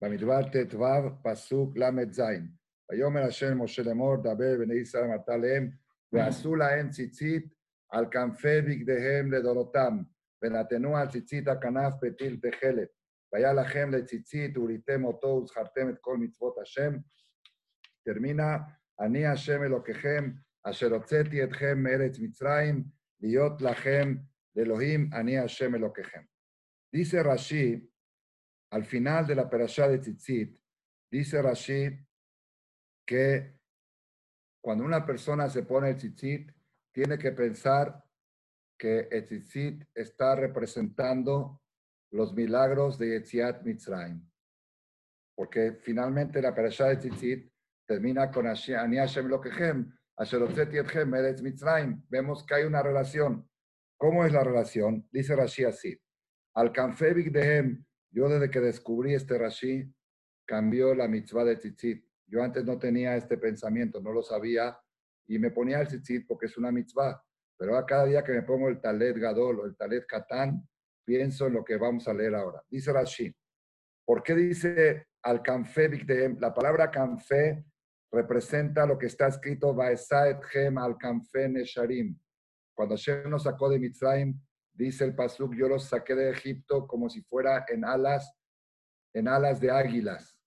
Bamidbar 0.00 0.50
Tetvav, 0.50 1.22
Pasuk 1.22 1.76
Lamed 1.76 2.12
Zain. 2.12 2.58
ויאמר 2.90 3.22
השם 3.22 3.62
משה 3.62 3.82
לאמור, 3.82 4.16
דבר 4.16 4.58
בני 4.58 4.74
ישראל 4.74 5.04
אמרת 5.04 5.28
להם, 5.28 5.70
ועשו 6.12 6.54
להם 6.54 6.90
ציצית 6.90 7.54
על 7.90 8.06
כנפי 8.10 8.60
בגדיהם 8.60 9.32
לדורותם, 9.32 10.02
ונתנו 10.42 10.96
על 10.96 11.08
ציצית 11.08 11.48
הכנף 11.48 11.94
פתיל 12.00 12.40
תכלת. 12.42 12.88
והיה 13.32 13.52
לכם 13.52 13.90
לציצית 13.90 14.58
וריתם 14.58 15.04
אותו 15.04 15.26
וזכרתם 15.26 15.88
את 15.88 15.98
כל 16.00 16.16
מצוות 16.16 16.58
השם. 16.62 16.92
termina, 18.08 18.58
אני 19.00 19.26
השם 19.26 19.62
אלוקיכם, 19.62 20.30
אשר 20.66 20.94
הוצאתי 20.94 21.44
אתכם 21.44 21.82
מארץ 21.82 22.18
מצרים, 22.18 22.84
להיות 23.20 23.62
לכם 23.62 24.14
לאלוהים, 24.56 25.10
אני 25.12 25.38
השם 25.38 25.74
אלוקיכם. 25.74 26.20
Dice 26.94 27.22
Rashi, 27.22 27.90
al 28.70 28.84
final 28.84 29.26
de 29.26 29.34
la 29.34 29.48
perashá 29.48 29.88
de 29.88 29.98
Tzitzit, 29.98 30.60
dice 31.10 31.40
Rashi 31.40 32.06
que 33.06 33.56
cuando 34.62 34.84
una 34.84 35.04
persona 35.04 35.48
se 35.48 35.64
pone 35.64 35.90
el 35.90 35.96
tzitzit, 35.96 36.52
tiene 36.92 37.18
que 37.18 37.32
pensar 37.32 38.04
que 38.78 39.08
el 39.10 39.26
tzitzit 39.26 39.84
está 39.94 40.36
representando 40.36 41.62
los 42.12 42.32
milagros 42.32 42.96
de 42.96 43.08
Yetziat 43.08 43.62
Mitzrayim. 43.64 44.24
Porque 45.34 45.72
finalmente 45.72 46.40
la 46.40 46.54
perashá 46.54 46.88
de 46.88 46.96
tzitzit 46.96 47.52
termina 47.86 48.30
con 48.30 48.46
Ani 48.46 48.96
Hashem 48.98 49.26
Lokechem, 49.26 49.92
Vemos 52.09 52.43
que 52.45 52.55
hay 52.55 52.63
una 52.63 52.81
relación. 52.81 53.47
¿Cómo 53.97 54.25
es 54.25 54.31
la 54.31 54.43
relación? 54.43 55.07
Dice 55.11 55.35
Rashi 55.35 55.63
así. 55.63 55.99
Al 56.55 56.71
Kanfebik 56.71 57.31
Dehem, 57.31 57.85
yo 58.09 58.27
desde 58.27 58.49
que 58.49 58.59
descubrí 58.59 59.13
este 59.13 59.37
Rashi, 59.37 59.93
cambió 60.45 60.95
la 60.95 61.07
mitzvah 61.07 61.43
de 61.43 61.57
tzitzit. 61.57 62.03
Yo 62.25 62.41
antes 62.41 62.65
no 62.65 62.79
tenía 62.79 63.15
este 63.15 63.37
pensamiento, 63.37 64.01
no 64.01 64.11
lo 64.11 64.23
sabía, 64.23 64.79
y 65.27 65.37
me 65.37 65.51
ponía 65.51 65.81
el 65.81 65.87
tzitzit 65.87 66.25
porque 66.25 66.47
es 66.47 66.57
una 66.57 66.71
mitzvah. 66.71 67.23
Pero 67.55 67.77
a 67.77 67.85
cada 67.85 68.05
día 68.05 68.23
que 68.23 68.31
me 68.31 68.41
pongo 68.41 68.69
el 68.69 68.81
talet 68.81 69.17
gadol 69.17 69.59
o 69.59 69.65
el 69.65 69.75
talet 69.75 70.05
katán, 70.07 70.67
pienso 71.05 71.45
en 71.45 71.53
lo 71.53 71.63
que 71.63 71.77
vamos 71.77 72.07
a 72.07 72.13
leer 72.13 72.33
ahora. 72.33 72.63
Dice 72.69 72.91
Rashi, 72.91 73.31
¿por 74.03 74.23
qué 74.23 74.33
dice 74.33 75.07
al 75.21 75.43
kanfe 75.43 75.89
Dehem? 75.89 76.37
La 76.39 76.53
palabra 76.53 76.89
kanfe 76.89 77.65
representa 78.11 78.85
lo 78.85 78.97
que 78.97 79.07
está 79.07 79.27
escrito 79.27 79.75
Gem 80.51 80.77
al 80.77 80.97
nesharim. 81.49 82.17
Cuando 82.73 82.95
Hashem 82.95 83.29
nos 83.29 83.43
sacó 83.43 83.69
de 83.69 83.79
Mitzrayim, 83.79 84.39
dice 84.73 85.03
el 85.03 85.15
pasuk, 85.15 85.55
yo 85.55 85.67
los 85.67 85.85
saqué 85.85 86.15
de 86.15 86.29
Egipto 86.29 86.87
como 86.87 87.09
si 87.09 87.21
fuera 87.23 87.65
en 87.67 87.83
alas, 87.83 88.33
en 89.13 89.27
alas 89.27 89.59
de 89.59 89.71
águilas. 89.71 90.37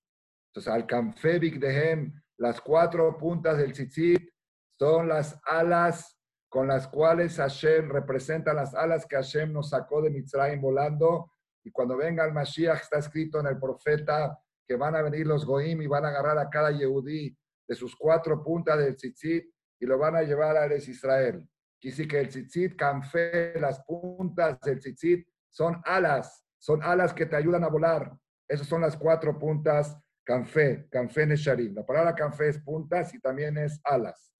Entonces, 0.48 0.72
al 0.72 0.86
de 0.86 1.50
Dehem, 1.58 2.12
las 2.38 2.60
cuatro 2.60 3.16
puntas 3.18 3.58
del 3.58 3.72
tzitzit 3.72 4.30
son 4.78 5.08
las 5.08 5.38
alas 5.44 6.16
con 6.48 6.68
las 6.68 6.88
cuales 6.88 7.36
Hashem 7.36 7.90
representa 7.90 8.54
las 8.54 8.74
alas 8.74 9.06
que 9.06 9.16
Hashem 9.16 9.52
nos 9.52 9.70
sacó 9.70 10.00
de 10.02 10.10
Mitzrayim 10.10 10.60
volando. 10.60 11.32
Y 11.62 11.70
cuando 11.70 11.96
venga 11.96 12.24
el 12.24 12.32
Mashiach, 12.32 12.80
está 12.80 12.98
escrito 12.98 13.40
en 13.40 13.46
el 13.46 13.58
profeta 13.58 14.38
que 14.66 14.76
van 14.76 14.96
a 14.96 15.02
venir 15.02 15.26
los 15.26 15.44
Goim 15.44 15.82
y 15.82 15.86
van 15.86 16.04
a 16.04 16.08
agarrar 16.08 16.38
a 16.38 16.48
cada 16.48 16.70
Yehudí 16.70 17.36
de 17.70 17.76
sus 17.76 17.94
cuatro 17.94 18.42
puntas 18.42 18.76
del 18.80 18.96
tzitzit 18.96 19.44
y 19.78 19.86
lo 19.86 19.96
van 19.96 20.16
a 20.16 20.22
llevar 20.22 20.56
a 20.56 20.64
Eres 20.64 20.88
Israel. 20.88 21.48
Quisi 21.78 22.08
que 22.08 22.18
el 22.18 22.28
tzitzit, 22.28 22.74
canfe, 22.74 23.54
las 23.60 23.80
puntas 23.84 24.58
del 24.62 24.80
tzitzit 24.80 25.24
son 25.48 25.80
alas, 25.84 26.44
son 26.58 26.82
alas 26.82 27.14
que 27.14 27.26
te 27.26 27.36
ayudan 27.36 27.62
a 27.62 27.68
volar. 27.68 28.12
Esas 28.48 28.66
son 28.66 28.80
las 28.80 28.96
cuatro 28.96 29.38
puntas 29.38 29.96
Canfe, 30.30 30.86
canfe 30.90 31.26
nesharim. 31.26 31.74
La 31.74 31.84
palabra 31.84 32.14
canfe 32.14 32.48
es 32.48 32.58
puntas 32.58 33.12
y 33.14 33.20
también 33.20 33.56
es 33.58 33.80
alas. 33.82 34.32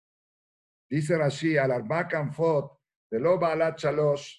Dice 0.89 1.17
Rashi, 1.17 1.57
al 1.57 1.73
arba 1.73 2.07
canfot, 2.07 2.79
de 3.11 3.19
lo 3.19 3.39
balat 3.39 3.79
shalosh, 3.79 4.37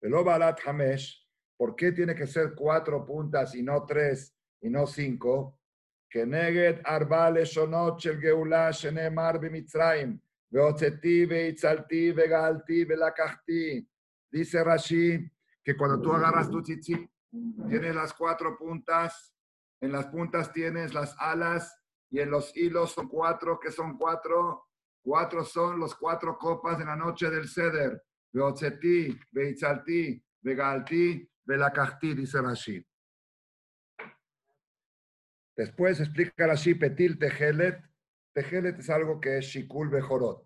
de 0.00 0.08
lo 0.08 0.24
balat 0.24 0.58
hamesh, 0.64 1.28
¿por 1.56 1.74
qué 1.76 1.92
tiene 1.92 2.14
que 2.14 2.26
ser 2.26 2.54
cuatro 2.54 3.04
puntas 3.04 3.54
y 3.54 3.62
no 3.62 3.84
tres 3.84 4.34
y 4.62 4.70
no 4.70 4.86
cinco? 4.86 5.58
Neget 6.14 6.80
arba 6.84 7.30
leshonot 7.30 8.04
el 8.06 8.20
geulah 8.20 8.72
shenemar 8.72 9.38
b'mitzrayim, 9.38 10.18
veotzeti 10.52 11.26
ve'itzalti 11.26 12.12
ve'galti 12.12 12.84
ve'lakachti. 12.84 13.86
Dice 14.30 14.64
Rashi 14.64 15.30
que 15.64 15.76
cuando 15.76 16.00
tú 16.00 16.12
agarras 16.12 16.50
tu 16.50 16.62
tzitzit, 16.62 17.10
tienes 17.68 17.94
las 17.94 18.12
cuatro 18.14 18.56
puntas 18.58 19.32
en 19.82 19.90
las 19.90 20.06
puntas 20.06 20.52
tienes 20.52 20.94
las 20.94 21.16
alas 21.18 21.76
y 22.08 22.20
en 22.20 22.30
los 22.30 22.56
hilos 22.56 22.92
son 22.92 23.08
cuatro, 23.08 23.58
que 23.58 23.72
son 23.72 23.98
cuatro. 23.98 24.68
Cuatro 25.04 25.44
son 25.44 25.80
los 25.80 25.96
cuatro 25.96 26.38
copas 26.38 26.78
de 26.78 26.84
la 26.84 26.94
noche 26.94 27.28
del 27.28 27.48
ceder. 27.48 28.00
Beotzeti, 28.32 29.18
Beitzalti, 29.32 30.22
Begalti, 30.40 31.28
Belakachti, 31.44 32.14
dice 32.14 32.40
Rashi. 32.40 32.86
Después 35.62 36.00
explica 36.00 36.48
Rashi 36.48 36.74
Petil 36.74 37.16
Tejelet. 37.20 37.80
Tejelet 38.34 38.80
es 38.80 38.90
algo 38.90 39.20
que 39.20 39.38
es 39.38 39.44
Shikul 39.44 39.90
Bejorot. 39.90 40.44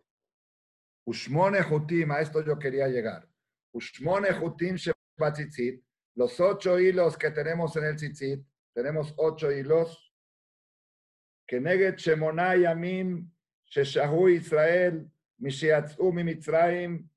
Ushmone 1.06 1.62
Jutim, 1.62 2.10
a 2.10 2.20
esto 2.20 2.44
yo 2.44 2.58
quería 2.58 2.86
llegar. 2.88 3.26
Ushmone 3.72 4.34
Jutim 4.34 4.76
Shebatzitzit, 4.76 5.82
los 6.16 6.38
ocho 6.38 6.78
hilos 6.78 7.16
que 7.16 7.30
tenemos 7.30 7.74
en 7.76 7.84
el 7.84 7.96
tzitzit, 7.96 8.46
tenemos 8.74 9.14
ocho 9.16 9.50
hilos. 9.50 10.12
Que 11.46 11.60
neget 11.60 11.96
Shemonai 11.96 12.64
Yamim, 12.64 13.32
Sheshahu 13.70 14.28
Israel, 14.28 15.10
Mishiatzu 15.40 16.12
Mitzrayim, 16.12 17.08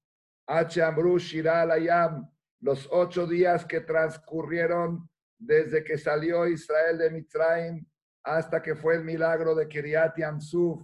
H. 0.48 0.82
Amru 0.82 1.20
Shira 1.20 1.64
Alayam, 1.64 2.32
los 2.62 2.88
ocho 2.92 3.28
días 3.28 3.66
que 3.66 3.82
transcurrieron 3.82 5.09
desde 5.40 5.84
que 5.84 5.98
salió 5.98 6.46
Israel 6.46 6.98
de 6.98 7.10
Mitzrayim 7.10 7.86
hasta 8.24 8.62
que 8.62 8.76
fue 8.76 8.96
el 8.96 9.06
milagro 9.06 9.56
de 9.56 9.68
Kiryat 9.68 10.18
Yamsuf 10.18 10.84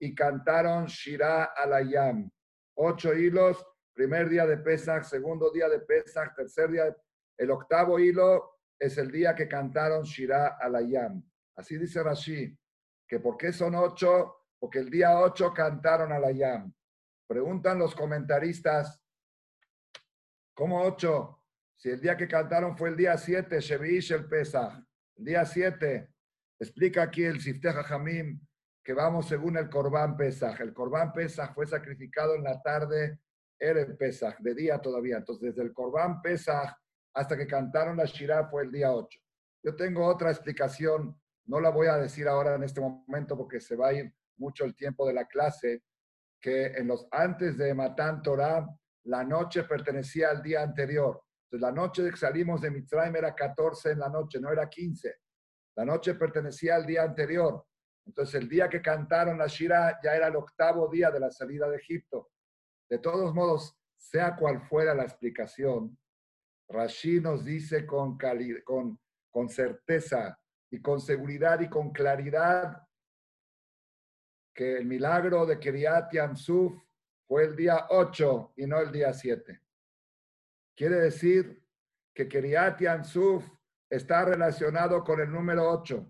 y 0.00 0.14
cantaron 0.14 0.86
Shira 0.86 1.44
Alayam. 1.56 2.30
Ocho 2.76 3.12
hilos, 3.12 3.64
primer 3.92 4.28
día 4.28 4.46
de 4.46 4.58
Pesach, 4.58 5.04
segundo 5.04 5.50
día 5.50 5.68
de 5.68 5.80
Pesach, 5.80 6.34
tercer 6.36 6.70
día, 6.70 6.96
el 7.36 7.50
octavo 7.50 7.98
hilo 7.98 8.58
es 8.78 8.96
el 8.98 9.10
día 9.10 9.34
que 9.34 9.48
cantaron 9.48 10.04
Shira 10.04 10.56
Alayam. 10.60 11.22
Así 11.56 11.76
dice 11.76 12.02
Rashi, 12.02 12.56
que 13.08 13.18
¿por 13.18 13.36
qué 13.36 13.52
son 13.52 13.74
ocho? 13.74 14.36
Porque 14.58 14.78
el 14.78 14.90
día 14.90 15.18
ocho 15.18 15.52
cantaron 15.52 16.12
Alayam. 16.12 16.72
Preguntan 17.26 17.78
los 17.78 17.94
comentaristas, 17.94 19.02
¿cómo 20.54 20.82
ocho? 20.82 21.35
Si 21.76 21.90
el 21.90 22.00
día 22.00 22.16
que 22.16 22.26
cantaron 22.26 22.76
fue 22.76 22.88
el 22.88 22.96
día 22.96 23.16
siete, 23.16 23.60
Shevish 23.60 24.12
el 24.12 24.26
Pesach. 24.26 24.82
El 25.16 25.24
día 25.24 25.44
siete, 25.44 26.10
explica 26.58 27.02
aquí 27.02 27.24
el 27.24 27.40
Sifteja 27.40 27.82
Jamim 27.82 28.40
que 28.86 28.92
vamos 28.92 29.26
según 29.26 29.56
el 29.56 29.68
Corbán 29.68 30.16
Pesach. 30.16 30.60
El 30.60 30.72
Corbán 30.72 31.12
Pesach 31.12 31.52
fue 31.52 31.66
sacrificado 31.66 32.36
en 32.36 32.44
la 32.44 32.62
tarde, 32.62 33.18
era 33.58 33.80
el 33.80 33.96
Pesach, 33.96 34.38
de 34.38 34.54
día 34.54 34.78
todavía. 34.78 35.16
Entonces, 35.16 35.48
desde 35.48 35.62
el 35.62 35.72
Corbán 35.72 36.22
Pesach 36.22 36.72
hasta 37.12 37.36
que 37.36 37.48
cantaron 37.48 37.96
la 37.96 38.04
Shirah 38.04 38.48
fue 38.48 38.62
el 38.62 38.70
día 38.70 38.92
8. 38.92 39.18
Yo 39.64 39.74
tengo 39.74 40.06
otra 40.06 40.30
explicación, 40.30 41.20
no 41.46 41.58
la 41.58 41.70
voy 41.70 41.88
a 41.88 41.96
decir 41.96 42.28
ahora 42.28 42.54
en 42.54 42.62
este 42.62 42.80
momento 42.80 43.36
porque 43.36 43.58
se 43.58 43.74
va 43.74 43.88
a 43.88 43.92
ir 43.94 44.14
mucho 44.36 44.64
el 44.64 44.76
tiempo 44.76 45.04
de 45.04 45.14
la 45.14 45.26
clase, 45.26 45.82
que 46.40 46.66
en 46.66 46.86
los 46.86 47.08
antes 47.10 47.58
de 47.58 47.74
Matán 47.74 48.22
Torah, 48.22 48.68
la 49.04 49.24
noche 49.24 49.64
pertenecía 49.64 50.30
al 50.30 50.42
día 50.42 50.62
anterior. 50.62 51.24
La 51.60 51.72
noche 51.72 52.02
de 52.02 52.10
que 52.10 52.16
salimos 52.16 52.60
de 52.60 52.70
Mitzrayim 52.70 53.16
era 53.16 53.34
14 53.34 53.92
en 53.92 54.00
la 54.00 54.08
noche, 54.08 54.40
no 54.40 54.50
era 54.50 54.68
15. 54.68 55.14
La 55.76 55.84
noche 55.84 56.14
pertenecía 56.14 56.76
al 56.76 56.86
día 56.86 57.02
anterior. 57.02 57.64
Entonces 58.06 58.34
el 58.36 58.48
día 58.48 58.68
que 58.68 58.80
cantaron 58.80 59.38
la 59.38 59.46
Shira 59.46 59.98
ya 60.02 60.14
era 60.14 60.28
el 60.28 60.36
octavo 60.36 60.88
día 60.88 61.10
de 61.10 61.20
la 61.20 61.30
salida 61.30 61.68
de 61.68 61.76
Egipto. 61.76 62.30
De 62.88 62.98
todos 62.98 63.34
modos, 63.34 63.76
sea 63.96 64.36
cual 64.36 64.62
fuera 64.62 64.94
la 64.94 65.02
explicación, 65.02 65.98
Rashi 66.68 67.20
nos 67.20 67.44
dice 67.44 67.86
con, 67.86 68.18
con, 68.64 69.00
con 69.30 69.48
certeza 69.48 70.38
y 70.70 70.80
con 70.80 71.00
seguridad 71.00 71.60
y 71.60 71.68
con 71.68 71.92
claridad 71.92 72.82
que 74.54 74.78
el 74.78 74.86
milagro 74.86 75.46
de 75.46 75.58
Kiryat 75.58 76.12
Yamsuf 76.12 76.72
fue 77.26 77.44
el 77.44 77.56
día 77.56 77.86
8 77.90 78.54
y 78.56 78.66
no 78.66 78.80
el 78.80 78.90
día 78.90 79.12
7. 79.12 79.60
Quiere 80.76 80.96
decir 80.96 81.64
que 82.14 82.28
Kiryat 82.28 82.80
Yamsuf 82.80 83.48
está 83.88 84.26
relacionado 84.26 85.02
con 85.02 85.20
el 85.20 85.32
número 85.32 85.70
8. 85.70 86.06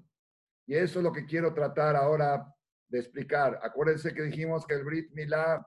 Y 0.66 0.74
eso 0.74 0.98
es 0.98 1.04
lo 1.04 1.12
que 1.12 1.24
quiero 1.24 1.54
tratar 1.54 1.94
ahora 1.94 2.52
de 2.88 2.98
explicar. 2.98 3.60
Acuérdense 3.62 4.12
que 4.12 4.22
dijimos 4.22 4.66
que 4.66 4.74
el 4.74 4.84
Brit 4.84 5.10
Milá 5.12 5.64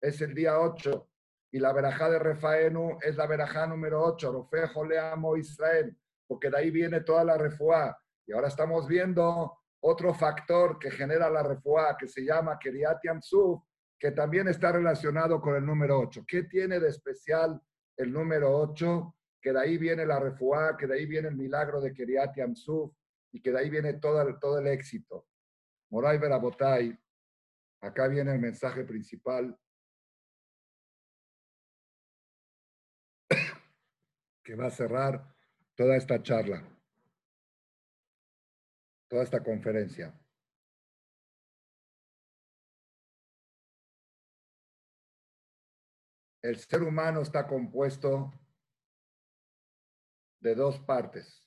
es 0.00 0.20
el 0.20 0.34
día 0.34 0.58
8 0.58 1.08
y 1.52 1.60
la 1.60 1.72
verajá 1.72 2.10
de 2.10 2.18
Refaenu 2.18 2.98
es 3.00 3.16
la 3.16 3.26
verajá 3.26 3.66
número 3.66 4.02
8, 4.02 4.32
Rofejo 4.32 4.84
le 4.86 4.98
amo 4.98 5.36
Israel, 5.36 5.96
porque 6.26 6.50
de 6.50 6.58
ahí 6.58 6.70
viene 6.70 7.02
toda 7.02 7.24
la 7.24 7.36
refuá. 7.38 7.96
Y 8.26 8.32
ahora 8.32 8.48
estamos 8.48 8.88
viendo 8.88 9.58
otro 9.80 10.14
factor 10.14 10.78
que 10.78 10.90
genera 10.90 11.30
la 11.30 11.42
refuá, 11.42 11.96
que 11.96 12.08
se 12.08 12.24
llama 12.24 12.58
Keriat 12.58 12.98
Yamsuf, 13.04 13.62
que 13.98 14.10
también 14.10 14.48
está 14.48 14.72
relacionado 14.72 15.40
con 15.40 15.54
el 15.54 15.64
número 15.64 16.00
8. 16.00 16.24
¿Qué 16.26 16.44
tiene 16.44 16.80
de 16.80 16.88
especial 16.88 17.60
el 17.96 18.12
número 18.12 18.56
8? 18.58 19.16
Que 19.40 19.52
de 19.52 19.60
ahí 19.60 19.78
viene 19.78 20.06
la 20.06 20.20
refuá, 20.20 20.76
que 20.76 20.86
de 20.86 20.94
ahí 20.94 21.06
viene 21.06 21.28
el 21.28 21.36
milagro 21.36 21.80
de 21.80 21.92
Keriat 21.92 22.36
Yamsuf, 22.36 22.94
y 23.32 23.40
que 23.40 23.50
de 23.50 23.58
ahí 23.58 23.70
viene 23.70 23.94
todo 23.94 24.20
el, 24.22 24.38
todo 24.38 24.58
el 24.58 24.66
éxito. 24.66 25.26
Moray 25.90 26.18
Berabotay, 26.18 26.98
acá 27.80 28.08
viene 28.08 28.32
el 28.32 28.38
mensaje 28.38 28.84
principal 28.84 29.58
que 34.44 34.54
va 34.54 34.66
a 34.66 34.70
cerrar 34.70 35.34
toda 35.74 35.96
esta 35.96 36.22
charla, 36.22 36.62
toda 39.08 39.22
esta 39.22 39.42
conferencia. 39.42 40.21
El 46.42 46.56
ser 46.56 46.82
humano 46.82 47.20
está 47.20 47.46
compuesto 47.46 48.32
de 50.40 50.56
dos 50.56 50.80
partes. 50.80 51.46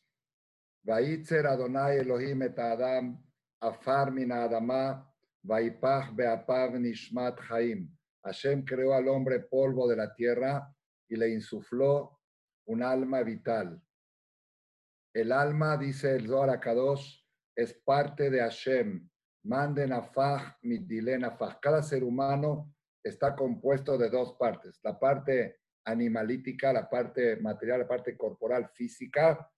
Vaitzer 0.84 1.46
Adonai 1.48 1.98
Elohim 1.98 2.44
et 2.44 2.58
Adam, 2.58 3.22
afar 3.60 4.12
min 4.12 4.32
Adama, 4.32 5.06
vaipach 5.44 6.16
beapav 6.16 6.80
nishmat 6.80 7.38
chaim. 7.46 7.90
Hashem 8.24 8.64
creó 8.64 8.94
al 8.94 9.10
hombre 9.10 9.42
polvo 9.42 9.88
de 9.88 9.98
la 9.98 10.14
tierra 10.14 10.74
y 11.10 11.18
le 11.18 11.30
insufló 11.30 12.22
un 12.68 12.82
alma 12.82 13.22
vital. 13.22 13.82
El 15.14 15.32
alma, 15.34 15.78
dice 15.78 16.16
el 16.16 16.28
Zohar 16.28 16.60
Kadosh, 16.60 17.22
es 17.54 17.74
parte 17.74 18.30
de 18.30 18.40
Hashem. 18.40 19.10
Manden 19.44 19.92
afaj, 19.92 20.56
midilen 20.62 21.26
afaj. 21.26 21.60
Cada 21.62 21.84
ser 21.84 22.04
humano 22.04 22.75
está 23.06 23.36
compuesto 23.36 23.98
de 23.98 24.10
dos 24.10 24.34
partes. 24.34 24.80
La 24.84 25.00
parte 25.00 25.60
animalítica, 25.86 26.74
la 26.74 26.90
parte 26.90 27.38
material, 27.38 27.82
la 27.82 27.88
parte 27.88 28.18
corporal, 28.18 28.70
física, 28.74 29.50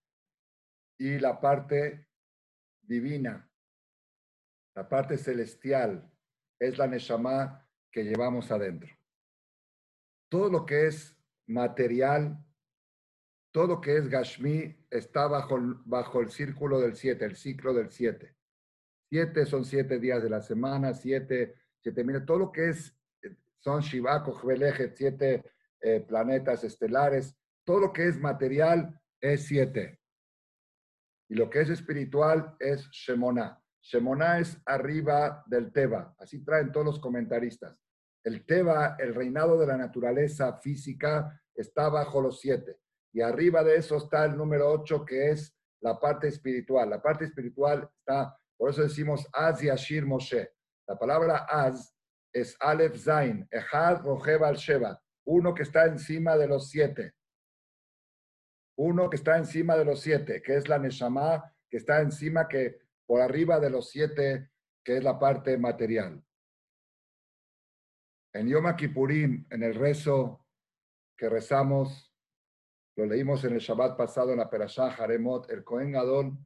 y 0.98 1.18
la 1.18 1.40
parte 1.40 2.08
divina, 2.82 3.48
la 4.74 4.88
parte 4.88 5.16
celestial, 5.16 6.10
es 6.60 6.76
la 6.76 6.88
Neshama 6.88 7.66
que 7.90 8.02
llevamos 8.02 8.50
adentro. 8.50 8.90
Todo 10.28 10.50
lo 10.50 10.66
que 10.66 10.88
es 10.88 11.16
material, 11.46 12.44
todo 13.52 13.68
lo 13.68 13.80
que 13.80 13.96
es 13.96 14.08
Gashmi 14.08 14.86
está 14.90 15.28
bajo, 15.28 15.56
bajo 15.84 16.20
el 16.20 16.30
círculo 16.30 16.80
del 16.80 16.96
siete, 16.96 17.24
el 17.24 17.36
ciclo 17.36 17.72
del 17.72 17.90
siete. 17.90 18.36
Siete 19.08 19.46
son 19.46 19.64
siete 19.64 19.98
días 19.98 20.22
de 20.22 20.30
la 20.30 20.42
semana, 20.42 20.92
siete, 20.92 21.54
siete 21.80 22.04
mil, 22.04 22.24
todo 22.26 22.38
lo 22.40 22.52
que 22.52 22.70
es, 22.70 22.97
son 23.58 23.80
Shiva, 23.80 24.22
Kochvelejet, 24.22 24.96
siete 24.96 25.44
eh, 25.80 26.00
planetas 26.00 26.64
estelares, 26.64 27.36
todo 27.64 27.80
lo 27.80 27.92
que 27.92 28.08
es 28.08 28.18
material 28.18 28.98
es 29.20 29.46
siete. 29.46 30.00
Y 31.28 31.34
lo 31.34 31.50
que 31.50 31.60
es 31.60 31.68
espiritual 31.68 32.56
es 32.58 32.88
Shemona. 32.90 33.62
Shemona 33.80 34.38
es 34.38 34.58
arriba 34.64 35.44
del 35.46 35.72
Teba. 35.72 36.14
Así 36.18 36.44
traen 36.44 36.72
todos 36.72 36.86
los 36.86 37.00
comentaristas. 37.00 37.78
El 38.24 38.44
Teba, 38.46 38.96
el 38.98 39.14
reinado 39.14 39.58
de 39.58 39.66
la 39.66 39.76
naturaleza 39.76 40.58
física, 40.58 41.40
está 41.54 41.88
bajo 41.88 42.20
los 42.20 42.40
siete. 42.40 42.78
Y 43.12 43.20
arriba 43.20 43.62
de 43.62 43.76
eso 43.76 43.96
está 43.96 44.24
el 44.24 44.36
número 44.36 44.70
ocho, 44.70 45.04
que 45.04 45.30
es 45.30 45.54
la 45.80 45.98
parte 45.98 46.28
espiritual. 46.28 46.90
La 46.90 47.02
parte 47.02 47.24
espiritual 47.24 47.88
está, 47.98 48.36
por 48.56 48.70
eso 48.70 48.82
decimos 48.82 49.26
Az 49.32 49.62
y 49.62 49.68
Ashir 49.68 50.06
Moshe. 50.06 50.52
La 50.86 50.98
palabra 50.98 51.46
Az 51.48 51.94
es 52.40 52.56
Aleph 52.60 52.96
Zain, 52.96 53.48
Echad 53.50 54.02
Rojev 54.02 54.44
al 54.44 54.56
Sheba, 54.56 55.00
uno 55.24 55.54
que 55.54 55.62
está 55.62 55.86
encima 55.86 56.36
de 56.36 56.48
los 56.48 56.68
siete 56.68 57.14
uno 58.78 59.10
que 59.10 59.16
está 59.16 59.36
encima 59.36 59.76
de 59.76 59.84
los 59.84 60.00
siete, 60.00 60.40
que 60.40 60.56
es 60.56 60.68
la 60.68 60.78
Neshama, 60.78 61.52
que 61.68 61.78
está 61.78 62.00
encima, 62.00 62.46
que 62.46 62.78
por 63.06 63.20
arriba 63.20 63.58
de 63.58 63.70
los 63.70 63.90
siete, 63.90 64.50
que 64.84 64.98
es 64.98 65.04
la 65.04 65.18
parte 65.18 65.58
material. 65.58 66.22
En 68.32 68.48
Yom 68.48 68.76
Kippurim, 68.76 69.46
en 69.50 69.62
el 69.64 69.74
rezo 69.74 70.46
que 71.16 71.28
rezamos, 71.28 72.14
lo 72.96 73.06
leímos 73.06 73.42
en 73.44 73.54
el 73.54 73.58
Shabbat 73.58 73.96
pasado 73.96 74.30
en 74.30 74.38
la 74.38 74.48
Perashá 74.48 74.94
Haremot, 74.94 75.50
el 75.50 75.64
Kohen 75.64 75.92
Gadol 75.92 76.38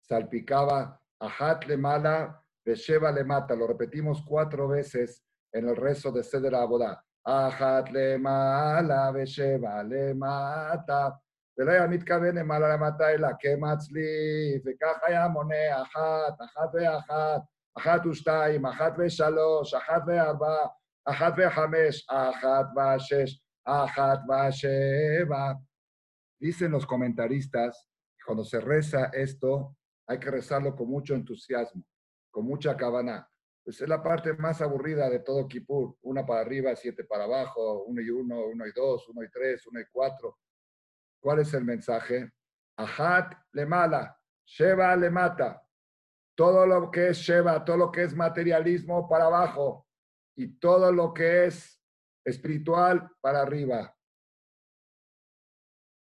salpicaba 0.00 1.02
Ahat 1.18 1.64
le 1.64 1.76
mala, 1.76 2.42
Besheva 2.64 3.10
le 3.10 3.24
mata. 3.24 3.54
Lo 3.54 3.66
repetimos 3.66 4.22
cuatro 4.22 4.68
veces 4.68 5.24
en 5.53 5.69
el 5.69 5.75
rezo 5.75 6.11
de 6.11 6.23
Seder 6.23 6.55
Abodá. 6.55 7.03
Ahat 7.25 7.89
le 7.91 8.17
mala, 8.17 9.11
Besheva 9.11 9.83
le 9.83 10.13
mata. 10.13 11.19
ולא 11.57 11.71
היה 11.71 11.87
מתכוון 11.87 12.37
למעלה 12.37 12.75
למטה, 12.75 13.09
אלא 13.09 13.27
כמצליף, 13.39 14.63
וכך 14.65 14.99
היה 15.01 15.27
מונה 15.27 15.81
אחת, 15.81 16.41
אחת 16.45 16.69
ואחת, 16.73 17.41
אחת 17.77 18.05
ושתיים, 18.05 18.65
אחת 18.65 18.93
ושלוש, 18.97 19.73
אחת 19.73 20.01
וארבע, 20.07 20.57
אחת 21.05 21.33
וחמש, 21.37 22.07
אחת 22.09 22.65
ושש, 22.75 23.41
אחת 23.65 24.19
ושבע. 24.29 25.53
Dicen 26.41 26.71
los 26.71 26.85
comentaristas, 26.85 27.87
cuando 28.25 28.43
se 28.43 28.59
reza 28.59 29.05
esto, 29.13 29.75
hay 30.07 30.19
que 30.19 30.29
rezarlo 30.29 30.75
con 30.75 30.89
mucho 30.89 31.15
entusiasmo, 31.15 31.83
con 32.29 32.45
mucha 32.45 32.75
cabana. 32.75 33.27
Pues 33.62 33.80
es 33.80 33.88
la 33.88 34.02
parte 34.02 34.32
más 34.34 34.60
aburrida 34.62 35.08
de 35.08 35.20
todo 35.20 35.46
Kippur. 35.46 35.96
Una 36.02 36.24
para 36.24 36.40
arriba, 36.40 36.74
siete 36.74 37.04
para 37.04 37.24
abajo, 37.24 37.84
uno 37.84 38.00
y 38.00 38.10
uno, 38.10 38.46
uno 38.46 38.66
y 38.66 38.72
dos, 38.72 39.08
uno 39.08 39.22
y 39.22 39.30
tres, 39.30 39.66
uno 39.66 39.80
y 39.80 39.84
cuatro. 39.90 40.38
¿Cuál 41.20 41.40
es 41.40 41.52
el 41.54 41.64
mensaje? 41.64 42.32
Ahat 42.76 43.34
le 43.52 43.66
mala, 43.66 44.18
Sheva 44.44 44.96
le 44.96 45.10
mata. 45.10 45.62
Todo 46.34 46.66
lo 46.66 46.90
que 46.90 47.08
es 47.08 47.18
Sheva, 47.18 47.64
todo 47.64 47.76
lo 47.76 47.92
que 47.92 48.04
es 48.04 48.14
materialismo 48.14 49.06
para 49.06 49.26
abajo 49.26 49.86
y 50.34 50.58
todo 50.58 50.90
lo 50.90 51.12
que 51.12 51.46
es 51.46 51.78
espiritual 52.24 53.10
para 53.20 53.42
arriba. 53.42 53.94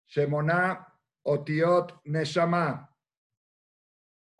Shemona 0.07 0.87
Otiot 1.23 2.01
Neshama. 2.05 2.88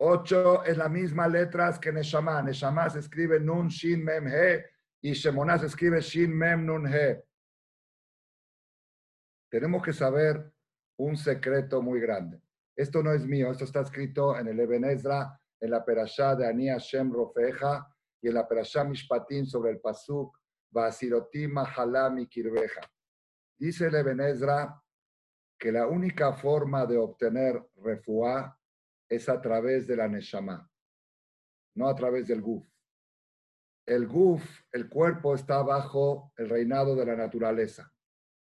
Ocho 0.02 0.64
es 0.64 0.78
la 0.78 0.88
misma 0.88 1.28
letras 1.28 1.78
que 1.78 1.92
Neshama. 1.92 2.42
Neshama 2.42 2.88
se 2.88 3.00
escribe 3.00 3.38
Nun 3.38 3.68
Shin 3.68 4.02
Mem 4.02 4.28
He 4.28 4.64
y 5.02 5.12
Shemona 5.12 5.58
se 5.58 5.66
escribe 5.66 6.00
Shin 6.00 6.34
Mem 6.34 6.64
Nun 6.64 6.86
He. 6.86 7.22
Tenemos 9.50 9.82
que 9.82 9.92
saber 9.92 10.50
un 10.96 11.18
secreto 11.18 11.82
muy 11.82 12.00
grande. 12.00 12.40
Esto 12.74 13.02
no 13.02 13.12
es 13.12 13.26
mío, 13.26 13.50
esto 13.50 13.64
está 13.64 13.80
escrito 13.80 14.38
en 14.38 14.48
el 14.48 14.60
Eben 14.60 14.84
Ezra, 14.84 15.38
en 15.60 15.70
la 15.70 15.84
Perashá 15.84 16.34
de 16.34 16.46
Ani 16.46 16.68
Hashem 16.68 17.12
Rofeja 17.12 17.86
y 18.22 18.28
en 18.28 18.34
la 18.34 18.48
Perashá 18.48 18.84
Mishpatim 18.84 19.44
sobre 19.44 19.72
el 19.72 19.80
Pasuk, 19.80 20.34
Basirotim 20.70 21.52
Mahalami 21.52 22.26
Kirveja. 22.26 22.80
Dice 23.58 23.88
el 23.88 23.94
Eben 23.96 24.20
Ezra 24.20 24.82
que 25.58 25.70
la 25.70 25.86
única 25.86 26.32
forma 26.32 26.86
de 26.86 26.96
obtener 26.96 27.62
refuá 27.82 28.56
es 29.10 29.28
a 29.28 29.40
través 29.40 29.86
de 29.88 29.96
la 29.96 30.08
Neshama, 30.08 30.70
no 31.74 31.88
a 31.88 31.94
través 31.94 32.28
del 32.28 32.40
Guf. 32.40 32.64
El 33.84 34.06
Guf, 34.06 34.62
el 34.70 34.88
cuerpo, 34.88 35.34
está 35.34 35.62
bajo 35.62 36.32
el 36.36 36.48
reinado 36.48 36.94
de 36.94 37.04
la 37.04 37.16
naturaleza. 37.16 37.92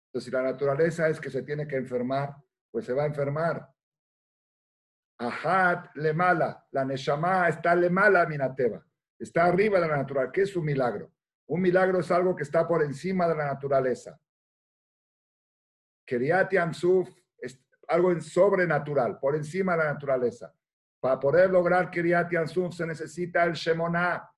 Entonces, 0.07 0.25
si 0.25 0.31
la 0.31 0.41
naturaleza 0.41 1.07
es 1.07 1.21
que 1.21 1.29
se 1.29 1.43
tiene 1.43 1.67
que 1.67 1.75
enfermar, 1.75 2.35
pues 2.71 2.85
se 2.85 2.93
va 2.93 3.03
a 3.03 3.07
enfermar. 3.07 3.69
Ahat 5.19 5.95
le 5.95 6.13
mala. 6.13 6.67
La 6.71 6.83
Neshama 6.83 7.47
está 7.47 7.75
le 7.75 7.89
mala, 7.89 8.25
Minateva. 8.25 8.83
Está 9.19 9.45
arriba 9.45 9.79
de 9.79 9.87
la 9.87 9.97
naturaleza. 9.97 10.31
¿Qué 10.31 10.41
es 10.41 10.55
un 10.55 10.65
milagro? 10.65 11.13
Un 11.47 11.61
milagro 11.61 11.99
es 11.99 12.09
algo 12.09 12.35
que 12.35 12.43
está 12.43 12.67
por 12.67 12.83
encima 12.83 13.27
de 13.27 13.35
la 13.35 13.45
naturaleza. 13.45 14.19
Keriat 16.05 16.51
Yamsuf 16.51 17.09
algo 17.87 18.19
sobrenatural, 18.21 19.19
por 19.19 19.35
encima 19.35 19.73
de 19.73 19.83
la 19.83 19.93
naturaleza. 19.93 20.53
Para 20.99 21.19
poder 21.19 21.49
lograr 21.49 21.91
Keriat 21.91 22.31
Yamsuf 22.31 22.75
se 22.75 22.85
necesita 22.85 23.43
el 23.43 23.53
Shemoná. 23.53 24.29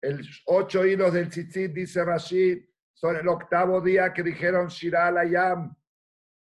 El 0.00 0.26
ocho 0.46 0.84
hilos 0.84 1.12
del 1.12 1.28
tzitzit, 1.28 1.72
dice 1.72 2.04
Rashid, 2.04 2.64
son 2.92 3.16
el 3.16 3.28
octavo 3.28 3.80
día 3.80 4.12
que 4.12 4.22
dijeron 4.22 4.68
Shira 4.68 5.24
Yam 5.24 5.74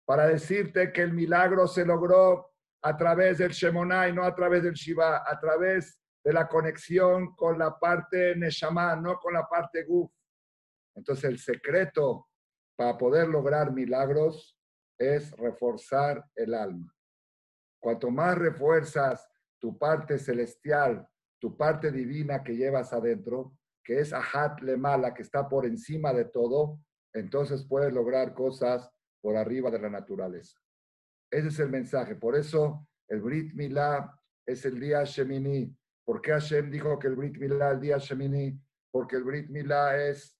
para 0.06 0.28
decirte 0.28 0.92
que 0.92 1.02
el 1.02 1.14
milagro 1.14 1.68
se 1.68 1.86
logró 1.86 2.52
a 2.82 2.98
través 2.98 3.38
del 3.38 3.52
Shemoná 3.52 4.10
y 4.10 4.14
no 4.14 4.24
a 4.24 4.34
través 4.34 4.64
del 4.64 4.74
Shiva, 4.74 5.24
a 5.26 5.40
través 5.40 6.02
de 6.24 6.34
la 6.34 6.48
conexión 6.48 7.36
con 7.36 7.58
la 7.58 7.78
parte 7.78 8.36
Neshama, 8.36 8.96
no 8.96 9.18
con 9.20 9.34
la 9.34 9.48
parte 9.48 9.84
Guf. 9.84 10.12
Entonces 10.96 11.26
el 11.26 11.40
secreto 11.40 12.28
para 12.76 12.98
poder 12.98 13.28
lograr 13.28 13.72
milagros 13.72 14.58
es 15.02 15.32
reforzar 15.32 16.24
el 16.36 16.54
alma. 16.54 16.96
Cuanto 17.82 18.12
más 18.12 18.38
refuerzas 18.38 19.28
tu 19.60 19.76
parte 19.78 20.20
celestial, 20.20 21.08
tu 21.40 21.58
parte 21.58 21.92
divina 21.92 22.44
que 22.44 22.56
llevas 22.56 22.94
adentro, 22.94 23.58
que 23.84 24.00
es 24.00 24.14
Ahat 24.14 24.62
Lemala, 24.62 25.14
que 25.14 25.24
está 25.24 25.50
por 25.50 25.66
encima 25.66 26.14
de 26.14 26.26
todo, 26.26 26.80
entonces 27.14 27.66
puedes 27.68 27.92
lograr 27.92 28.36
cosas 28.36 28.92
por 29.22 29.36
arriba 29.36 29.72
de 29.72 29.80
la 29.80 29.90
naturaleza. 29.90 30.60
Ese 31.32 31.48
es 31.48 31.60
el 31.60 31.70
mensaje. 31.70 32.16
Por 32.16 32.36
eso 32.36 32.88
el 33.08 33.22
Brit 33.22 33.54
Milá 33.54 34.16
es 34.46 34.66
el 34.66 34.80
día 34.80 35.04
Shemini. 35.04 35.76
¿Por 36.06 36.22
qué 36.22 36.32
Hashem 36.32 36.70
dijo 36.70 37.00
que 37.00 37.08
el 37.08 37.16
Brit 37.16 37.38
Milá 37.38 37.70
es 37.70 37.74
el 37.74 37.82
día 37.82 37.98
Shemini? 37.98 38.60
Porque 38.92 39.16
el 39.16 39.24
Brit 39.24 39.50
Milá 39.50 39.98
es, 39.98 40.38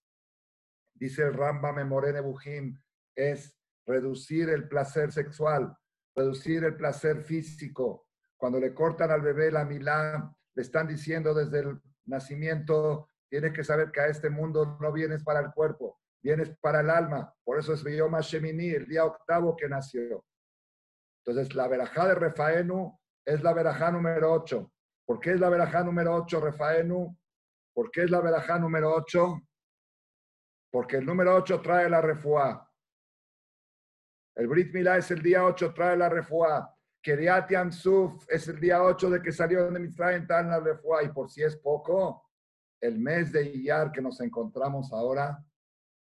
dice 0.94 1.22
el 1.22 1.34
Rambam 1.34 1.76
Memorene 1.76 2.20
Bujim, 2.20 2.78
es 3.16 3.56
reducir 3.86 4.48
el 4.48 4.68
placer 4.68 5.12
sexual, 5.12 5.76
reducir 6.14 6.64
el 6.64 6.76
placer 6.76 7.22
físico. 7.22 8.06
Cuando 8.36 8.58
le 8.58 8.74
cortan 8.74 9.10
al 9.10 9.22
bebé 9.22 9.50
la 9.50 9.64
Milá, 9.64 10.32
le 10.54 10.62
están 10.62 10.86
diciendo 10.86 11.34
desde 11.34 11.60
el 11.60 11.80
nacimiento, 12.06 13.08
tienes 13.28 13.52
que 13.52 13.64
saber 13.64 13.90
que 13.90 14.00
a 14.00 14.08
este 14.08 14.30
mundo 14.30 14.76
no 14.80 14.92
vienes 14.92 15.22
para 15.22 15.40
el 15.40 15.52
cuerpo, 15.52 16.00
vienes 16.22 16.56
para 16.60 16.80
el 16.80 16.90
alma. 16.90 17.32
Por 17.44 17.58
eso 17.58 17.72
es 17.72 17.82
Yom 17.82 18.18
Shemini, 18.20 18.70
el 18.70 18.86
día 18.86 19.04
octavo 19.04 19.56
que 19.56 19.68
nació. 19.68 20.24
Entonces, 21.24 21.54
la 21.54 21.68
verajá 21.68 22.08
de 22.08 22.14
Refaenu 22.16 22.98
es 23.24 23.42
la 23.42 23.52
verajá 23.52 23.90
número 23.92 24.32
8. 24.32 24.72
¿Por 25.06 25.20
qué 25.20 25.32
es 25.32 25.40
la 25.40 25.48
verajá 25.48 25.84
número 25.84 26.14
8, 26.16 26.40
Refaenu? 26.40 27.16
¿Por 27.72 27.90
qué 27.90 28.02
es 28.02 28.10
la 28.10 28.20
verajá 28.20 28.58
número 28.58 28.92
8? 28.94 29.40
Porque 30.70 30.96
el 30.96 31.06
número 31.06 31.36
8 31.36 31.60
trae 31.60 31.88
la 31.88 32.00
refuá. 32.00 32.68
El 34.34 34.48
Brit 34.48 34.72
Milá 34.72 34.96
es 34.96 35.10
el 35.10 35.22
día 35.22 35.44
8, 35.44 35.72
trae 35.74 35.96
la 35.96 36.08
refuá. 36.08 36.74
Keriat 37.02 37.50
Suf 37.72 38.24
es 38.28 38.48
el 38.48 38.60
día 38.60 38.82
8 38.82 39.10
de 39.10 39.22
que 39.22 39.32
salió 39.32 39.70
de 39.70 39.78
Mitzrayim, 39.78 40.26
trae 40.26 40.44
la 40.44 40.60
refuá. 40.60 41.02
Y 41.02 41.08
por 41.08 41.30
si 41.30 41.42
es 41.42 41.56
poco, 41.56 42.30
el 42.80 42.98
mes 42.98 43.32
de 43.32 43.44
Iyar 43.44 43.92
que 43.92 44.00
nos 44.00 44.20
encontramos 44.20 44.92
ahora 44.92 45.44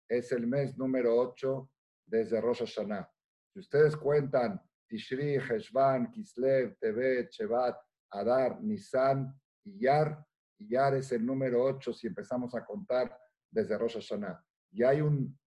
es 0.07 0.31
el 0.31 0.47
mes 0.47 0.77
número 0.77 1.15
8 1.17 1.69
desde 2.05 2.39
Rosh 2.39 2.59
Hashanah. 2.59 3.09
Si 3.53 3.59
ustedes 3.59 3.95
cuentan 3.95 4.61
Tishri, 4.87 5.35
Heshvan, 5.35 6.11
Kislev, 6.11 6.77
Tevet, 6.79 7.29
Shevat, 7.31 7.77
Adar, 8.11 8.61
Nisan, 8.61 9.33
Iyar, 9.65 10.25
Iyar 10.59 10.95
es 10.95 11.11
el 11.11 11.25
número 11.25 11.63
8 11.63 11.93
si 11.93 12.07
empezamos 12.07 12.55
a 12.55 12.65
contar 12.65 13.17
desde 13.49 13.77
Rosh 13.77 13.95
Hashanah. 13.95 14.43
Y 14.71 14.83
hay 14.83 15.01
un 15.01 15.37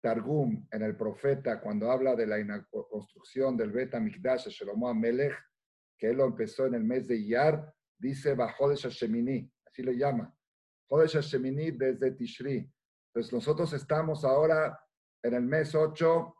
Targum 0.00 0.66
en 0.70 0.82
el 0.82 0.96
profeta 0.96 1.60
cuando 1.60 1.90
habla 1.90 2.14
de 2.14 2.26
la 2.26 2.64
construcción 2.70 3.56
del 3.56 3.72
Bet 3.72 3.94
HaMikdash, 3.94 4.48
Shelomo 4.48 4.92
Melech, 4.94 5.34
que 5.98 6.10
él 6.10 6.16
lo 6.16 6.26
empezó 6.26 6.66
en 6.66 6.74
el 6.74 6.84
mes 6.84 7.06
de 7.06 7.16
Iyar, 7.16 7.72
dice 7.98 8.34
Bajodesh 8.34 8.84
Hashemini, 8.84 9.50
así 9.66 9.82
le 9.82 9.96
llama. 9.96 10.32
Jodesh 10.88 11.16
Hashemini 11.16 11.72
desde 11.72 12.12
Tishri. 12.12 12.70
Entonces 13.08 13.32
nosotros 13.32 13.72
estamos 13.72 14.24
ahora 14.24 14.78
en 15.22 15.34
el 15.34 15.42
mes 15.42 15.74
8 15.74 16.34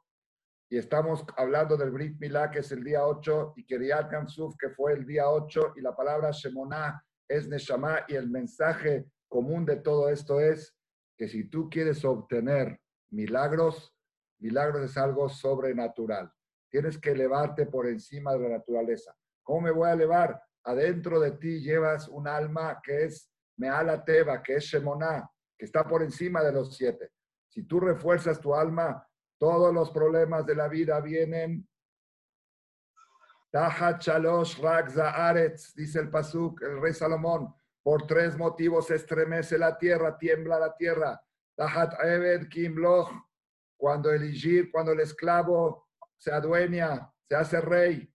y 0.70 0.76
estamos 0.76 1.24
hablando 1.36 1.76
del 1.76 1.90
Brit 1.90 2.18
Milá, 2.20 2.50
que 2.50 2.60
es 2.60 2.70
el 2.72 2.84
día 2.84 3.04
8, 3.04 3.54
y 3.56 3.64
Keriat 3.64 4.10
Gamsuf, 4.10 4.54
que 4.58 4.70
fue 4.70 4.92
el 4.92 5.06
día 5.06 5.28
8, 5.28 5.74
y 5.76 5.80
la 5.80 5.96
palabra 5.96 6.30
Shemoná 6.30 7.02
es 7.26 7.48
Neshama, 7.48 8.04
y 8.06 8.14
el 8.14 8.28
mensaje 8.28 9.06
común 9.28 9.64
de 9.64 9.76
todo 9.76 10.10
esto 10.10 10.40
es 10.40 10.76
que 11.16 11.26
si 11.26 11.48
tú 11.48 11.68
quieres 11.70 12.04
obtener 12.04 12.78
milagros, 13.10 13.94
milagros 14.38 14.90
es 14.90 14.96
algo 14.96 15.28
sobrenatural. 15.28 16.32
Tienes 16.70 16.98
que 16.98 17.10
elevarte 17.10 17.66
por 17.66 17.86
encima 17.86 18.34
de 18.34 18.40
la 18.40 18.58
naturaleza. 18.58 19.16
¿Cómo 19.42 19.62
me 19.62 19.70
voy 19.70 19.88
a 19.88 19.94
elevar? 19.94 20.42
Adentro 20.64 21.18
de 21.18 21.32
ti 21.32 21.60
llevas 21.60 22.08
un 22.08 22.28
alma 22.28 22.80
que 22.82 23.04
es 23.04 23.30
Meala 23.56 24.04
Teba, 24.04 24.42
que 24.42 24.56
es 24.56 24.64
Shemoná, 24.64 25.28
que 25.56 25.64
está 25.64 25.86
por 25.86 26.02
encima 26.02 26.42
de 26.42 26.52
los 26.52 26.76
siete. 26.76 27.10
Si 27.48 27.62
tú 27.62 27.80
refuerzas 27.80 28.40
tu 28.40 28.54
alma, 28.54 29.06
todos 29.38 29.72
los 29.72 29.90
problemas 29.90 30.44
de 30.44 30.54
la 30.54 30.68
vida 30.68 31.00
vienen. 31.00 31.66
Tahat 33.50 34.00
Chalosh 34.00 34.60
Aretz, 34.62 35.74
dice 35.74 36.00
el 36.00 36.10
Pasuk, 36.10 36.60
el 36.62 36.80
rey 36.80 36.92
Salomón. 36.92 37.54
Por 37.82 38.06
tres 38.06 38.36
motivos 38.36 38.90
estremece 38.90 39.56
la 39.56 39.78
tierra, 39.78 40.18
tiembla 40.18 40.58
la 40.58 40.76
tierra. 40.76 41.20
Tahat 41.58 41.92
Eved 42.04 42.48
Kimloch, 42.48 43.10
cuando 43.76 44.12
el 44.12 44.32
Ijir, 44.32 44.70
cuando 44.70 44.92
el 44.92 45.00
esclavo 45.00 45.88
se 46.16 46.32
adueña, 46.32 47.12
se 47.28 47.34
hace 47.34 47.60
rey. 47.60 48.14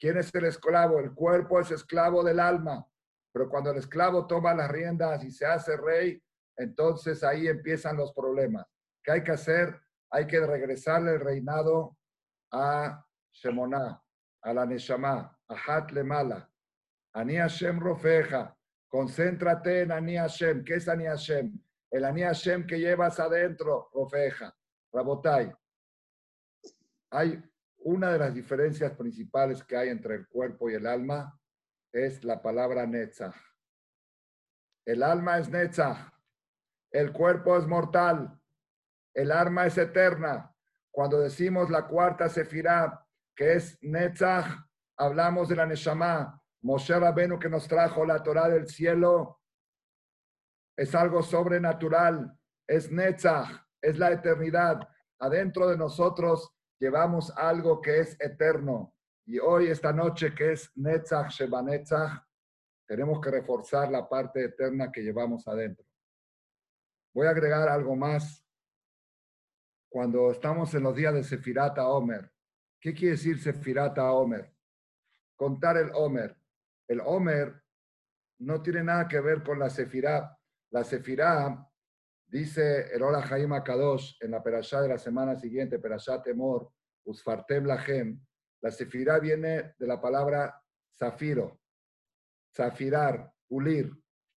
¿Quién 0.00 0.16
es 0.16 0.34
el 0.34 0.46
esclavo? 0.46 0.98
El 0.98 1.14
cuerpo 1.14 1.60
es 1.60 1.70
esclavo 1.70 2.24
del 2.24 2.40
alma. 2.40 2.84
Pero 3.32 3.48
cuando 3.48 3.70
el 3.70 3.78
esclavo 3.78 4.26
toma 4.26 4.52
las 4.52 4.68
riendas 4.68 5.22
y 5.22 5.30
se 5.30 5.46
hace 5.46 5.76
rey, 5.76 6.20
entonces 6.56 7.22
ahí 7.22 7.46
empiezan 7.46 7.96
los 7.96 8.12
problemas. 8.12 8.66
¿Qué 9.04 9.12
hay 9.12 9.22
que 9.22 9.32
hacer? 9.32 9.80
Hay 10.10 10.26
que 10.26 10.44
regresarle 10.44 11.12
el 11.12 11.20
reinado 11.20 11.96
a 12.52 13.06
Shemoná, 13.32 14.02
a 14.42 14.52
la 14.52 14.66
Neshama, 14.66 15.38
a 15.48 15.54
Hat 15.54 15.92
Lemala. 15.92 16.50
Ani 17.14 17.36
Hashem 17.36 17.78
Rofeja. 17.78 18.56
Concéntrate 18.88 19.82
en 19.82 19.92
Ani 19.92 20.16
Hashem. 20.16 20.64
¿Qué 20.64 20.74
es 20.74 20.88
Ani 20.88 21.06
Hashem? 21.06 21.58
El 21.92 22.06
Ani 22.06 22.22
que 22.66 22.80
llevas 22.80 23.20
adentro, 23.20 23.90
Rofeja. 23.92 24.56
Rabotai. 24.90 25.54
Hay 27.10 27.42
una 27.80 28.12
de 28.12 28.18
las 28.18 28.34
diferencias 28.34 28.92
principales 28.92 29.62
que 29.62 29.76
hay 29.76 29.90
entre 29.90 30.14
el 30.14 30.26
cuerpo 30.26 30.70
y 30.70 30.74
el 30.74 30.86
alma 30.86 31.38
es 31.92 32.24
la 32.24 32.40
palabra 32.40 32.86
Netzach. 32.86 33.36
El 34.86 35.02
alma 35.02 35.38
es 35.38 35.50
Netzach. 35.50 36.14
El 36.90 37.12
cuerpo 37.12 37.58
es 37.58 37.66
mortal. 37.66 38.40
El 39.12 39.30
alma 39.30 39.66
es 39.66 39.76
eterna. 39.76 40.50
Cuando 40.90 41.20
decimos 41.20 41.68
la 41.68 41.86
cuarta 41.86 42.30
sefirá, 42.30 43.06
que 43.36 43.52
es 43.52 43.78
Netzach, 43.82 44.46
hablamos 44.96 45.50
de 45.50 45.56
la 45.56 45.66
Neshama. 45.66 46.42
Moshe 46.62 46.98
Rabenu 46.98 47.38
que 47.38 47.50
nos 47.50 47.68
trajo 47.68 48.06
la 48.06 48.22
Torah 48.22 48.48
del 48.48 48.66
cielo 48.66 49.41
es 50.76 50.94
algo 50.94 51.22
sobrenatural, 51.22 52.38
es 52.66 52.90
Netzach, 52.90 53.66
es 53.80 53.98
la 53.98 54.12
eternidad. 54.12 54.88
Adentro 55.18 55.68
de 55.68 55.76
nosotros 55.76 56.52
llevamos 56.78 57.30
algo 57.36 57.80
que 57.80 58.00
es 58.00 58.20
eterno. 58.20 58.94
Y 59.24 59.38
hoy, 59.38 59.68
esta 59.68 59.92
noche, 59.92 60.34
que 60.34 60.52
es 60.52 60.70
Netzach 60.74 61.30
Sheba 61.30 61.62
Netzach, 61.62 62.24
tenemos 62.86 63.20
que 63.20 63.30
reforzar 63.30 63.90
la 63.90 64.08
parte 64.08 64.44
eterna 64.44 64.90
que 64.90 65.02
llevamos 65.02 65.46
adentro. 65.46 65.86
Voy 67.14 67.26
a 67.26 67.30
agregar 67.30 67.68
algo 67.68 67.94
más. 67.94 68.44
Cuando 69.88 70.30
estamos 70.30 70.74
en 70.74 70.82
los 70.82 70.96
días 70.96 71.12
de 71.12 71.22
Sefirata 71.22 71.86
Omer, 71.86 72.32
¿qué 72.80 72.94
quiere 72.94 73.12
decir 73.12 73.38
Sefirata 73.40 74.10
Omer? 74.12 74.52
Contar 75.36 75.76
el 75.76 75.90
Omer. 75.94 76.36
El 76.88 77.00
Omer 77.04 77.62
no 78.38 78.62
tiene 78.62 78.82
nada 78.82 79.06
que 79.06 79.20
ver 79.20 79.42
con 79.42 79.58
la 79.58 79.70
Sefirá. 79.70 80.38
La 80.72 80.84
Sefirá, 80.84 81.66
dice 82.26 82.94
el 82.94 83.02
Ola 83.02 83.22
Jaim 83.22 83.50
Kadosh 83.62 84.16
en 84.20 84.30
la 84.30 84.42
perashá 84.42 84.80
de 84.80 84.88
la 84.88 84.98
semana 84.98 85.36
siguiente, 85.36 85.78
perashá 85.78 86.22
Temor, 86.22 86.70
Usfartem 87.04 87.64
Lahem, 87.66 88.18
la 88.62 88.70
sefirá 88.70 89.18
viene 89.18 89.74
de 89.76 89.86
la 89.86 90.00
palabra 90.00 90.62
zafiro, 90.96 91.60
zafirar, 92.56 93.32
pulir, 93.48 93.92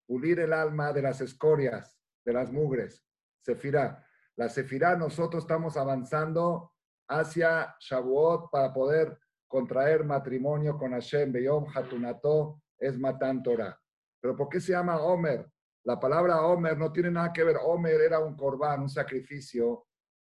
pulir 0.06 0.40
el 0.40 0.52
alma 0.52 0.92
de 0.92 1.04
las 1.04 1.22
escorias, 1.22 1.98
de 2.26 2.34
las 2.34 2.52
mugres. 2.52 3.06
Sefirá. 3.42 4.04
La 4.36 4.50
sefirá, 4.50 4.96
nosotros 4.96 5.44
estamos 5.44 5.78
avanzando 5.78 6.74
hacia 7.08 7.76
Shavuot 7.80 8.50
para 8.50 8.74
poder 8.74 9.18
contraer 9.48 10.04
matrimonio 10.04 10.78
con 10.78 10.92
Hashem, 10.92 11.32
Beyom 11.32 11.68
Hatunato, 11.74 12.62
es 12.80 12.98
Matan 12.98 13.44
Torah. 13.44 13.80
Pero 14.20 14.36
¿por 14.36 14.50
qué 14.50 14.60
se 14.60 14.72
llama 14.72 15.00
Omer? 15.02 15.48
La 15.86 16.00
palabra 16.00 16.42
Omer 16.42 16.78
no 16.78 16.92
tiene 16.92 17.12
nada 17.12 17.32
que 17.32 17.44
ver. 17.44 17.58
Omer 17.62 18.02
era 18.02 18.20
un 18.20 18.36
corbán, 18.36 18.82
un 18.82 18.90
sacrificio 18.90 19.86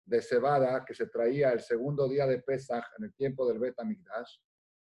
de 0.05 0.21
cebada 0.21 0.83
que 0.85 0.93
se 0.93 1.07
traía 1.07 1.51
el 1.51 1.59
segundo 1.59 2.07
día 2.07 2.25
de 2.25 2.39
Pesach 2.39 2.85
en 2.97 3.05
el 3.05 3.13
tiempo 3.13 3.45
del 3.47 3.59
Bet 3.59 3.77
Amigdash 3.79 4.37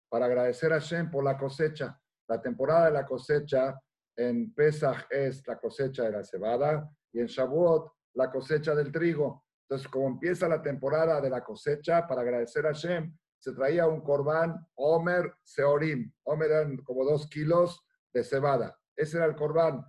para 0.10 0.26
agradecer 0.26 0.74
a 0.74 0.80
Hashem 0.80 1.12
por 1.12 1.24
la 1.24 1.38
cosecha. 1.38 1.99
La 2.28 2.41
temporada 2.41 2.86
de 2.86 2.91
la 2.91 3.05
cosecha 3.05 3.80
en 4.16 4.53
Pesach 4.53 5.05
es 5.12 5.45
la 5.47 5.60
cosecha 5.60 6.03
de 6.03 6.12
la 6.12 6.24
cebada 6.24 6.89
y 7.14 7.20
en 7.20 7.28
Shavuot 7.28 7.91
la 8.16 8.32
cosecha 8.32 8.74
del 8.74 8.91
trigo. 8.91 9.45
Entonces, 9.70 9.88
como 9.88 10.08
empieza 10.08 10.47
la 10.47 10.62
temporada 10.62 11.22
de 11.22 11.30
la 11.30 11.43
cosecha, 11.43 12.08
para 12.08 12.22
agradecer 12.22 12.66
a 12.66 12.70
Hashem, 12.70 13.16
se 13.38 13.53
traía 13.53 13.86
un 13.86 14.01
corbán 14.01 14.55
Omer 14.76 15.36
Seorim. 15.43 16.12
Omer 16.24 16.51
eran 16.51 16.78
como 16.78 17.03
dos 17.03 17.28
kilos 17.28 17.86
de 18.12 18.24
cebada. 18.24 18.76
Ese 18.95 19.18
era 19.18 19.28
el 19.28 19.36
corbán. 19.36 19.86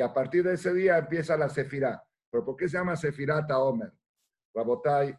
Y 0.00 0.02
a 0.02 0.14
partir 0.14 0.42
de 0.42 0.54
ese 0.54 0.72
día 0.72 0.96
empieza 0.96 1.36
la 1.36 1.50
sefirá. 1.50 2.02
¿Pero 2.30 2.42
por 2.42 2.56
qué 2.56 2.66
se 2.66 2.78
llama 2.78 2.96
sefirata 2.96 3.58
Omer? 3.58 3.92
Rabotai, 4.54 5.14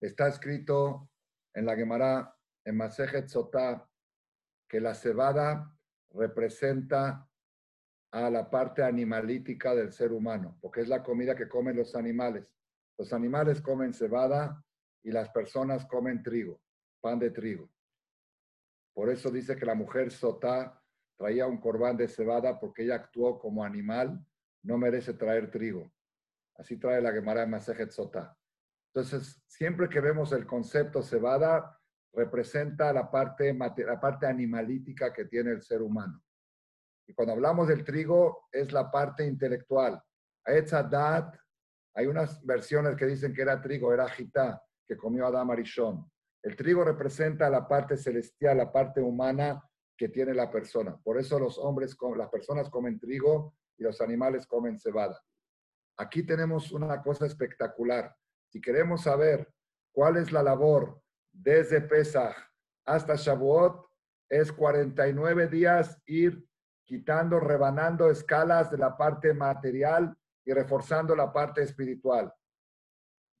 está 0.00 0.26
escrito 0.26 1.08
en 1.54 1.64
la 1.64 1.76
Gemara, 1.76 2.36
en 2.64 2.76
Masejet 2.76 3.28
Sotá, 3.28 3.88
que 4.68 4.80
la 4.80 4.96
cebada 4.96 5.72
representa 6.10 7.30
a 8.10 8.30
la 8.30 8.50
parte 8.50 8.82
animalítica 8.82 9.76
del 9.76 9.92
ser 9.92 10.10
humano, 10.10 10.58
porque 10.60 10.80
es 10.80 10.88
la 10.88 11.04
comida 11.04 11.36
que 11.36 11.48
comen 11.48 11.76
los 11.76 11.94
animales. 11.94 12.44
Los 12.98 13.12
animales 13.12 13.60
comen 13.60 13.94
cebada 13.94 14.60
y 15.04 15.12
las 15.12 15.28
personas 15.28 15.86
comen 15.86 16.20
trigo, 16.20 16.60
pan 17.00 17.20
de 17.20 17.30
trigo. 17.30 17.70
Por 18.92 19.08
eso 19.08 19.30
dice 19.30 19.54
que 19.54 19.66
la 19.66 19.76
mujer 19.76 20.10
Sotá 20.10 20.83
traía 21.16 21.46
un 21.46 21.58
corbán 21.58 21.96
de 21.96 22.08
cebada 22.08 22.58
porque 22.58 22.84
ella 22.84 22.96
actuó 22.96 23.38
como 23.38 23.64
animal, 23.64 24.24
no 24.62 24.78
merece 24.78 25.14
traer 25.14 25.50
trigo. 25.50 25.92
Así 26.56 26.76
trae 26.76 27.00
la 27.00 27.12
Gemara 27.12 27.42
en 27.42 27.50
Masejet. 27.50 27.92
Entonces, 28.94 29.42
siempre 29.46 29.88
que 29.88 30.00
vemos 30.00 30.32
el 30.32 30.46
concepto 30.46 31.02
cebada, 31.02 31.78
representa 32.12 32.92
la 32.92 33.10
parte, 33.10 33.52
la 33.52 34.00
parte 34.00 34.26
animalítica 34.26 35.12
que 35.12 35.24
tiene 35.24 35.50
el 35.50 35.62
ser 35.62 35.82
humano. 35.82 36.22
Y 37.06 37.12
cuando 37.12 37.34
hablamos 37.34 37.68
del 37.68 37.84
trigo, 37.84 38.48
es 38.52 38.72
la 38.72 38.90
parte 38.90 39.26
intelectual. 39.26 40.00
Etzadat, 40.46 41.36
hay 41.94 42.06
unas 42.06 42.44
versiones 42.44 42.96
que 42.96 43.06
dicen 43.06 43.34
que 43.34 43.42
era 43.42 43.60
trigo, 43.60 43.92
era 43.92 44.08
jitá, 44.08 44.62
que 44.86 44.96
comió 44.96 45.26
Adam 45.26 45.50
Arishon. 45.50 46.10
El 46.42 46.56
trigo 46.56 46.84
representa 46.84 47.48
la 47.50 47.66
parte 47.66 47.96
celestial, 47.96 48.58
la 48.58 48.70
parte 48.70 49.00
humana 49.00 49.62
que 49.96 50.08
tiene 50.08 50.34
la 50.34 50.50
persona. 50.50 50.96
Por 51.02 51.18
eso 51.18 51.38
los 51.38 51.58
hombres, 51.58 51.96
las 52.16 52.28
personas 52.28 52.68
comen 52.70 52.98
trigo 52.98 53.54
y 53.76 53.82
los 53.82 54.00
animales 54.00 54.46
comen 54.46 54.78
cebada. 54.78 55.20
Aquí 55.96 56.24
tenemos 56.24 56.72
una 56.72 57.00
cosa 57.02 57.26
espectacular. 57.26 58.14
Si 58.48 58.60
queremos 58.60 59.02
saber 59.02 59.52
cuál 59.92 60.16
es 60.16 60.32
la 60.32 60.42
labor 60.42 61.00
desde 61.32 61.80
Pesach 61.80 62.36
hasta 62.84 63.14
Shavuot, 63.14 63.86
es 64.28 64.52
49 64.52 65.48
días 65.48 66.00
ir 66.06 66.44
quitando, 66.84 67.40
rebanando 67.40 68.10
escalas 68.10 68.70
de 68.70 68.78
la 68.78 68.96
parte 68.96 69.32
material 69.32 70.16
y 70.44 70.52
reforzando 70.52 71.14
la 71.14 71.32
parte 71.32 71.62
espiritual. 71.62 72.32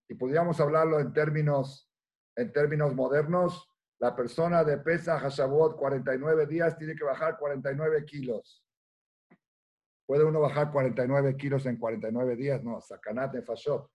Y 0.08 0.14
podríamos 0.14 0.60
hablarlo 0.60 1.00
en 1.00 1.12
términos, 1.12 1.90
en 2.36 2.52
términos 2.52 2.94
modernos, 2.94 3.68
la 4.00 4.14
persona 4.14 4.64
de 4.64 4.78
Pesach 4.78 5.24
a 5.24 5.28
Shavuot 5.28 5.76
49 5.76 6.46
días 6.46 6.76
tiene 6.76 6.94
que 6.94 7.04
bajar 7.04 7.38
49 7.38 8.04
kilos. 8.04 8.64
¿Puede 10.06 10.24
uno 10.24 10.40
bajar 10.40 10.70
49 10.70 11.36
kilos 11.36 11.64
en 11.66 11.78
49 11.78 12.36
días? 12.36 12.62
No, 12.62 12.80
sacanate 12.80 13.42
falló. 13.42 13.90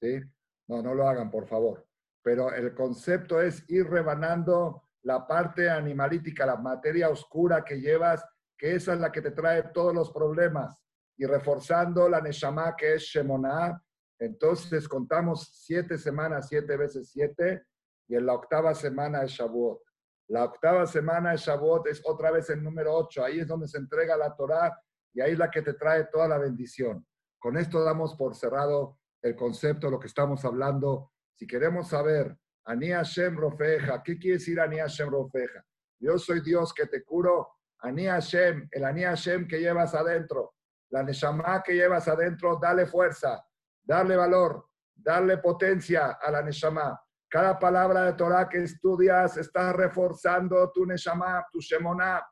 ¿sí? 0.00 0.20
No, 0.68 0.82
no 0.82 0.94
lo 0.94 1.08
hagan, 1.08 1.30
por 1.30 1.46
favor. 1.46 1.86
Pero 2.22 2.52
el 2.52 2.74
concepto 2.74 3.40
es 3.40 3.68
ir 3.68 3.88
rebanando 3.88 4.82
la 5.02 5.26
parte 5.26 5.68
animalítica, 5.68 6.46
la 6.46 6.56
materia 6.56 7.10
oscura 7.10 7.62
que 7.64 7.80
llevas 7.80 8.24
que 8.56 8.74
esa 8.74 8.94
es 8.94 9.00
la 9.00 9.12
que 9.12 9.20
te 9.20 9.32
trae 9.32 9.64
todos 9.74 9.94
los 9.94 10.10
problemas, 10.10 10.78
y 11.16 11.26
reforzando 11.26 12.08
la 12.08 12.20
Neshama 12.20 12.74
que 12.76 12.94
es 12.94 13.02
Shemonah, 13.02 13.80
entonces 14.18 14.88
contamos 14.88 15.48
siete 15.64 15.98
semanas, 15.98 16.48
siete 16.48 16.76
veces 16.76 17.10
siete, 17.10 17.64
y 18.08 18.16
en 18.16 18.26
la 18.26 18.34
octava 18.34 18.74
semana 18.74 19.22
es 19.22 19.32
Shavuot. 19.32 19.80
La 20.28 20.44
octava 20.44 20.86
semana 20.86 21.32
de 21.32 21.36
Shavuot 21.36 21.86
es 21.88 22.02
otra 22.04 22.30
vez 22.30 22.48
el 22.50 22.62
número 22.62 22.94
ocho, 22.94 23.24
ahí 23.24 23.40
es 23.40 23.46
donde 23.46 23.68
se 23.68 23.78
entrega 23.78 24.16
la 24.16 24.34
Torah 24.34 24.72
y 25.12 25.20
ahí 25.20 25.32
es 25.32 25.38
la 25.38 25.50
que 25.50 25.62
te 25.62 25.74
trae 25.74 26.04
toda 26.06 26.28
la 26.28 26.38
bendición. 26.38 27.06
Con 27.38 27.56
esto 27.56 27.84
damos 27.84 28.14
por 28.14 28.34
cerrado 28.34 28.98
el 29.22 29.36
concepto 29.36 29.90
lo 29.90 29.98
que 29.98 30.06
estamos 30.06 30.44
hablando. 30.44 31.12
Si 31.34 31.46
queremos 31.46 31.88
saber, 31.88 32.36
Ani 32.66 32.90
Hashem 32.90 33.36
Rofeja, 33.36 34.02
¿qué 34.02 34.18
quiere 34.18 34.38
decir 34.38 34.60
Ani 34.60 34.78
Hashem 34.78 35.10
Rofeja? 35.10 35.64
Yo 36.00 36.18
soy 36.18 36.40
Dios 36.40 36.72
que 36.72 36.86
te 36.86 37.04
curo 37.04 37.48
Ani 37.80 38.06
Hashem, 38.06 38.68
el 38.70 38.84
Ani 38.84 39.02
Hashem 39.02 39.46
que 39.46 39.60
llevas 39.60 39.94
adentro, 39.94 40.54
la 40.90 41.02
Neshama 41.02 41.62
que 41.62 41.74
llevas 41.74 42.08
adentro, 42.08 42.58
dale 42.60 42.86
fuerza, 42.86 43.44
darle 43.82 44.16
valor, 44.16 44.66
darle 44.94 45.38
potencia 45.38 46.12
a 46.12 46.30
la 46.30 46.42
Neshama. 46.42 46.98
Cada 47.34 47.58
palabra 47.58 48.04
de 48.04 48.12
Torah 48.12 48.48
que 48.48 48.62
estudias 48.62 49.36
está 49.36 49.72
reforzando 49.72 50.70
tu 50.70 50.86
Neshama, 50.86 51.44
tu 51.50 51.58
Shemona. 51.58 52.24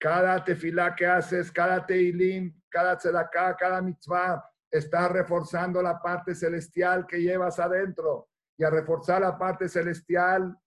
Cada 0.00 0.42
tefilá 0.42 0.96
que 0.96 1.06
haces, 1.06 1.52
cada 1.52 1.86
teilim, 1.86 2.52
cada 2.68 2.96
tzedakah, 2.96 3.56
cada 3.56 3.80
mitzvah, 3.80 4.44
está 4.68 5.06
reforzando 5.06 5.80
la 5.80 6.02
parte 6.02 6.34
celestial 6.34 7.06
que 7.06 7.22
llevas 7.22 7.60
adentro. 7.60 8.30
Y 8.58 8.64
a 8.64 8.70
reforzar 8.70 9.20
la 9.20 9.38
parte 9.38 9.68
celestial, 9.68 10.58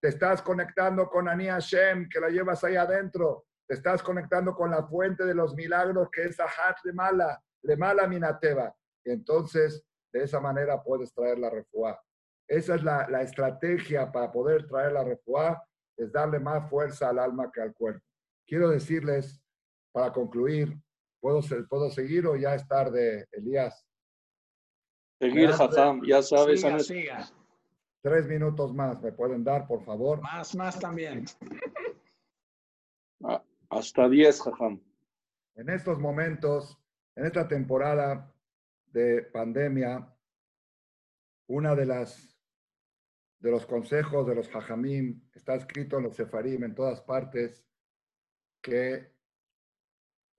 te 0.00 0.06
estás 0.06 0.40
conectando 0.40 1.10
con 1.10 1.28
Ani 1.28 1.48
Hashem, 1.48 2.08
que 2.08 2.20
la 2.20 2.28
llevas 2.28 2.62
ahí 2.62 2.76
adentro. 2.76 3.46
Te 3.66 3.74
estás 3.74 4.00
conectando 4.00 4.54
con 4.54 4.70
la 4.70 4.86
fuente 4.86 5.24
de 5.24 5.34
los 5.34 5.56
milagros, 5.56 6.08
que 6.12 6.26
es 6.26 6.38
Ahat 6.38 6.76
de 6.84 6.92
Mala, 6.92 7.42
de 7.64 7.76
Mala 7.76 8.06
Minateva. 8.06 8.72
Y 9.04 9.10
entonces, 9.10 9.84
de 10.12 10.22
esa 10.22 10.38
manera 10.38 10.80
puedes 10.80 11.12
traer 11.12 11.40
la 11.40 11.50
refuá. 11.50 12.00
Esa 12.52 12.74
es 12.74 12.82
la, 12.84 13.08
la, 13.08 13.22
estrategia 13.22 14.12
para 14.12 14.30
poder 14.30 14.66
traer 14.66 14.92
la 14.92 15.02
refuá, 15.02 15.66
es 15.96 16.12
darle 16.12 16.38
más 16.38 16.68
fuerza 16.68 17.08
al 17.08 17.18
alma 17.18 17.50
que 17.50 17.62
al 17.62 17.72
cuerpo. 17.72 18.04
Quiero 18.46 18.68
decirles, 18.68 19.42
para 19.90 20.12
concluir, 20.12 20.78
¿puedo, 21.18 21.40
¿puedo 21.66 21.90
seguir 21.90 22.26
o 22.26 22.36
ya 22.36 22.54
es 22.54 22.68
tarde, 22.68 23.26
Elías? 23.32 23.86
Seguir, 25.18 25.48
Hazam, 25.48 26.02
ya 26.04 26.20
sabes. 26.20 26.60
Siga, 26.60 26.78
siga. 26.80 27.30
Tres 28.02 28.28
minutos 28.28 28.74
más, 28.74 29.00
¿me 29.00 29.12
pueden 29.12 29.42
dar, 29.42 29.66
por 29.66 29.82
favor? 29.86 30.20
Más, 30.20 30.54
más 30.54 30.78
también. 30.78 31.24
Hasta 33.70 34.08
diez, 34.10 34.42
Jajam. 34.42 34.78
En 35.54 35.70
estos 35.70 35.98
momentos, 35.98 36.78
en 37.16 37.24
esta 37.24 37.48
temporada 37.48 38.30
de 38.88 39.22
pandemia, 39.22 40.06
una 41.46 41.74
de 41.74 41.86
las 41.86 42.31
de 43.42 43.50
los 43.50 43.66
consejos 43.66 44.24
de 44.24 44.36
los 44.36 44.48
Jajamim 44.48 45.20
está 45.34 45.56
escrito 45.56 45.96
en 45.98 46.04
los 46.04 46.14
Sefarim 46.14 46.62
en 46.62 46.76
todas 46.76 47.02
partes 47.02 47.66
que 48.62 49.12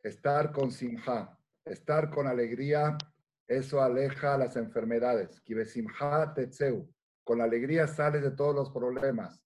estar 0.01 0.53
con 0.53 0.71
simha, 0.71 1.38
estar 1.65 2.09
con 2.09 2.27
alegría, 2.27 2.97
eso 3.45 3.81
aleja 3.81 4.38
las 4.38 4.55
enfermedades. 4.55 5.41
Kibesimha 5.41 6.34
tetzeu 6.34 6.89
con 7.25 7.39
la 7.39 7.43
alegría 7.43 7.88
sales 7.88 8.21
de 8.21 8.31
todos 8.31 8.55
los 8.55 8.69
problemas. 8.71 9.38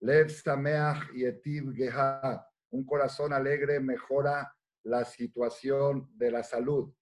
Lev 0.00 0.28
Sameach 0.28 1.14
y 1.14 1.24
Etiv 1.24 1.72
Geha. 1.72 2.44
Un 2.70 2.84
corazón 2.84 3.32
alegre 3.32 3.78
mejora 3.78 4.52
la 4.82 5.04
situación 5.04 6.10
de 6.16 6.32
la 6.32 6.42
salud. 6.42 6.92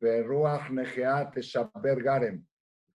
Beruach 0.00 0.70
Negeat 0.70 1.36
Shaber 1.40 2.02
Garem. 2.02 2.46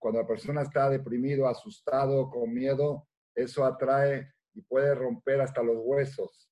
Cuando 0.02 0.19
la 0.19 0.28
persona 0.28 0.64
está 0.64 0.90
deprimido, 0.90 1.48
asustado, 1.48 2.28
con 2.32 2.52
miedo, 2.52 3.07
eso 3.36 3.64
atrae 3.64 4.34
y 4.56 4.61
puede 4.64 4.95
romper 4.95 5.41
hasta 5.41 5.61
los 5.61 5.78
huesos. 5.78 6.49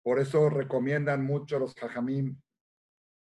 Por 0.00 0.20
eso 0.20 0.48
recomiendan 0.48 1.24
mucho 1.26 1.58
los 1.58 1.74
hajamim 1.74 2.40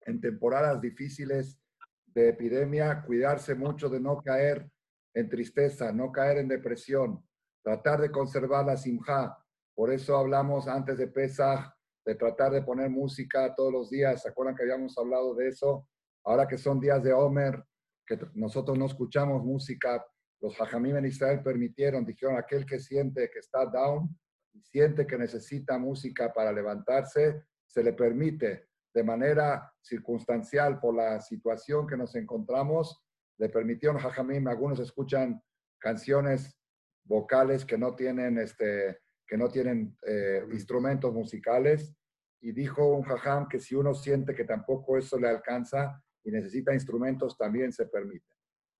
en 0.02 0.20
temporadas 0.20 0.80
difíciles 0.80 1.60
de 2.06 2.28
epidemia, 2.28 3.02
cuidarse 3.04 3.56
mucho 3.56 3.88
de 3.88 3.98
no 3.98 4.22
caer 4.22 4.70
en 5.14 5.28
tristeza, 5.28 5.90
no 5.90 6.12
caer 6.12 6.38
en 6.38 6.46
depresión, 6.46 7.26
tratar 7.64 8.00
de 8.00 8.12
conservar 8.12 8.66
la 8.66 8.76
simja. 8.76 9.36
Por 9.74 9.92
eso 9.92 10.16
hablamos 10.16 10.68
antes 10.68 10.96
de 10.96 11.08
Pesach 11.08 11.74
de 12.04 12.14
tratar 12.14 12.52
de 12.52 12.62
poner 12.62 12.88
música 12.88 13.52
todos 13.52 13.72
los 13.72 13.90
días. 13.90 14.22
¿Se 14.22 14.28
acuerdan 14.28 14.54
que 14.54 14.62
habíamos 14.62 14.96
hablado 14.96 15.34
de 15.34 15.48
eso? 15.48 15.88
Ahora 16.24 16.46
que 16.46 16.56
son 16.56 16.78
días 16.78 17.02
de 17.02 17.12
Homer, 17.12 17.64
que 18.06 18.18
nosotros 18.34 18.78
no 18.78 18.86
escuchamos 18.86 19.44
música, 19.44 20.04
los 20.40 20.58
hajamim 20.60 20.96
en 20.96 21.06
Israel 21.06 21.42
permitieron, 21.42 22.04
dijeron, 22.04 22.36
aquel 22.36 22.64
que 22.64 22.78
siente 22.78 23.30
que 23.30 23.38
está 23.38 23.66
down 23.66 24.08
y 24.52 24.62
siente 24.62 25.06
que 25.06 25.18
necesita 25.18 25.78
música 25.78 26.32
para 26.32 26.52
levantarse, 26.52 27.42
se 27.66 27.82
le 27.82 27.92
permite 27.92 28.68
de 28.94 29.04
manera 29.04 29.72
circunstancial 29.82 30.80
por 30.80 30.94
la 30.94 31.20
situación 31.20 31.86
que 31.86 31.96
nos 31.96 32.14
encontramos, 32.14 33.04
le 33.38 33.48
permitieron 33.48 33.98
hajamim, 33.98 34.46
algunos 34.48 34.78
escuchan 34.80 35.42
canciones 35.78 36.58
vocales 37.04 37.64
que 37.64 37.76
no 37.76 37.94
tienen, 37.94 38.38
este, 38.38 39.00
que 39.26 39.36
no 39.36 39.48
tienen 39.48 39.96
eh, 40.06 40.42
instrumentos 40.50 41.12
musicales, 41.12 41.94
y 42.40 42.52
dijo 42.52 42.86
un 42.86 43.02
jajam 43.02 43.48
que 43.48 43.58
si 43.58 43.74
uno 43.74 43.94
siente 43.94 44.34
que 44.34 44.44
tampoco 44.44 44.96
eso 44.96 45.18
le 45.18 45.28
alcanza 45.28 46.02
y 46.26 46.32
necesita 46.32 46.74
instrumentos, 46.74 47.38
también 47.38 47.72
se 47.72 47.86
permite. 47.86 48.34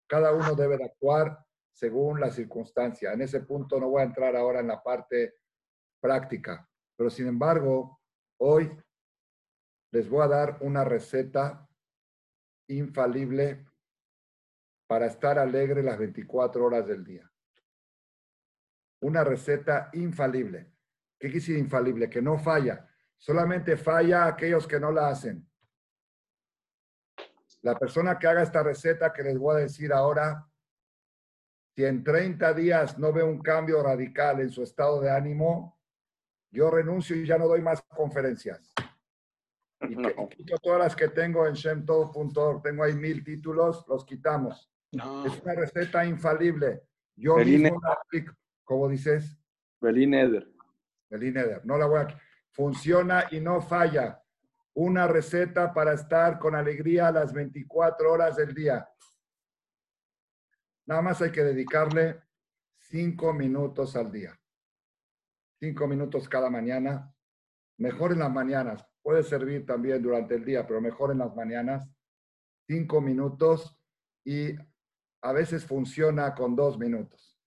Cada 0.08 0.32
uno 0.32 0.54
debe 0.56 0.76
de 0.76 0.84
actuar 0.84 1.38
según 1.72 2.20
la 2.20 2.30
circunstancia. 2.30 3.12
En 3.12 3.22
ese 3.22 3.40
punto 3.40 3.78
no 3.78 3.88
voy 3.88 4.02
a 4.02 4.06
entrar 4.06 4.34
ahora 4.34 4.60
en 4.60 4.66
la 4.66 4.82
parte 4.82 5.34
práctica, 6.00 6.68
pero 6.96 7.08
sin 7.08 7.28
embargo, 7.28 8.00
hoy 8.40 8.76
les 9.92 10.10
voy 10.10 10.24
a 10.24 10.28
dar 10.28 10.58
una 10.60 10.84
receta 10.84 11.68
infalible 12.68 13.64
para 14.88 15.06
estar 15.06 15.38
alegre 15.38 15.84
las 15.84 15.98
24 15.98 16.64
horas 16.64 16.86
del 16.86 17.04
día. 17.04 17.30
Una 19.02 19.22
receta 19.22 19.90
infalible. 19.92 20.72
¿Qué 21.18 21.28
decir 21.28 21.56
infalible? 21.56 22.10
Que 22.10 22.20
no 22.20 22.38
falla. 22.38 22.88
Solamente 23.16 23.76
falla 23.76 24.26
aquellos 24.26 24.66
que 24.66 24.80
no 24.80 24.90
la 24.90 25.10
hacen. 25.10 25.48
La 27.66 27.74
persona 27.76 28.16
que 28.16 28.28
haga 28.28 28.44
esta 28.44 28.62
receta 28.62 29.12
que 29.12 29.24
les 29.24 29.36
voy 29.36 29.56
a 29.56 29.58
decir 29.58 29.92
ahora, 29.92 30.48
si 31.74 31.84
en 31.84 32.04
30 32.04 32.54
días 32.54 32.96
no 32.96 33.12
ve 33.12 33.24
un 33.24 33.40
cambio 33.40 33.82
radical 33.82 34.38
en 34.38 34.50
su 34.50 34.62
estado 34.62 35.00
de 35.00 35.10
ánimo, 35.10 35.76
yo 36.52 36.70
renuncio 36.70 37.16
y 37.16 37.26
ya 37.26 37.36
no 37.36 37.48
doy 37.48 37.62
más 37.62 37.82
conferencias. 37.82 38.72
Y, 39.80 39.96
quito 39.96 40.58
todas 40.62 40.78
las 40.78 40.94
que 40.94 41.08
tengo 41.08 41.44
en 41.44 41.54
shemtov.org. 41.54 42.62
Tengo 42.62 42.84
ahí 42.84 42.94
mil 42.94 43.24
títulos, 43.24 43.84
los 43.88 44.04
quitamos. 44.04 44.72
Es 44.92 45.42
una 45.42 45.54
receta 45.56 46.06
infalible. 46.06 46.84
Yo 47.16 47.34
mismo 47.38 47.82
¿Cómo 48.62 48.88
dices? 48.88 49.36
Belín 49.80 50.14
Eder. 50.14 50.48
Belín 51.10 51.36
Eder. 51.36 51.66
No 51.66 51.76
la 51.76 51.86
voy 51.86 51.98
a... 51.98 52.20
Funciona 52.52 53.24
y 53.32 53.40
no 53.40 53.60
falla. 53.60 54.22
Una 54.78 55.06
receta 55.06 55.72
para 55.72 55.94
estar 55.94 56.38
con 56.38 56.54
alegría 56.54 57.10
las 57.10 57.32
24 57.32 58.12
horas 58.12 58.36
del 58.36 58.54
día. 58.54 58.86
Nada 60.86 61.00
más 61.00 61.22
hay 61.22 61.32
que 61.32 61.42
dedicarle 61.42 62.22
cinco 62.78 63.32
minutos 63.32 63.96
al 63.96 64.12
día. 64.12 64.38
Cinco 65.58 65.86
minutos 65.86 66.28
cada 66.28 66.50
mañana. 66.50 67.10
Mejor 67.78 68.12
en 68.12 68.18
las 68.18 68.30
mañanas. 68.30 68.86
Puede 69.00 69.22
servir 69.22 69.64
también 69.64 70.02
durante 70.02 70.34
el 70.34 70.44
día, 70.44 70.66
pero 70.66 70.82
mejor 70.82 71.10
en 71.10 71.18
las 71.18 71.34
mañanas. 71.34 71.88
Cinco 72.66 73.00
minutos 73.00 73.80
y 74.26 74.54
a 75.22 75.32
veces 75.32 75.64
funciona 75.64 76.34
con 76.34 76.54
dos 76.54 76.78
minutos. 76.78 77.40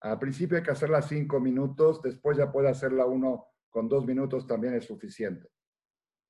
Al 0.00 0.18
principio 0.18 0.56
hay 0.56 0.62
que 0.62 0.70
hacerla 0.70 1.02
cinco 1.02 1.40
minutos, 1.40 2.00
después 2.00 2.38
ya 2.38 2.50
puede 2.50 2.70
hacerla 2.70 3.04
uno 3.04 3.48
con 3.68 3.86
dos 3.86 4.06
minutos, 4.06 4.46
también 4.46 4.72
es 4.72 4.86
suficiente. 4.86 5.53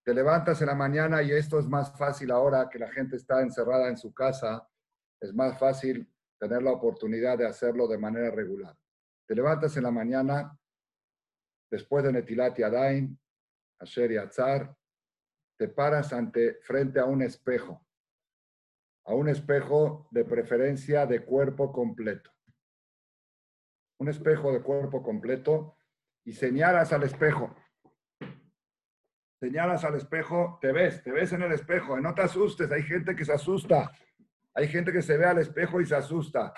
Te 0.05 0.15
levantas 0.15 0.61
en 0.61 0.67
la 0.67 0.75
mañana 0.75 1.23
y 1.23 1.33
esto 1.33 1.59
es 1.59 1.67
más 1.67 1.97
fácil 1.97 2.31
ahora 2.31 2.69
que 2.69 2.79
la 2.79 2.91
gente 2.93 3.17
está 3.17 3.41
encerrada 3.41 3.89
en 3.89 3.97
su 3.97 4.13
casa, 4.13 4.69
es 5.21 5.35
más 5.35 5.59
fácil 5.59 6.09
tener 6.39 6.63
la 6.63 6.73
oportunidad 6.73 7.39
de 7.39 7.47
hacerlo 7.47 7.89
de 7.89 7.99
manera 7.99 8.31
regular. 8.31 8.77
Te 9.27 9.35
levantas 9.35 9.77
en 9.77 9.85
la 9.85 9.91
mañana, 9.91 10.59
después 11.71 12.05
de 12.05 12.13
Netilat 12.13 12.59
Yadain, 12.59 13.19
Asher 13.79 14.13
y 14.13 14.19
Azar, 14.19 14.77
te 15.57 15.69
paras 15.69 16.13
ante, 16.13 16.61
frente 16.63 17.01
a 17.01 17.07
un 17.07 17.23
espejo, 17.23 17.85
a 19.07 19.15
un 19.15 19.29
espejo 19.29 20.07
de 20.11 20.25
preferencia 20.25 21.07
de 21.07 21.25
cuerpo 21.25 21.73
completo 21.73 22.35
un 23.99 24.09
espejo 24.09 24.53
de 24.53 24.61
cuerpo 24.61 25.03
completo 25.03 25.77
y 26.25 26.33
señalas 26.33 26.93
al 26.93 27.05
espejo. 27.05 27.55
Señalas 29.45 29.85
al 29.85 29.95
espejo, 29.97 30.59
te 30.59 30.73
ves, 30.73 31.03
te 31.03 31.13
ves 31.13 31.35
en 31.35 31.43
el 31.43 31.53
espejo, 31.53 32.01
no 32.01 32.15
te 32.15 32.23
asustes, 32.23 32.73
hay 32.73 32.83
gente 32.83 33.15
que 33.15 33.27
se 33.27 33.33
asusta, 33.35 33.93
hay 34.55 34.69
gente 34.69 34.91
que 34.91 35.03
se 35.03 35.19
ve 35.19 35.27
al 35.27 35.37
espejo 35.37 35.83
y 35.83 35.85
se 35.85 35.95
asusta. 35.95 36.55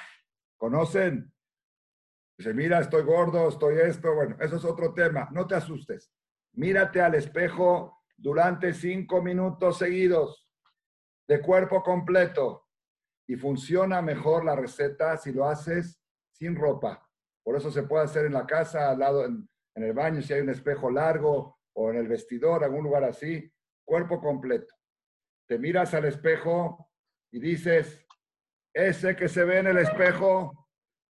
¿Conocen? 0.57 1.35
Dice, 2.39 2.55
mira, 2.55 2.79
estoy 2.79 3.03
gordo, 3.03 3.49
estoy 3.49 3.79
esto, 3.79 4.15
bueno, 4.15 4.37
eso 4.39 4.55
es 4.55 4.65
otro 4.65 4.95
tema, 4.95 5.29
no 5.33 5.49
te 5.49 5.57
asustes. 5.57 6.13
Mírate 6.53 7.01
al 7.01 7.17
espejo 7.17 8.05
durante 8.17 8.73
cinco 8.73 9.21
minutos 9.21 9.79
seguidos, 9.79 10.49
de 11.27 11.41
cuerpo 11.41 11.83
completo, 11.83 12.69
y 13.27 13.35
funciona 13.35 14.01
mejor 14.01 14.45
la 14.45 14.55
receta 14.55 15.17
si 15.17 15.33
lo 15.33 15.49
haces 15.49 16.01
sin 16.31 16.55
ropa. 16.55 17.05
Por 17.43 17.57
eso 17.57 17.73
se 17.73 17.83
puede 17.83 18.05
hacer 18.05 18.27
en 18.27 18.35
la 18.35 18.47
casa, 18.47 18.91
al 18.91 19.01
lado, 19.01 19.25
en, 19.25 19.49
el 19.75 19.93
baño, 19.93 20.23
si 20.23 20.33
hay 20.35 20.41
un 20.41 20.51
espejo 20.51 20.89
largo, 20.89 21.56
o 21.77 21.91
en 21.91 21.99
el 21.99 22.09
vestidor, 22.09 22.65
algún 22.65 22.85
lugar 22.85 23.05
así, 23.05 23.53
cuerpo 23.85 24.21
completo. 24.21 24.75
Te 25.47 25.59
miras 25.59 25.95
al 25.95 26.07
espejo 26.07 26.91
y 27.31 27.41
dices, 27.41 28.05
ese 28.73 29.15
que 29.15 29.29
se 29.29 29.45
ve 29.45 29.59
en 29.59 29.69
el 29.69 29.79
espejo, 29.79 30.69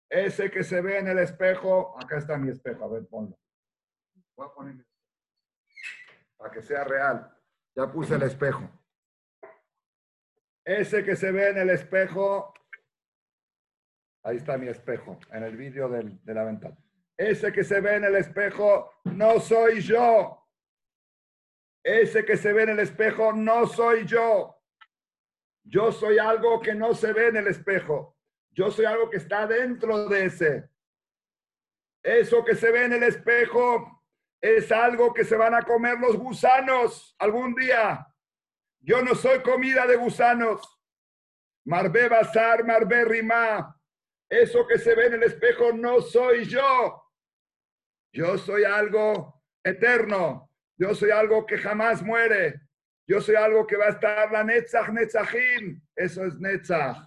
ese 0.09 0.49
que 0.49 0.63
se 0.63 0.81
ve 0.81 0.97
en 0.99 1.07
el 1.07 1.19
espejo, 1.19 1.97
acá 1.99 2.17
está 2.17 2.37
mi 2.37 2.49
espejo, 2.49 2.85
a 2.85 2.87
ver, 2.87 3.07
ponlo. 3.07 3.37
Para 6.37 6.51
que 6.51 6.61
sea 6.61 6.83
real. 6.83 7.33
Ya 7.75 7.91
puse 7.91 8.15
el 8.15 8.23
espejo. 8.23 8.69
Ese 10.65 11.03
que 11.03 11.15
se 11.15 11.31
ve 11.31 11.49
en 11.49 11.57
el 11.59 11.69
espejo, 11.69 12.53
Ahí 14.27 14.35
está 14.35 14.57
mi 14.57 14.67
espejo, 14.67 15.17
en 15.31 15.43
el 15.43 15.55
vídeo 15.55 15.87
de 15.87 16.33
la 16.33 16.43
ventana. 16.43 16.77
Ese 17.15 17.53
que 17.53 17.63
se 17.63 17.79
ve 17.79 17.95
en 17.95 18.03
el 18.03 18.15
espejo 18.17 18.91
no 19.05 19.39
soy 19.39 19.79
yo. 19.79 20.36
Ese 21.83 22.25
que 22.25 22.37
se 22.37 22.53
ve 22.53 22.63
en 22.63 22.69
el 22.69 22.79
espejo 22.79 23.33
no 23.33 23.67
soy 23.67 24.05
yo. 24.05 24.57
Yo 25.63 25.91
soy 25.91 26.17
algo 26.17 26.61
que 26.61 26.73
no 26.73 26.93
se 26.93 27.13
ve 27.13 27.27
en 27.27 27.37
el 27.37 27.47
espejo. 27.47 28.17
Yo 28.51 28.71
soy 28.71 28.85
algo 28.85 29.09
que 29.09 29.17
está 29.17 29.45
dentro 29.45 30.07
de 30.09 30.25
ese. 30.25 30.69
Eso 32.03 32.43
que 32.43 32.55
se 32.55 32.71
ve 32.71 32.85
en 32.85 32.93
el 32.93 33.03
espejo 33.03 34.03
es 34.41 34.71
algo 34.71 35.13
que 35.13 35.23
se 35.23 35.35
van 35.35 35.53
a 35.53 35.61
comer 35.61 35.99
los 35.99 36.17
gusanos 36.17 37.15
algún 37.19 37.53
día. 37.55 38.07
Yo 38.79 39.01
no 39.01 39.15
soy 39.15 39.41
comida 39.41 39.85
de 39.85 39.97
gusanos. 39.97 40.61
Marbe 41.65 42.07
Bazar, 42.07 42.63
Marbe 42.63 43.03
Rimá. 43.03 43.75
Eso 44.29 44.65
que 44.67 44.77
se 44.77 44.95
ve 44.95 45.07
en 45.07 45.15
el 45.15 45.23
espejo 45.23 45.73
no 45.73 46.01
soy 46.01 46.45
yo. 46.45 47.03
Yo 48.13 48.37
soy 48.37 48.63
algo 48.63 49.43
eterno. 49.63 50.46
Yo 50.77 50.93
soy 50.93 51.11
algo 51.11 51.45
que 51.45 51.57
jamás 51.57 52.03
muere. 52.03 52.61
Yo 53.07 53.21
soy 53.21 53.35
algo 53.35 53.65
que 53.65 53.77
va 53.77 53.85
a 53.85 53.89
estar 53.89 54.31
la 54.31 54.43
Netzach 54.43 54.89
Netzachim. 54.89 55.81
Eso 55.95 56.25
es 56.25 56.39
Netzach. 56.39 56.97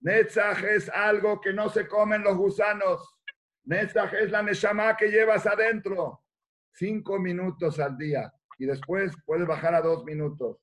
Netzach 0.00 0.62
es 0.64 0.88
algo 0.90 1.40
que 1.40 1.52
no 1.52 1.68
se 1.68 1.86
comen 1.86 2.22
los 2.22 2.36
gusanos. 2.36 3.16
Netzach 3.64 4.12
es 4.14 4.30
la 4.30 4.42
Neshama 4.42 4.96
que 4.96 5.08
llevas 5.08 5.46
adentro. 5.46 6.24
Cinco 6.72 7.18
minutos 7.18 7.78
al 7.78 7.96
día. 7.96 8.32
Y 8.58 8.66
después 8.66 9.12
puedes 9.24 9.46
bajar 9.46 9.74
a 9.74 9.80
dos 9.80 10.04
minutos. 10.04 10.58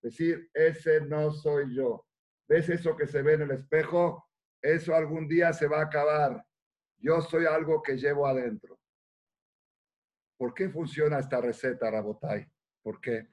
Decir, 0.00 0.48
ese 0.54 1.00
no 1.02 1.30
soy 1.32 1.74
yo. 1.74 2.06
¿Ves 2.48 2.68
eso 2.68 2.96
que 2.96 3.06
se 3.06 3.22
ve 3.22 3.34
en 3.34 3.42
el 3.42 3.50
espejo? 3.52 4.28
Eso 4.60 4.94
algún 4.94 5.28
día 5.28 5.52
se 5.52 5.66
va 5.66 5.80
a 5.80 5.84
acabar. 5.84 6.44
Yo 6.98 7.20
soy 7.20 7.46
algo 7.46 7.82
que 7.82 7.96
llevo 7.96 8.26
adentro. 8.26 8.78
¿Por 10.42 10.54
qué 10.54 10.68
funciona 10.68 11.20
esta 11.20 11.40
receta, 11.40 11.88
Rabotai? 11.88 12.44
¿Por 12.82 13.00
qué? 13.00 13.28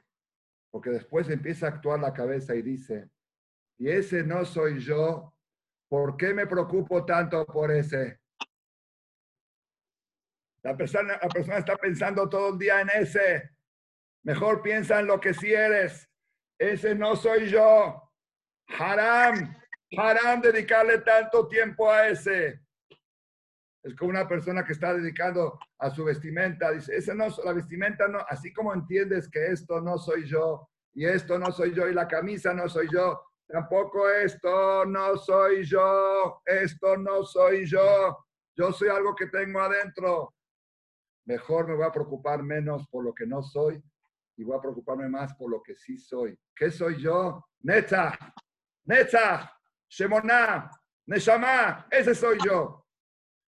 Porque 0.70 0.92
después 0.92 1.28
empieza 1.28 1.66
a 1.66 1.70
actuar 1.70 2.00
la 2.00 2.14
cabeza 2.14 2.54
y 2.54 2.62
dice, 2.62 3.10
y 3.80 3.90
ese 3.90 4.24
no 4.24 4.46
soy 4.46 4.78
yo, 4.80 5.34
¿por 5.88 6.16
qué 6.18 6.36
me 6.36 6.46
preocupo 6.46 7.04
tanto 7.06 7.48
por 7.48 7.72
ese? 7.72 8.20
La 10.62 10.78
persona, 10.78 11.18
la 11.20 11.28
persona 11.30 11.58
está 11.58 11.76
pensando 11.78 12.30
todo 12.30 12.54
el 12.54 12.60
día 12.60 12.82
en 12.82 12.90
ese. 12.90 13.56
Mejor 14.22 14.62
piensa 14.62 15.00
en 15.00 15.08
lo 15.08 15.20
que 15.20 15.34
sí 15.34 15.52
eres. 15.52 16.08
Ese 16.60 16.94
no 16.94 17.16
soy 17.16 17.50
yo. 17.50 18.08
Haram. 18.68 19.58
Harán 19.98 20.42
dedicarle 20.42 21.00
tanto 21.00 21.48
tiempo 21.48 21.90
a 21.90 22.08
ese. 22.08 22.62
Es 23.84 23.96
como 23.96 24.12
una 24.12 24.28
persona 24.28 24.66
que 24.66 24.74
está 24.74 24.94
dedicando 24.94 25.58
a 25.78 25.90
su 25.90 26.04
vestimenta. 26.04 26.72
Dice, 26.72 26.96
ese 26.96 27.16
no, 27.16 27.28
la 27.44 27.54
vestimenta 27.54 28.08
no, 28.08 28.20
así 28.28 28.52
como 28.52 28.74
entiendes 28.74 29.30
que 29.30 29.48
esto 29.48 29.80
no 29.82 29.98
soy 29.98 30.26
yo 30.26 30.70
y 30.94 31.06
esto 31.06 31.40
no 31.40 31.52
soy 31.52 31.74
yo 31.74 31.88
y 31.88 31.94
la 31.94 32.08
camisa 32.08 32.54
no 32.54 32.68
soy 32.68 32.88
yo, 32.92 33.22
Tampoco 33.50 34.08
esto 34.08 34.86
no 34.86 35.18
soy 35.18 35.64
yo, 35.66 36.40
esto 36.46 36.96
no 36.98 37.24
soy 37.24 37.66
yo. 37.66 38.24
Yo 38.56 38.72
soy 38.72 38.90
algo 38.90 39.16
que 39.16 39.26
tengo 39.26 39.60
adentro. 39.60 40.36
Mejor 41.26 41.68
me 41.68 41.76
voy 41.76 41.86
a 41.86 41.92
preocupar 41.92 42.44
menos 42.44 42.88
por 42.90 43.04
lo 43.04 43.12
que 43.12 43.26
no 43.26 43.42
soy 43.42 43.82
y 44.38 44.44
voy 44.44 44.56
a 44.56 44.62
preocuparme 44.62 45.10
más 45.10 45.34
por 45.34 45.50
lo 45.50 45.64
que 45.64 45.76
sí 45.76 45.98
soy. 45.98 46.38
¿Qué 46.56 46.70
soy 46.70 47.02
yo? 47.02 47.44
Neta, 47.62 48.18
Neta, 48.84 49.52
Shemona, 49.90 50.70
Neshama, 51.08 51.88
ese 51.90 52.14
soy 52.14 52.38
yo. 52.46 52.86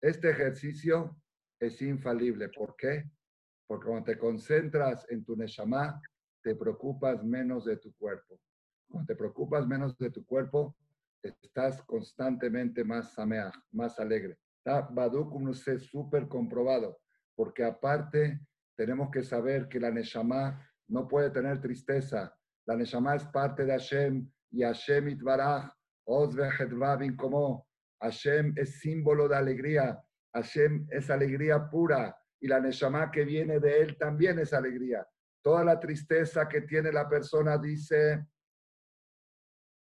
Este 0.01 0.31
ejercicio 0.31 1.17
es 1.61 1.81
infalible. 1.81 2.49
¿Por 2.51 2.77
qué? 2.77 3.11
Porque 3.67 3.87
cuando 3.87 4.05
te 4.05 4.19
concentras 4.19 5.07
en 5.11 5.25
tu 5.25 5.37
Neshama, 5.37 6.01
te 6.43 6.55
preocupas 6.55 7.25
menos 7.25 7.65
de 7.65 7.77
tu 7.79 7.95
cuerpo. 7.95 8.39
Cuando 8.89 9.07
te 9.07 9.17
preocupas 9.17 9.67
menos 9.67 9.97
de 9.99 10.11
tu 10.11 10.25
cuerpo, 10.25 10.77
estás 11.23 11.83
constantemente 11.83 12.85
más 12.85 13.15
sameach, 13.15 13.55
más 13.73 13.99
alegre. 13.99 14.39
Badukum 14.65 15.53
sé 15.53 15.79
súper 15.79 16.29
comprobado, 16.29 16.99
porque 17.35 17.65
aparte 17.65 18.41
tenemos 18.77 19.11
que 19.11 19.23
saber 19.23 19.69
que 19.69 19.81
la 19.81 19.91
Neshama 19.91 20.61
no 20.89 21.09
puede 21.09 21.31
tener 21.31 21.61
tristeza. 21.61 22.37
La 22.67 22.77
Neshama 22.77 23.15
es 23.17 23.25
parte 23.25 23.65
de 23.65 23.73
Hashem 23.73 24.31
y 24.51 24.63
Hashem 24.63 25.09
Itbaraj, 25.09 25.71
Oz 26.05 26.37
como 27.17 27.66
Hashem 28.01 28.55
es 28.57 28.81
símbolo 28.81 29.29
de 29.29 29.37
alegría. 29.37 30.03
Hashem 30.33 30.87
es 30.91 31.11
alegría 31.11 31.69
pura 31.71 32.17
y 32.41 32.49
la 32.49 32.61
Neshama 32.61 33.11
que 33.11 33.25
viene 33.25 33.59
de 33.59 33.81
él 33.81 33.97
también 33.97 34.39
es 34.39 34.53
alegría. 34.53 35.07
Toda 35.43 35.65
la 35.65 35.79
tristeza 35.81 36.49
que 36.49 36.63
tiene 36.63 36.93
la 36.93 37.09
persona, 37.09 37.57
dice 37.57 38.27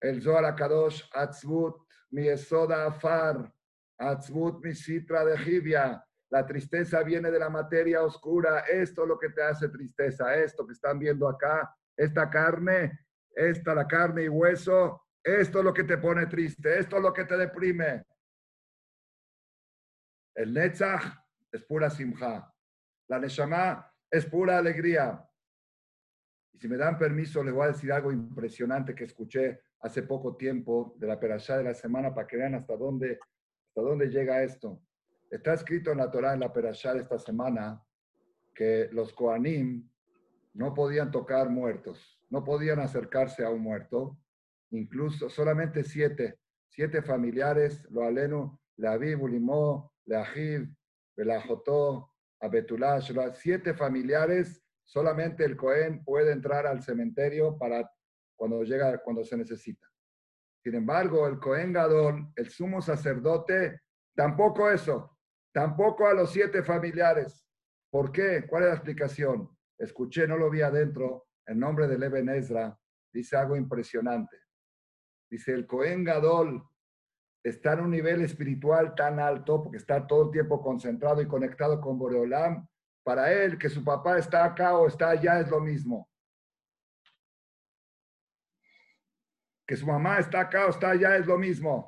el 0.01 0.21
Zohar 0.21 0.45
Akadosh, 0.45 1.03
Atzvut, 1.13 1.75
mi 2.11 2.27
esoda 2.27 2.85
afar, 2.85 3.53
Atzvut, 3.97 4.63
mi 4.63 4.73
citra 4.73 5.25
de 5.25 5.37
jibia. 5.37 6.03
La 6.31 6.45
tristeza 6.45 7.03
viene 7.03 7.31
de 7.31 7.39
la 7.39 7.49
materia 7.49 8.03
oscura. 8.03 8.59
Esto 8.59 9.03
es 9.03 9.07
lo 9.09 9.19
que 9.19 9.29
te 9.29 9.43
hace 9.43 9.67
tristeza. 9.69 10.35
Esto 10.35 10.65
que 10.65 10.73
están 10.73 10.99
viendo 10.99 11.27
acá, 11.27 11.75
esta 11.97 12.29
carne, 12.29 12.99
esta 13.31 13.75
la 13.75 13.87
carne 13.87 14.23
y 14.23 14.29
hueso, 14.29 15.01
esto 15.23 15.59
es 15.59 15.65
lo 15.65 15.73
que 15.73 15.83
te 15.83 15.97
pone 15.97 16.25
triste. 16.27 16.79
Esto 16.79 16.97
es 16.97 17.03
lo 17.03 17.13
que 17.13 17.25
te 17.25 17.37
deprime. 17.37 18.03
El 20.35 20.53
Netzach 20.53 21.03
es 21.51 21.63
pura 21.63 21.89
simja. 21.89 22.53
La 23.07 23.19
Neshama 23.19 23.91
es 24.09 24.25
pura 24.25 24.57
alegría. 24.57 25.25
Y 26.53 26.59
si 26.59 26.67
me 26.67 26.77
dan 26.77 26.97
permiso, 26.97 27.43
les 27.43 27.53
voy 27.53 27.65
a 27.65 27.71
decir 27.71 27.91
algo 27.91 28.11
impresionante 28.11 28.95
que 28.95 29.03
escuché 29.03 29.61
hace 29.81 30.03
poco 30.03 30.35
tiempo 30.35 30.95
de 30.97 31.07
la 31.07 31.19
perashá 31.19 31.57
de 31.57 31.63
la 31.63 31.73
semana 31.73 32.13
para 32.13 32.27
que 32.27 32.37
vean 32.37 32.55
hasta 32.55 32.75
dónde, 32.75 33.19
hasta 33.67 33.81
dónde 33.81 34.07
llega 34.07 34.43
esto. 34.43 34.81
Está 35.29 35.53
escrito 35.53 35.91
en 35.91 35.99
la 35.99 36.09
Torah, 36.09 36.33
en 36.33 36.39
la 36.39 36.51
perashá 36.51 36.93
de 36.93 37.01
esta 37.01 37.19
semana, 37.19 37.81
que 38.53 38.89
los 38.91 39.13
Koanim 39.13 39.89
no 40.53 40.73
podían 40.73 41.11
tocar 41.11 41.49
muertos, 41.49 42.19
no 42.29 42.43
podían 42.43 42.79
acercarse 42.79 43.45
a 43.45 43.49
un 43.49 43.61
muerto, 43.61 44.17
incluso 44.71 45.29
solamente 45.29 45.83
siete, 45.83 46.39
siete 46.69 47.01
familiares, 47.01 47.85
lo 47.89 48.03
aleno, 48.03 48.61
la 48.77 48.97
Ulimó, 48.97 49.93
Leajiv, 50.05 50.69
Belajotó, 51.15 52.13
Abetulash, 52.41 53.11
siete 53.33 53.73
familiares, 53.73 54.63
solamente 54.85 55.43
el 55.43 55.57
Cohen 55.57 56.03
puede 56.03 56.31
entrar 56.31 56.65
al 56.65 56.81
cementerio 56.81 57.57
para 57.57 57.89
cuando 58.35 58.63
llega, 58.63 58.97
cuando 58.99 59.23
se 59.23 59.37
necesita. 59.37 59.85
Sin 60.63 60.75
embargo, 60.75 61.27
el 61.27 61.39
Cohen 61.39 61.73
Gadol, 61.73 62.31
el 62.35 62.49
sumo 62.49 62.81
sacerdote, 62.81 63.81
tampoco 64.15 64.69
eso, 64.69 65.17
tampoco 65.53 66.07
a 66.07 66.13
los 66.13 66.31
siete 66.31 66.63
familiares. 66.63 67.45
¿Por 67.91 68.11
qué? 68.11 68.45
¿Cuál 68.47 68.63
es 68.63 68.69
la 68.69 68.75
explicación? 68.75 69.49
Escuché, 69.77 70.27
no 70.27 70.37
lo 70.37 70.49
vi 70.49 70.61
adentro, 70.61 71.27
en 71.45 71.59
nombre 71.59 71.87
de 71.87 72.05
Eben 72.05 72.29
Ezra, 72.29 72.77
dice 73.11 73.35
algo 73.35 73.55
impresionante. 73.55 74.37
Dice, 75.29 75.53
el 75.53 75.67
Cohen 75.67 76.03
Gadol 76.03 76.63
está 77.43 77.73
en 77.73 77.81
un 77.81 77.91
nivel 77.91 78.21
espiritual 78.21 78.95
tan 78.95 79.19
alto, 79.19 79.63
porque 79.63 79.77
está 79.77 80.05
todo 80.05 80.25
el 80.25 80.31
tiempo 80.31 80.61
concentrado 80.61 81.21
y 81.21 81.27
conectado 81.27 81.79
con 81.79 81.97
Boreolam, 81.97 82.67
para 83.03 83.31
él 83.31 83.57
que 83.57 83.69
su 83.69 83.83
papá 83.83 84.17
está 84.17 84.43
acá 84.43 84.77
o 84.77 84.87
está 84.87 85.09
allá 85.09 85.39
es 85.39 85.49
lo 85.49 85.59
mismo. 85.59 86.09
Que 89.67 89.75
su 89.75 89.85
mamá 89.85 90.19
está 90.19 90.41
acá 90.41 90.65
o 90.65 90.69
está 90.69 90.91
allá 90.91 91.15
es 91.15 91.25
lo 91.25 91.37
mismo. 91.37 91.87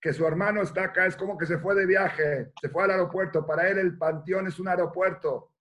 Que 0.00 0.12
su 0.12 0.26
hermano 0.26 0.62
está 0.62 0.84
acá 0.84 1.06
es 1.06 1.16
como 1.16 1.36
que 1.36 1.46
se 1.46 1.58
fue 1.58 1.74
de 1.74 1.86
viaje, 1.86 2.52
se 2.60 2.68
fue 2.68 2.84
al 2.84 2.90
aeropuerto. 2.92 3.46
Para 3.46 3.68
él 3.68 3.78
el 3.78 3.98
panteón 3.98 4.46
es 4.46 4.58
un 4.58 4.68
aeropuerto. 4.68 5.52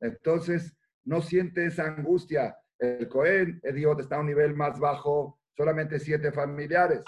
Entonces 0.00 0.76
no 1.04 1.20
siente 1.20 1.66
esa 1.66 1.86
angustia. 1.86 2.56
El 2.78 3.08
Cohen, 3.08 3.60
el 3.62 3.74
Dios 3.74 3.98
está 3.98 4.16
a 4.16 4.20
un 4.20 4.26
nivel 4.26 4.54
más 4.54 4.78
bajo, 4.78 5.39
solamente 5.56 5.98
siete 5.98 6.32
familiares 6.32 7.02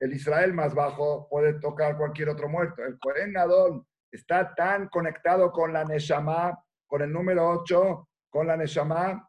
el 0.00 0.12
Israel 0.12 0.52
más 0.54 0.74
bajo 0.74 1.28
puede 1.28 1.54
tocar 1.54 1.96
cualquier 1.96 2.28
otro 2.28 2.48
muerto. 2.48 2.84
El 2.84 2.98
Cohen 2.98 3.32
Gadol 3.32 3.84
está 4.10 4.54
tan 4.54 4.88
conectado 4.88 5.50
con 5.50 5.72
la 5.72 5.84
Neshama, 5.84 6.62
con 6.86 7.02
el 7.02 7.12
número 7.12 7.48
8, 7.48 8.08
con 8.30 8.46
la 8.46 8.56
Neshama, 8.56 9.28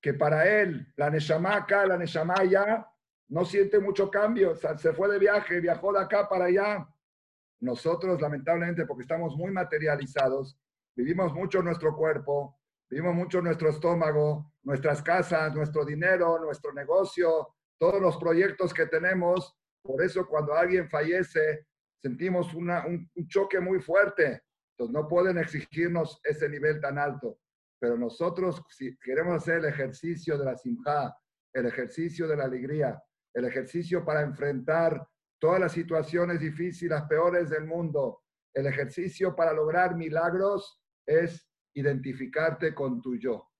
que 0.00 0.14
para 0.14 0.46
él, 0.60 0.92
la 0.96 1.08
Neshama 1.08 1.56
acá, 1.56 1.86
la 1.86 1.96
Neshama 1.96 2.34
allá, 2.38 2.86
no 3.28 3.44
siente 3.44 3.78
mucho 3.78 4.10
cambio. 4.10 4.54
se 4.54 4.92
fue 4.92 5.08
de 5.08 5.18
viaje, 5.18 5.60
viajó 5.60 5.92
de 5.92 6.00
acá 6.00 6.28
para 6.28 6.44
allá. 6.44 6.86
Nosotros, 7.60 8.20
lamentablemente, 8.20 8.84
porque 8.84 9.02
estamos 9.02 9.34
muy 9.36 9.50
materializados, 9.50 10.58
vivimos 10.94 11.32
mucho 11.32 11.62
nuestro 11.62 11.96
cuerpo, 11.96 12.58
vivimos 12.90 13.14
mucho 13.14 13.40
nuestro 13.40 13.70
estómago, 13.70 14.52
nuestras 14.62 15.02
casas, 15.02 15.54
nuestro 15.54 15.84
dinero, 15.84 16.38
nuestro 16.38 16.72
negocio, 16.72 17.54
todos 17.78 18.00
los 18.00 18.16
proyectos 18.16 18.72
que 18.72 18.86
tenemos. 18.86 19.56
Por 19.82 20.02
eso 20.02 20.26
cuando 20.26 20.54
alguien 20.54 20.88
fallece, 20.88 21.66
sentimos 22.02 22.52
un, 22.54 23.08
choque 23.28 23.60
muy 23.60 23.80
fuerte. 23.80 24.42
Entonces 24.72 24.94
no 24.94 25.08
pueden 25.08 25.38
exigirnos 25.38 26.20
ese 26.24 26.48
nivel 26.48 26.80
tan 26.80 26.98
alto. 26.98 27.38
Pero 27.80 27.96
nosotros, 27.96 28.62
si 28.70 28.96
queremos 28.98 29.34
hacer 29.34 29.58
el 29.58 29.66
ejercicio 29.66 30.38
de 30.38 30.44
la 30.44 30.56
simja, 30.56 31.16
el 31.52 31.66
ejercicio 31.66 32.26
de 32.26 32.36
la 32.36 32.44
alegría, 32.44 33.02
el 33.34 33.44
ejercicio 33.44 34.04
para 34.04 34.22
enfrentar 34.22 35.06
todas 35.38 35.60
las 35.60 35.72
situaciones 35.72 36.40
difíciles, 36.40 36.90
las 36.90 37.08
peores 37.08 37.50
del 37.50 37.66
mundo, 37.66 38.22
el 38.54 38.66
ejercicio 38.66 39.34
para 39.34 39.52
lograr 39.52 39.96
milagros 39.96 40.80
es 41.06 41.46
identificarte 41.74 42.74
con 42.74 43.00
tu 43.00 43.16
yo. 43.16 43.50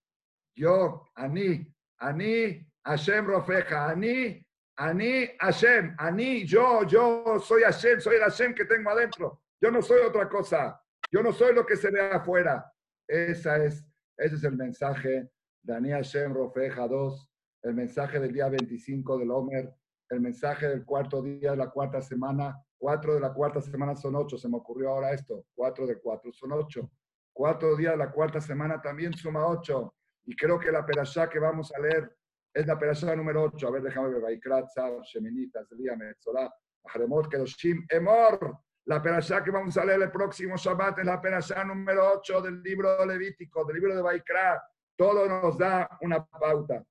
Yo, 0.56 1.10
Ani, 1.16 1.66
Ani 1.98 2.66
Hashem 2.84 3.26
Rofeja, 3.26 3.90
Ani, 3.90 4.44
Ani, 4.76 5.28
Hashem, 5.40 5.94
Ani, 5.98 6.44
yo, 6.46 6.84
yo 6.84 7.38
soy 7.38 7.62
Hashem, 7.62 8.00
soy 8.00 8.16
el 8.16 8.22
Hashem 8.22 8.54
que 8.54 8.64
tengo 8.64 8.90
adentro. 8.90 9.42
Yo 9.60 9.70
no 9.70 9.82
soy 9.82 10.00
otra 10.00 10.28
cosa. 10.28 10.80
Yo 11.10 11.22
no 11.22 11.32
soy 11.32 11.54
lo 11.54 11.64
que 11.64 11.76
se 11.76 11.90
ve 11.90 12.00
afuera. 12.10 12.70
Esa 13.08 13.64
es, 13.64 13.84
ese 14.16 14.36
es 14.36 14.44
el 14.44 14.56
mensaje 14.56 15.30
de 15.62 15.74
Ani 15.74 15.90
Hashem 15.90 16.32
Rofeja 16.32 16.88
2, 16.88 17.30
el 17.62 17.74
mensaje 17.74 18.20
del 18.20 18.32
día 18.32 18.48
25 18.48 19.18
del 19.18 19.30
Omer, 19.30 19.74
el 20.10 20.20
mensaje 20.20 20.68
del 20.68 20.84
cuarto 20.84 21.22
día 21.22 21.52
de 21.52 21.56
la 21.56 21.70
cuarta 21.70 22.00
semana. 22.00 22.60
Cuatro 22.76 23.14
de 23.14 23.20
la 23.20 23.32
cuarta 23.32 23.62
semana 23.62 23.96
son 23.96 24.14
ocho, 24.16 24.36
se 24.36 24.48
me 24.48 24.58
ocurrió 24.58 24.90
ahora 24.90 25.12
esto. 25.12 25.46
Cuatro 25.54 25.86
de 25.86 25.98
cuatro 26.00 26.32
son 26.32 26.52
ocho. 26.52 26.90
Cuatro 27.34 27.74
días 27.76 27.92
de 27.92 27.98
la 27.98 28.12
cuarta 28.12 28.40
semana 28.40 28.80
también 28.80 29.12
suma 29.12 29.46
ocho. 29.46 29.94
Y 30.24 30.36
creo 30.36 30.58
que 30.58 30.70
la 30.70 30.86
perashá 30.86 31.28
que 31.28 31.40
vamos 31.40 31.72
a 31.74 31.80
leer 31.80 32.16
es 32.54 32.66
la 32.66 32.78
perashá 32.78 33.14
número 33.16 33.42
8. 33.42 33.66
A 33.66 33.70
ver, 33.72 33.82
déjame 33.82 34.10
ver. 34.10 34.22
Vaikrat, 34.22 34.68
Tzar, 34.68 34.92
Sheminita, 35.02 35.64
Zriya, 35.64 35.96
Metzorah, 35.96 36.48
Ahremot, 36.84 37.28
Kedoshim, 37.28 37.84
Emor. 37.88 38.56
La 38.86 39.02
perashá 39.02 39.42
que 39.42 39.50
vamos 39.50 39.76
a 39.76 39.84
leer 39.84 40.02
el 40.02 40.10
próximo 40.10 40.56
Shabbat 40.56 41.00
es 41.00 41.06
la 41.06 41.20
perashá 41.20 41.64
número 41.64 42.12
8 42.18 42.42
del 42.42 42.62
libro 42.62 43.04
Levítico, 43.04 43.64
del 43.64 43.76
libro 43.76 43.96
de 43.96 44.02
Vaikrat. 44.02 44.62
Todo 44.96 45.26
nos 45.28 45.58
da 45.58 45.88
una 46.02 46.24
pauta. 46.24 46.84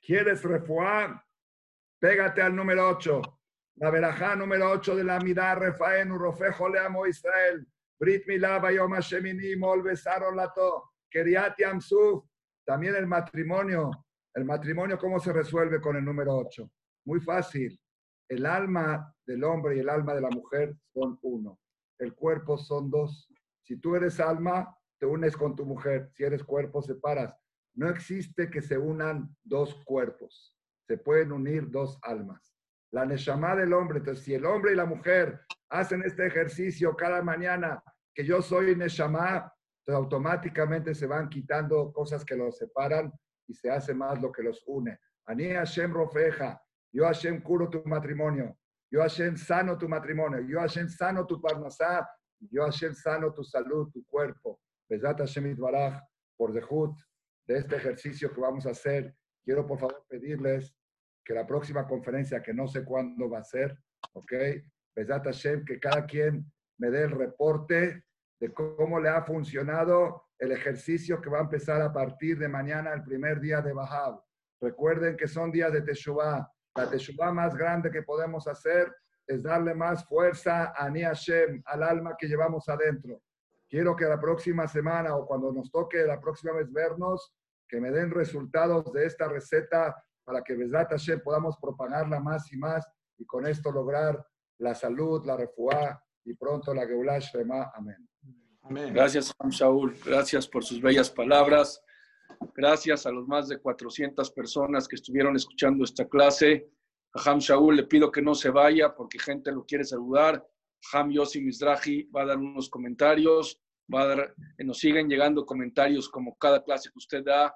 ¿Quieres 0.00 0.42
refuar? 0.42 1.22
Pégate 2.00 2.42
al 2.42 2.56
número 2.56 2.88
8. 2.88 3.22
La 3.76 3.90
verajá 3.90 4.34
número 4.34 4.70
8 4.70 4.96
de 4.96 5.04
la 5.04 5.20
Midá, 5.20 5.54
Refaen, 5.54 6.10
Urofejo, 6.10 6.68
Leamo 6.68 7.06
Israel. 7.06 7.66
Brit 7.98 8.26
Milá, 8.26 8.58
Bayom 8.58 8.92
Hashemini, 8.92 9.56
Mol 9.56 9.82
Lato. 10.34 10.90
Keriat 11.10 11.56
Yamsuf. 11.58 12.24
También 12.66 12.96
el 12.96 13.06
matrimonio 13.06 13.90
el 14.36 14.44
matrimonio, 14.44 14.98
¿cómo 14.98 15.18
se 15.18 15.32
resuelve 15.32 15.80
con 15.80 15.96
el 15.96 16.04
número 16.04 16.36
8? 16.36 16.70
Muy 17.06 17.20
fácil. 17.20 17.80
El 18.28 18.44
alma 18.44 19.10
del 19.26 19.42
hombre 19.44 19.76
y 19.76 19.78
el 19.78 19.88
alma 19.88 20.14
de 20.14 20.20
la 20.20 20.28
mujer 20.28 20.76
son 20.92 21.18
uno. 21.22 21.58
El 21.98 22.14
cuerpo 22.14 22.58
son 22.58 22.90
dos. 22.90 23.32
Si 23.62 23.78
tú 23.78 23.96
eres 23.96 24.20
alma, 24.20 24.76
te 25.00 25.06
unes 25.06 25.34
con 25.34 25.56
tu 25.56 25.64
mujer. 25.64 26.10
Si 26.12 26.22
eres 26.22 26.44
cuerpo, 26.44 26.82
separas. 26.82 27.34
No 27.74 27.88
existe 27.88 28.50
que 28.50 28.60
se 28.60 28.76
unan 28.76 29.34
dos 29.42 29.74
cuerpos. 29.86 30.54
se 30.86 30.98
pueden 30.98 31.32
unir 31.32 31.70
dos 31.70 31.98
almas. 32.02 32.55
La 32.92 33.04
Neshama 33.04 33.56
del 33.56 33.72
hombre, 33.72 33.98
entonces 33.98 34.24
si 34.24 34.34
el 34.34 34.46
hombre 34.46 34.72
y 34.72 34.76
la 34.76 34.86
mujer 34.86 35.40
hacen 35.68 36.02
este 36.04 36.26
ejercicio 36.26 36.96
cada 36.96 37.22
mañana, 37.22 37.82
que 38.14 38.24
yo 38.24 38.40
soy 38.40 38.74
Neshama, 38.76 39.52
entonces 39.80 40.02
automáticamente 40.02 40.94
se 40.94 41.06
van 41.06 41.28
quitando 41.28 41.92
cosas 41.92 42.24
que 42.24 42.36
los 42.36 42.56
separan 42.56 43.12
y 43.46 43.54
se 43.54 43.70
hace 43.70 43.94
más 43.94 44.20
lo 44.20 44.32
que 44.32 44.42
los 44.42 44.62
une. 44.66 44.98
Ani 45.26 45.52
Hashem 45.52 45.92
Rofeja, 45.92 46.60
yo 46.92 47.04
Hashem 47.04 47.42
curo 47.42 47.68
tu 47.68 47.82
matrimonio, 47.84 48.56
yo 48.90 49.00
Hashem 49.00 49.36
sano 49.36 49.76
tu 49.76 49.88
matrimonio, 49.88 50.40
yo 50.40 50.60
Hashem 50.60 50.88
sano 50.88 51.26
tu 51.26 51.40
parnasá, 51.40 52.08
yo 52.50 52.64
Hashem 52.64 52.94
sano 52.94 53.32
tu 53.32 53.42
salud, 53.42 53.90
tu 53.92 54.04
cuerpo. 54.06 54.60
Besat 54.88 55.18
Hashem 55.18 55.46
Itbaraj, 55.46 56.00
por 56.36 56.52
dejut 56.52 56.96
de 57.46 57.58
este 57.58 57.76
ejercicio 57.76 58.32
que 58.32 58.40
vamos 58.40 58.66
a 58.66 58.70
hacer, 58.70 59.14
quiero 59.44 59.66
por 59.66 59.78
favor 59.78 60.04
pedirles 60.08 60.75
que 61.26 61.34
la 61.34 61.44
próxima 61.44 61.88
conferencia, 61.88 62.40
que 62.40 62.54
no 62.54 62.68
sé 62.68 62.84
cuándo 62.84 63.28
va 63.28 63.40
a 63.40 63.44
ser, 63.44 63.76
¿ok? 64.12 64.32
Besat 64.94 65.24
Hashem, 65.24 65.64
que 65.64 65.80
cada 65.80 66.06
quien 66.06 66.50
me 66.78 66.88
dé 66.88 67.02
el 67.02 67.10
reporte 67.10 68.04
de 68.38 68.54
cómo 68.54 69.00
le 69.00 69.08
ha 69.08 69.22
funcionado 69.22 70.26
el 70.38 70.52
ejercicio 70.52 71.20
que 71.20 71.28
va 71.28 71.38
a 71.38 71.42
empezar 71.42 71.82
a 71.82 71.92
partir 71.92 72.38
de 72.38 72.48
mañana, 72.48 72.92
el 72.92 73.02
primer 73.02 73.40
día 73.40 73.60
de 73.60 73.72
Bahab. 73.72 74.22
Recuerden 74.60 75.16
que 75.16 75.26
son 75.26 75.50
días 75.50 75.72
de 75.72 75.82
Teshuvah. 75.82 76.48
La 76.76 76.90
Teshuvah 76.90 77.32
más 77.32 77.56
grande 77.56 77.90
que 77.90 78.02
podemos 78.02 78.46
hacer 78.46 78.94
es 79.26 79.42
darle 79.42 79.74
más 79.74 80.06
fuerza 80.06 80.74
a 80.76 80.88
Ni 80.88 81.02
Hashem, 81.02 81.60
al 81.64 81.82
alma 81.82 82.14
que 82.16 82.28
llevamos 82.28 82.68
adentro. 82.68 83.20
Quiero 83.68 83.96
que 83.96 84.04
la 84.04 84.20
próxima 84.20 84.68
semana 84.68 85.16
o 85.16 85.26
cuando 85.26 85.52
nos 85.52 85.72
toque 85.72 86.04
la 86.04 86.20
próxima 86.20 86.52
vez 86.52 86.72
vernos, 86.72 87.34
que 87.68 87.80
me 87.80 87.90
den 87.90 88.12
resultados 88.12 88.92
de 88.92 89.06
esta 89.06 89.26
receta 89.26 89.96
para 90.26 90.42
que 90.42 90.56
Besrat 90.56 90.90
Hashem 90.90 91.20
podamos 91.22 91.56
propagarla 91.56 92.18
más 92.20 92.52
y 92.52 92.56
más 92.56 92.84
y 93.16 93.24
con 93.24 93.46
esto 93.46 93.70
lograr 93.70 94.26
la 94.58 94.74
salud, 94.74 95.24
la 95.24 95.36
refuá 95.36 96.02
y 96.24 96.34
pronto 96.34 96.74
la 96.74 96.84
Geulah 96.84 97.20
Shema. 97.20 97.70
Amén. 97.72 98.08
Amén. 98.62 98.92
Gracias, 98.92 99.32
Ham 99.38 99.50
Shaul. 99.50 99.96
Gracias 100.04 100.48
por 100.48 100.64
sus 100.64 100.80
bellas 100.82 101.08
palabras. 101.08 101.80
Gracias 102.56 103.06
a 103.06 103.12
los 103.12 103.28
más 103.28 103.46
de 103.46 103.58
400 103.58 104.32
personas 104.32 104.88
que 104.88 104.96
estuvieron 104.96 105.36
escuchando 105.36 105.84
esta 105.84 106.08
clase. 106.08 106.68
A 107.14 107.30
Ham 107.30 107.38
Shaul 107.38 107.76
le 107.76 107.84
pido 107.84 108.10
que 108.10 108.20
no 108.20 108.34
se 108.34 108.50
vaya 108.50 108.94
porque 108.94 109.20
gente 109.20 109.52
lo 109.52 109.64
quiere 109.64 109.84
saludar. 109.84 110.44
Ham 110.92 111.12
Yossi 111.12 111.40
Mizrahi 111.40 112.10
va 112.10 112.22
a 112.22 112.26
dar 112.26 112.38
unos 112.38 112.68
comentarios. 112.68 113.60
Va 113.92 114.02
a 114.02 114.06
dar, 114.06 114.34
nos 114.58 114.78
siguen 114.78 115.08
llegando 115.08 115.46
comentarios 115.46 116.08
como 116.08 116.36
cada 116.36 116.64
clase 116.64 116.90
que 116.90 116.98
usted 116.98 117.22
da. 117.24 117.54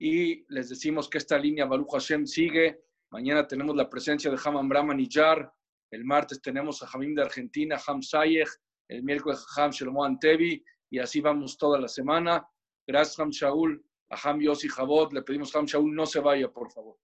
Y 0.00 0.46
les 0.48 0.70
decimos 0.70 1.10
que 1.10 1.18
esta 1.18 1.38
línea 1.38 1.66
Baruch 1.66 1.92
Hashem 1.92 2.26
sigue. 2.26 2.80
Mañana 3.10 3.46
tenemos 3.46 3.76
la 3.76 3.88
presencia 3.88 4.30
de 4.30 4.38
Ham 4.42 4.66
Brahman 4.66 4.96
Nijar. 4.96 5.52
El 5.90 6.04
martes 6.04 6.40
tenemos 6.40 6.82
a 6.82 6.88
Hamim 6.90 7.14
de 7.14 7.22
Argentina, 7.22 7.78
Ham 7.86 8.02
Sayech. 8.02 8.48
El 8.88 9.02
miércoles 9.02 9.44
Ham 9.56 9.70
Shlomo 9.70 10.02
Antevi. 10.02 10.64
Y 10.90 10.98
así 10.98 11.20
vamos 11.20 11.58
toda 11.58 11.78
la 11.78 11.86
semana. 11.86 12.42
Gracias, 12.86 13.20
Ham 13.20 13.28
Shaul. 13.30 13.84
A 14.10 14.16
Ham 14.28 14.40
Yossi 14.40 14.68
Jabot. 14.68 15.12
Le 15.12 15.22
pedimos, 15.22 15.54
Ham 15.54 15.66
Shaul, 15.66 15.94
no 15.94 16.06
se 16.06 16.20
vaya, 16.20 16.48
por 16.48 16.70
favor. 16.72 16.96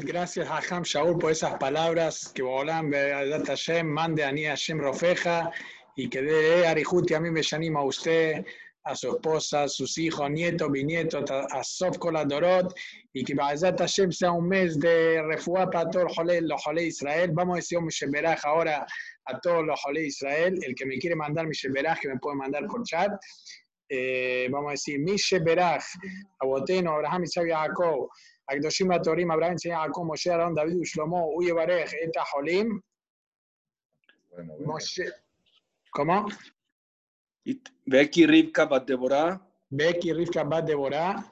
Gracias 0.00 0.48
a 0.48 0.58
Ham 0.74 0.82
Shaul 0.82 1.16
por 1.16 1.30
esas 1.30 1.56
palabras 1.58 2.32
que 2.34 2.42
Bolam 2.42 2.90
Hashem 2.92 3.86
mande 3.86 4.24
a 4.24 4.32
Ni 4.32 4.44
Hashem 4.44 4.80
Rofeja 4.80 5.52
y 5.94 6.08
que 6.08 6.22
dé 6.22 6.66
Arijuti 6.66 7.14
a 7.14 7.20
mí 7.20 7.30
me 7.30 7.40
anima 7.52 7.80
a 7.80 7.84
usted, 7.84 8.44
a 8.86 8.94
su 8.94 9.10
esposa, 9.10 9.68
sus 9.68 9.98
hijos, 9.98 10.30
nietos, 10.30 10.70
bisnietos, 10.70 11.28
a 11.30 11.64
Sofkola 11.64 12.24
Dorot, 12.24 12.72
y 13.12 13.24
que 13.24 13.34
Ba'azat 13.34 13.80
Hashem 13.80 14.12
sea 14.12 14.30
un 14.30 14.48
mes 14.48 14.78
de 14.78 15.22
refugio 15.22 15.68
para 15.70 15.90
todos 15.90 16.04
los 16.04 16.14
Jolé, 16.14 16.40
los 16.40 16.62
Israel. 16.80 17.32
Vamos 17.34 17.54
a 17.54 17.56
decir 17.56 17.78
un 17.78 17.86
Misheberaj 17.86 18.44
ahora 18.44 18.86
a 19.24 19.40
todos 19.40 19.66
los 19.66 19.80
Jolé 19.82 20.06
Israel. 20.06 20.56
El 20.62 20.74
que 20.76 20.86
me 20.86 20.98
quiere 20.98 21.16
mandar 21.16 21.48
Misheberaj, 21.48 21.98
que 21.98 22.08
me 22.08 22.18
puede 22.18 22.36
mandar 22.36 22.66
por 22.68 22.84
chat. 22.84 23.10
Eh, 23.88 24.48
vamos 24.50 24.68
a 24.68 24.72
decir 24.72 25.00
Misheberaj, 25.00 25.82
Aboteno, 26.38 26.92
Abraham 26.92 27.24
Isaac 27.24 27.48
Jacob, 27.48 28.08
Akdoshim 28.46 28.88
Batorim, 28.88 29.30
Abraham 29.32 29.56
Isaac 29.56 29.72
Jacob, 29.72 30.04
Moshe 30.04 30.30
Aarón, 30.30 30.54
David 30.54 30.76
Ushlomo, 30.76 31.32
Uyebarej, 31.34 31.92
Eta 32.02 32.24
Jolim. 32.32 32.80
Moshe. 34.64 35.10
¿Cómo? 35.90 36.28
Becky 37.87 38.25
Rivka 38.27 38.69
Bat 38.69 38.87
Deborah. 38.87 39.39
Becky 39.71 40.13
Rivka 40.13 40.47
Bat 40.49 40.65
Deborah. 40.65 41.23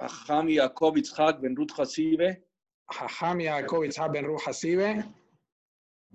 Aham 0.00 0.48
Yaakov 0.48 0.96
Yitzhak 0.96 1.40
Ben 1.40 1.54
Ruth 1.54 1.74
Hasibe. 1.76 2.36
חכם 2.92 3.40
יעקב 3.40 3.80
יצחק 3.84 4.08
בן 4.12 4.24
רוח 4.24 4.44
חסיבה, 4.44 4.90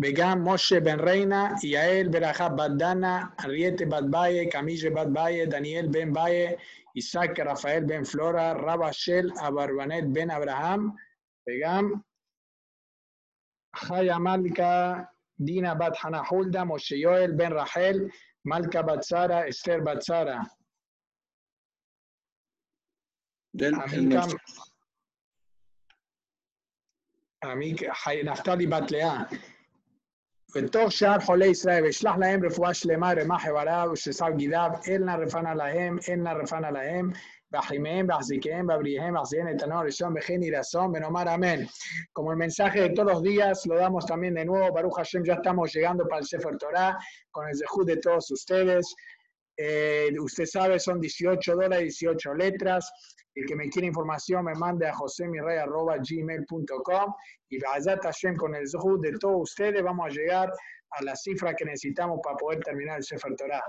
וגם 0.03 0.47
משה 0.47 0.79
בן 0.79 0.99
ריינה, 0.99 1.53
יעל 1.63 2.07
ברכה 2.07 2.49
בת 2.49 2.71
דנה, 2.77 3.25
ארייטה 3.45 3.85
בת 3.85 4.03
באיה, 4.09 4.51
קמיז'ה 4.51 4.89
בת 4.89 5.07
באיה, 5.07 5.45
דניאל 5.45 5.87
בן 5.91 6.13
באיה, 6.13 6.51
עיסק 6.93 7.39
רפאל 7.45 7.83
בן 7.87 8.03
פלורה, 8.03 8.53
רבא 8.53 8.91
של 8.91 9.29
אברבנט 9.47 10.03
בן 10.13 10.31
אברהם, 10.31 10.89
וגם 11.49 11.93
חיה 13.75 14.17
מלכה 14.17 14.93
דינה 15.39 15.75
בת 15.75 15.97
חנה 15.97 16.23
חולדה, 16.23 16.63
משה 16.63 16.95
יואל 16.95 17.31
בן 17.31 17.51
רחל, 17.51 17.99
מלכה 18.45 18.81
בת 18.81 19.03
שרה, 19.03 19.49
אסתר 19.49 19.77
בת 19.85 20.01
שרה. 20.01 20.39
עמיק 27.43 27.81
נפתלי 28.23 28.67
בת 28.67 28.91
לאה. 28.91 29.23
בתוך 30.55 30.91
שאר 30.91 31.19
חולי 31.19 31.45
ישראל, 31.45 31.83
וישלח 31.83 32.15
להם 32.19 32.45
רפואה 32.45 32.73
שלמה, 32.73 33.13
רמ"ח 33.13 33.45
איבריו 33.45 33.89
ושסב 33.93 34.31
גידיו, 34.37 34.69
אל 34.87 35.03
נא 35.03 35.11
רפנה 35.11 35.55
להם, 35.55 35.97
אל 36.09 36.15
נא 36.15 36.29
רפנה 36.29 36.71
להם, 36.71 37.11
Bajimén, 37.50 38.06
Bajiquén, 38.06 38.66
Babrihem, 38.66 39.14
Bajien, 39.14 39.48
Etanor, 39.48 39.90
Generación, 40.20 40.92
Benomar, 40.92 41.28
Amén. 41.28 41.66
Como 42.12 42.32
el 42.32 42.36
mensaje 42.36 42.82
de 42.82 42.90
todos 42.90 43.12
los 43.12 43.22
días, 43.22 43.64
lo 43.66 43.76
damos 43.76 44.04
también 44.04 44.34
de 44.34 44.44
nuevo. 44.44 44.70
Baruch 44.72 44.96
Hashem, 44.96 45.24
ya 45.24 45.32
estamos 45.34 45.72
llegando 45.72 46.06
para 46.06 46.20
el 46.20 46.26
Sefer 46.26 46.58
Torah 46.58 46.98
con 47.30 47.48
el 47.48 47.56
Zehud 47.56 47.86
de 47.86 47.96
todos 47.96 48.30
ustedes. 48.30 48.94
Eh, 49.56 50.10
usted 50.20 50.44
sabe, 50.44 50.78
son 50.78 51.00
18 51.00 51.54
dólares, 51.54 51.96
18 51.98 52.34
letras. 52.34 52.92
El 53.34 53.46
que 53.46 53.56
me 53.56 53.70
quiere 53.70 53.88
información 53.88 54.44
me 54.44 54.54
mande 54.54 54.86
a 54.86 54.92
josemirrey.gmail.com 54.94 57.14
y 57.48 57.58
Bazat 57.60 58.02
Hashem 58.02 58.36
con 58.36 58.54
el 58.54 58.68
Zehud 58.68 59.00
de 59.00 59.12
todos 59.12 59.50
ustedes. 59.50 59.82
Vamos 59.82 60.04
a 60.06 60.10
llegar 60.10 60.52
a 60.90 61.02
la 61.02 61.16
cifra 61.16 61.54
que 61.54 61.64
necesitamos 61.64 62.20
para 62.22 62.36
poder 62.36 62.60
terminar 62.60 62.98
el 62.98 63.04
Sefer 63.04 63.34
Torah. 63.36 63.64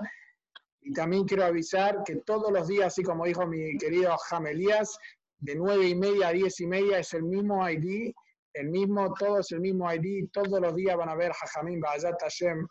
Y 0.82 0.92
también 0.92 1.24
quiero 1.24 1.44
avisar 1.44 2.02
que 2.04 2.16
todos 2.16 2.50
los 2.52 2.68
días, 2.68 2.86
así 2.88 3.02
como 3.02 3.24
dijo 3.24 3.46
mi 3.46 3.76
querido 3.76 4.16
Jamelías, 4.16 4.98
de 5.38 5.54
9 5.54 5.88
y 5.88 5.94
media 5.94 6.28
a 6.28 6.32
10 6.32 6.60
y 6.60 6.66
media 6.66 6.98
es 6.98 7.12
el 7.14 7.22
mismo 7.22 7.68
ID, 7.68 8.12
el 8.54 8.68
mismo, 8.68 9.12
todo 9.14 9.40
es 9.40 9.52
el 9.52 9.60
mismo 9.60 9.92
ID, 9.92 10.28
todos 10.32 10.60
los 10.60 10.74
días 10.74 10.96
van 10.96 11.08
a 11.08 11.14
ver 11.14 11.32
Jajamim 11.32 11.80
Bazat 11.80 12.20
Hashem 12.20 12.66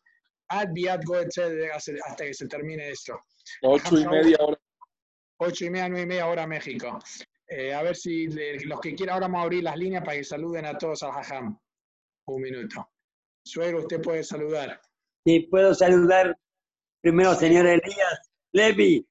Ad 0.49 0.69
Biat 0.73 1.01
hasta 1.73 2.25
que 2.25 2.33
se 2.33 2.47
termine 2.47 2.89
esto. 2.89 3.19
8 3.61 3.99
y 3.99 4.07
media 4.07 4.37
hora 4.39 4.59
8 5.41 5.65
y 5.65 5.69
media, 5.69 5.89
9 5.89 6.03
y 6.03 6.05
media 6.07 6.27
hora 6.27 6.47
México. 6.47 6.99
Eh, 7.47 7.73
a 7.73 7.81
ver 7.81 7.95
si 7.95 8.27
le, 8.27 8.59
los 8.65 8.79
que 8.79 8.93
quieran, 8.93 9.15
ahora 9.15 9.27
vamos 9.27 9.39
a 9.39 9.43
abrir 9.43 9.63
las 9.63 9.77
líneas 9.77 10.03
para 10.03 10.17
que 10.17 10.23
saluden 10.23 10.65
a 10.65 10.77
todos 10.77 11.01
al 11.03 11.11
Jajam. 11.11 11.57
Un 12.27 12.41
minuto. 12.41 12.89
Suegro, 13.43 13.79
usted 13.79 14.01
puede 14.01 14.23
saludar. 14.23 14.79
Sí, 15.25 15.47
puedo 15.49 15.73
saludar 15.73 16.37
primero, 17.01 17.35
señor 17.35 17.65
Elías 17.65 18.31
Levi, 18.51 19.05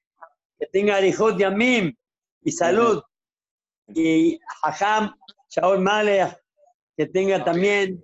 que 0.57 0.65
tenga 0.67 0.97
Arijot 0.97 1.39
y 1.39 1.43
Amim 1.43 1.95
y 2.41 2.51
salud. 2.51 3.01
Y 3.87 4.39
Jajam, 4.61 5.15
Shaul 5.49 5.79
Maleh, 5.79 6.35
que 6.95 7.07
tenga 7.07 7.43
también 7.43 8.03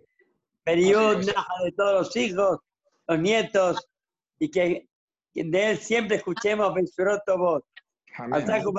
periodo 0.63 1.19
de 1.19 1.71
todos 1.75 1.93
los 1.93 2.15
hijos, 2.15 2.59
los 3.07 3.19
nietos, 3.19 3.87
y 4.39 4.49
que 4.49 4.87
de 5.33 5.71
él 5.71 5.77
siempre 5.77 6.17
escuchemos 6.17 6.73
voz. 7.37 7.63
Amén. 8.17 8.45